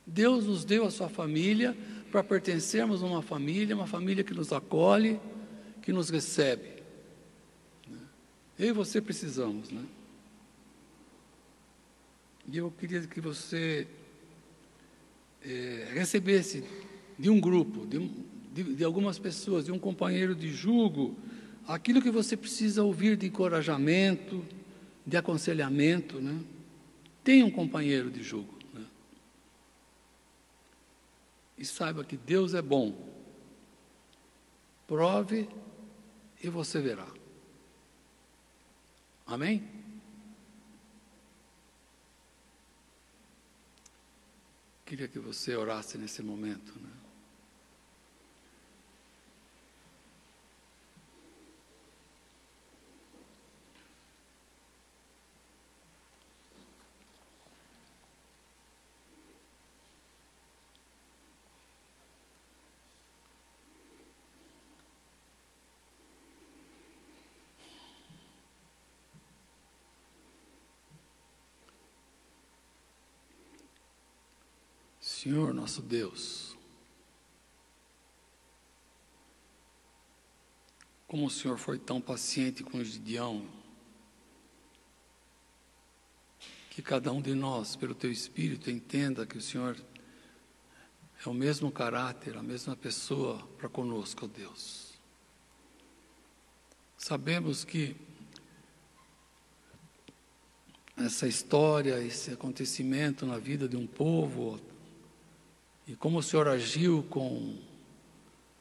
Deus 0.07 0.47
nos 0.47 0.64
deu 0.64 0.84
a 0.87 0.91
sua 0.91 1.09
família 1.09 1.76
para 2.11 2.22
pertencermos 2.22 3.03
a 3.03 3.07
uma 3.07 3.22
família, 3.22 3.74
uma 3.74 3.87
família 3.87 4.22
que 4.22 4.32
nos 4.32 4.53
acolhe, 4.53 5.20
que 5.82 5.93
nos 5.93 6.11
recebe. 6.11 6.82
Né? 7.89 7.99
Eu 8.59 8.68
e 8.68 8.72
você 8.72 9.01
precisamos. 9.01 9.70
Né? 9.70 9.84
E 12.53 12.59
eu 12.59 12.70
queria 12.70 13.01
que 13.03 13.20
você 13.20 13.87
é, 15.45 15.89
recebesse 15.95 16.62
de 17.18 17.28
um 17.30 17.41
grupo, 17.41 17.87
de, 17.87 18.11
de, 18.53 18.74
de 18.76 18.84
algumas 18.84 19.18
pessoas, 19.18 19.64
de 19.64 19.72
um 19.72 19.78
companheiro 19.78 20.34
de 20.34 20.51
julgo, 20.51 21.16
aquilo 21.66 22.01
que 22.01 22.11
você 22.11 22.37
precisa 22.37 22.82
ouvir 22.82 23.16
de 23.16 23.26
encorajamento, 23.26 24.45
de 25.07 25.16
aconselhamento, 25.16 26.20
né? 26.20 26.39
Tenha 27.22 27.45
um 27.45 27.51
companheiro 27.51 28.11
de 28.11 28.22
julgo. 28.22 28.55
Né? 28.72 28.84
E 31.57 31.64
saiba 31.64 32.04
que 32.04 32.16
Deus 32.16 32.54
é 32.54 32.62
bom. 32.62 32.94
Prove 34.86 35.48
e 36.42 36.48
você 36.48 36.80
verá. 36.80 37.07
Amém? 39.26 39.68
Queria 44.84 45.09
que 45.09 45.18
você 45.18 45.57
orasse 45.57 45.98
nesse 45.98 46.22
momento. 46.22 46.72
Né? 46.78 46.86
Senhor 75.17 75.55
nosso 75.55 75.81
Deus, 75.81 76.55
como 81.09 81.25
o 81.25 81.31
Senhor 81.31 81.57
foi 81.57 81.79
tão 81.79 82.03
paciente 82.03 82.62
com 82.62 82.85
Gideão, 82.85 83.49
que 86.69 86.83
cada 86.83 87.11
um 87.12 87.23
de 87.23 87.35
nós, 87.35 87.75
pelo 87.77 87.95
Teu 87.95 88.12
Espírito, 88.12 88.71
entenda 88.71 89.27
que 89.27 89.39
o 89.39 89.41
Senhor 89.41 89.83
é 91.25 91.29
o 91.31 91.33
mesmo 91.33 91.73
caráter, 91.73 92.37
a 92.37 92.43
mesma 92.43 92.77
pessoa 92.77 93.39
para 93.57 93.71
conosco, 93.71 94.29
Deus. 94.29 94.93
Sabemos 96.99 97.64
que 97.64 97.97
essa 100.95 101.27
história, 101.27 102.05
esse 102.05 102.33
acontecimento 102.33 103.25
na 103.25 103.39
vida 103.39 103.67
de 103.67 103.79
um 103.79 103.87
povo, 103.87 104.61
e 105.87 105.95
como 105.95 106.18
o 106.18 106.22
Senhor 106.22 106.49
agiu 106.49 107.05
com 107.09 107.57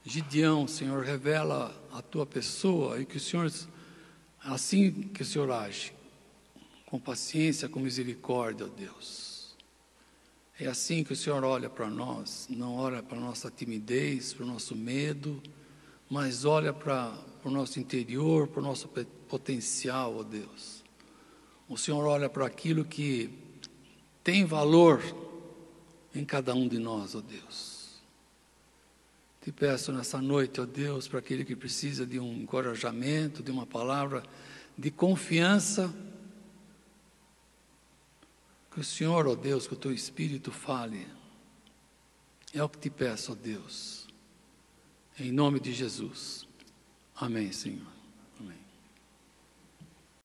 Gideão, 0.03 0.67
Senhor, 0.67 1.03
revela 1.03 1.75
a 1.91 1.99
tua 1.99 2.25
pessoa 2.25 3.01
e 3.01 3.05
que 3.05 3.17
o 3.17 3.19
Senhor, 3.19 3.51
assim 4.39 4.91
que 4.91 5.23
o 5.23 5.25
Senhor 5.25 5.49
age, 5.49 5.91
com 6.85 6.99
paciência, 6.99 7.67
com 7.67 7.79
misericórdia, 7.79 8.67
ó 8.67 8.69
Deus. 8.69 9.55
É 10.59 10.67
assim 10.67 11.03
que 11.03 11.13
o 11.13 11.15
Senhor 11.15 11.43
olha 11.43 11.67
para 11.67 11.89
nós, 11.89 12.45
não 12.51 12.75
olha 12.75 13.01
para 13.01 13.17
a 13.17 13.21
nossa 13.21 13.49
timidez, 13.49 14.31
para 14.31 14.43
o 14.43 14.47
nosso 14.47 14.75
medo, 14.75 15.41
mas 16.07 16.45
olha 16.45 16.71
para 16.71 17.17
o 17.43 17.49
nosso 17.49 17.79
interior, 17.79 18.47
para 18.47 18.59
o 18.59 18.63
nosso 18.63 18.87
potencial, 19.27 20.17
ó 20.19 20.23
Deus. 20.23 20.83
O 21.67 21.75
Senhor 21.75 22.05
olha 22.05 22.29
para 22.29 22.45
aquilo 22.45 22.85
que 22.85 23.31
tem 24.23 24.45
valor 24.45 25.01
em 26.15 26.23
cada 26.25 26.55
um 26.55 26.67
de 26.67 26.79
nós, 26.79 27.13
ó 27.13 27.21
Deus. 27.21 27.99
Te 29.41 29.51
peço 29.51 29.91
nessa 29.91 30.19
noite, 30.21 30.59
ó 30.59 30.65
Deus, 30.65 31.07
para 31.07 31.19
aquele 31.19 31.45
que 31.45 31.55
precisa 31.55 32.05
de 32.05 32.19
um 32.19 32.33
encorajamento, 32.33 33.43
de 33.43 33.51
uma 33.51 33.65
palavra 33.65 34.23
de 34.77 34.89
confiança, 34.89 35.93
que 38.71 38.79
o 38.79 38.83
Senhor, 38.83 39.27
ó 39.27 39.35
Deus, 39.35 39.67
que 39.67 39.73
o 39.73 39.77
teu 39.77 39.93
Espírito 39.93 40.51
fale. 40.51 41.07
É 42.53 42.63
o 42.63 42.69
que 42.69 42.79
te 42.79 42.89
peço, 42.89 43.33
ó 43.33 43.35
Deus. 43.35 44.07
Em 45.19 45.31
nome 45.31 45.59
de 45.59 45.73
Jesus. 45.73 46.47
Amém, 47.15 47.51
Senhor. 47.51 47.94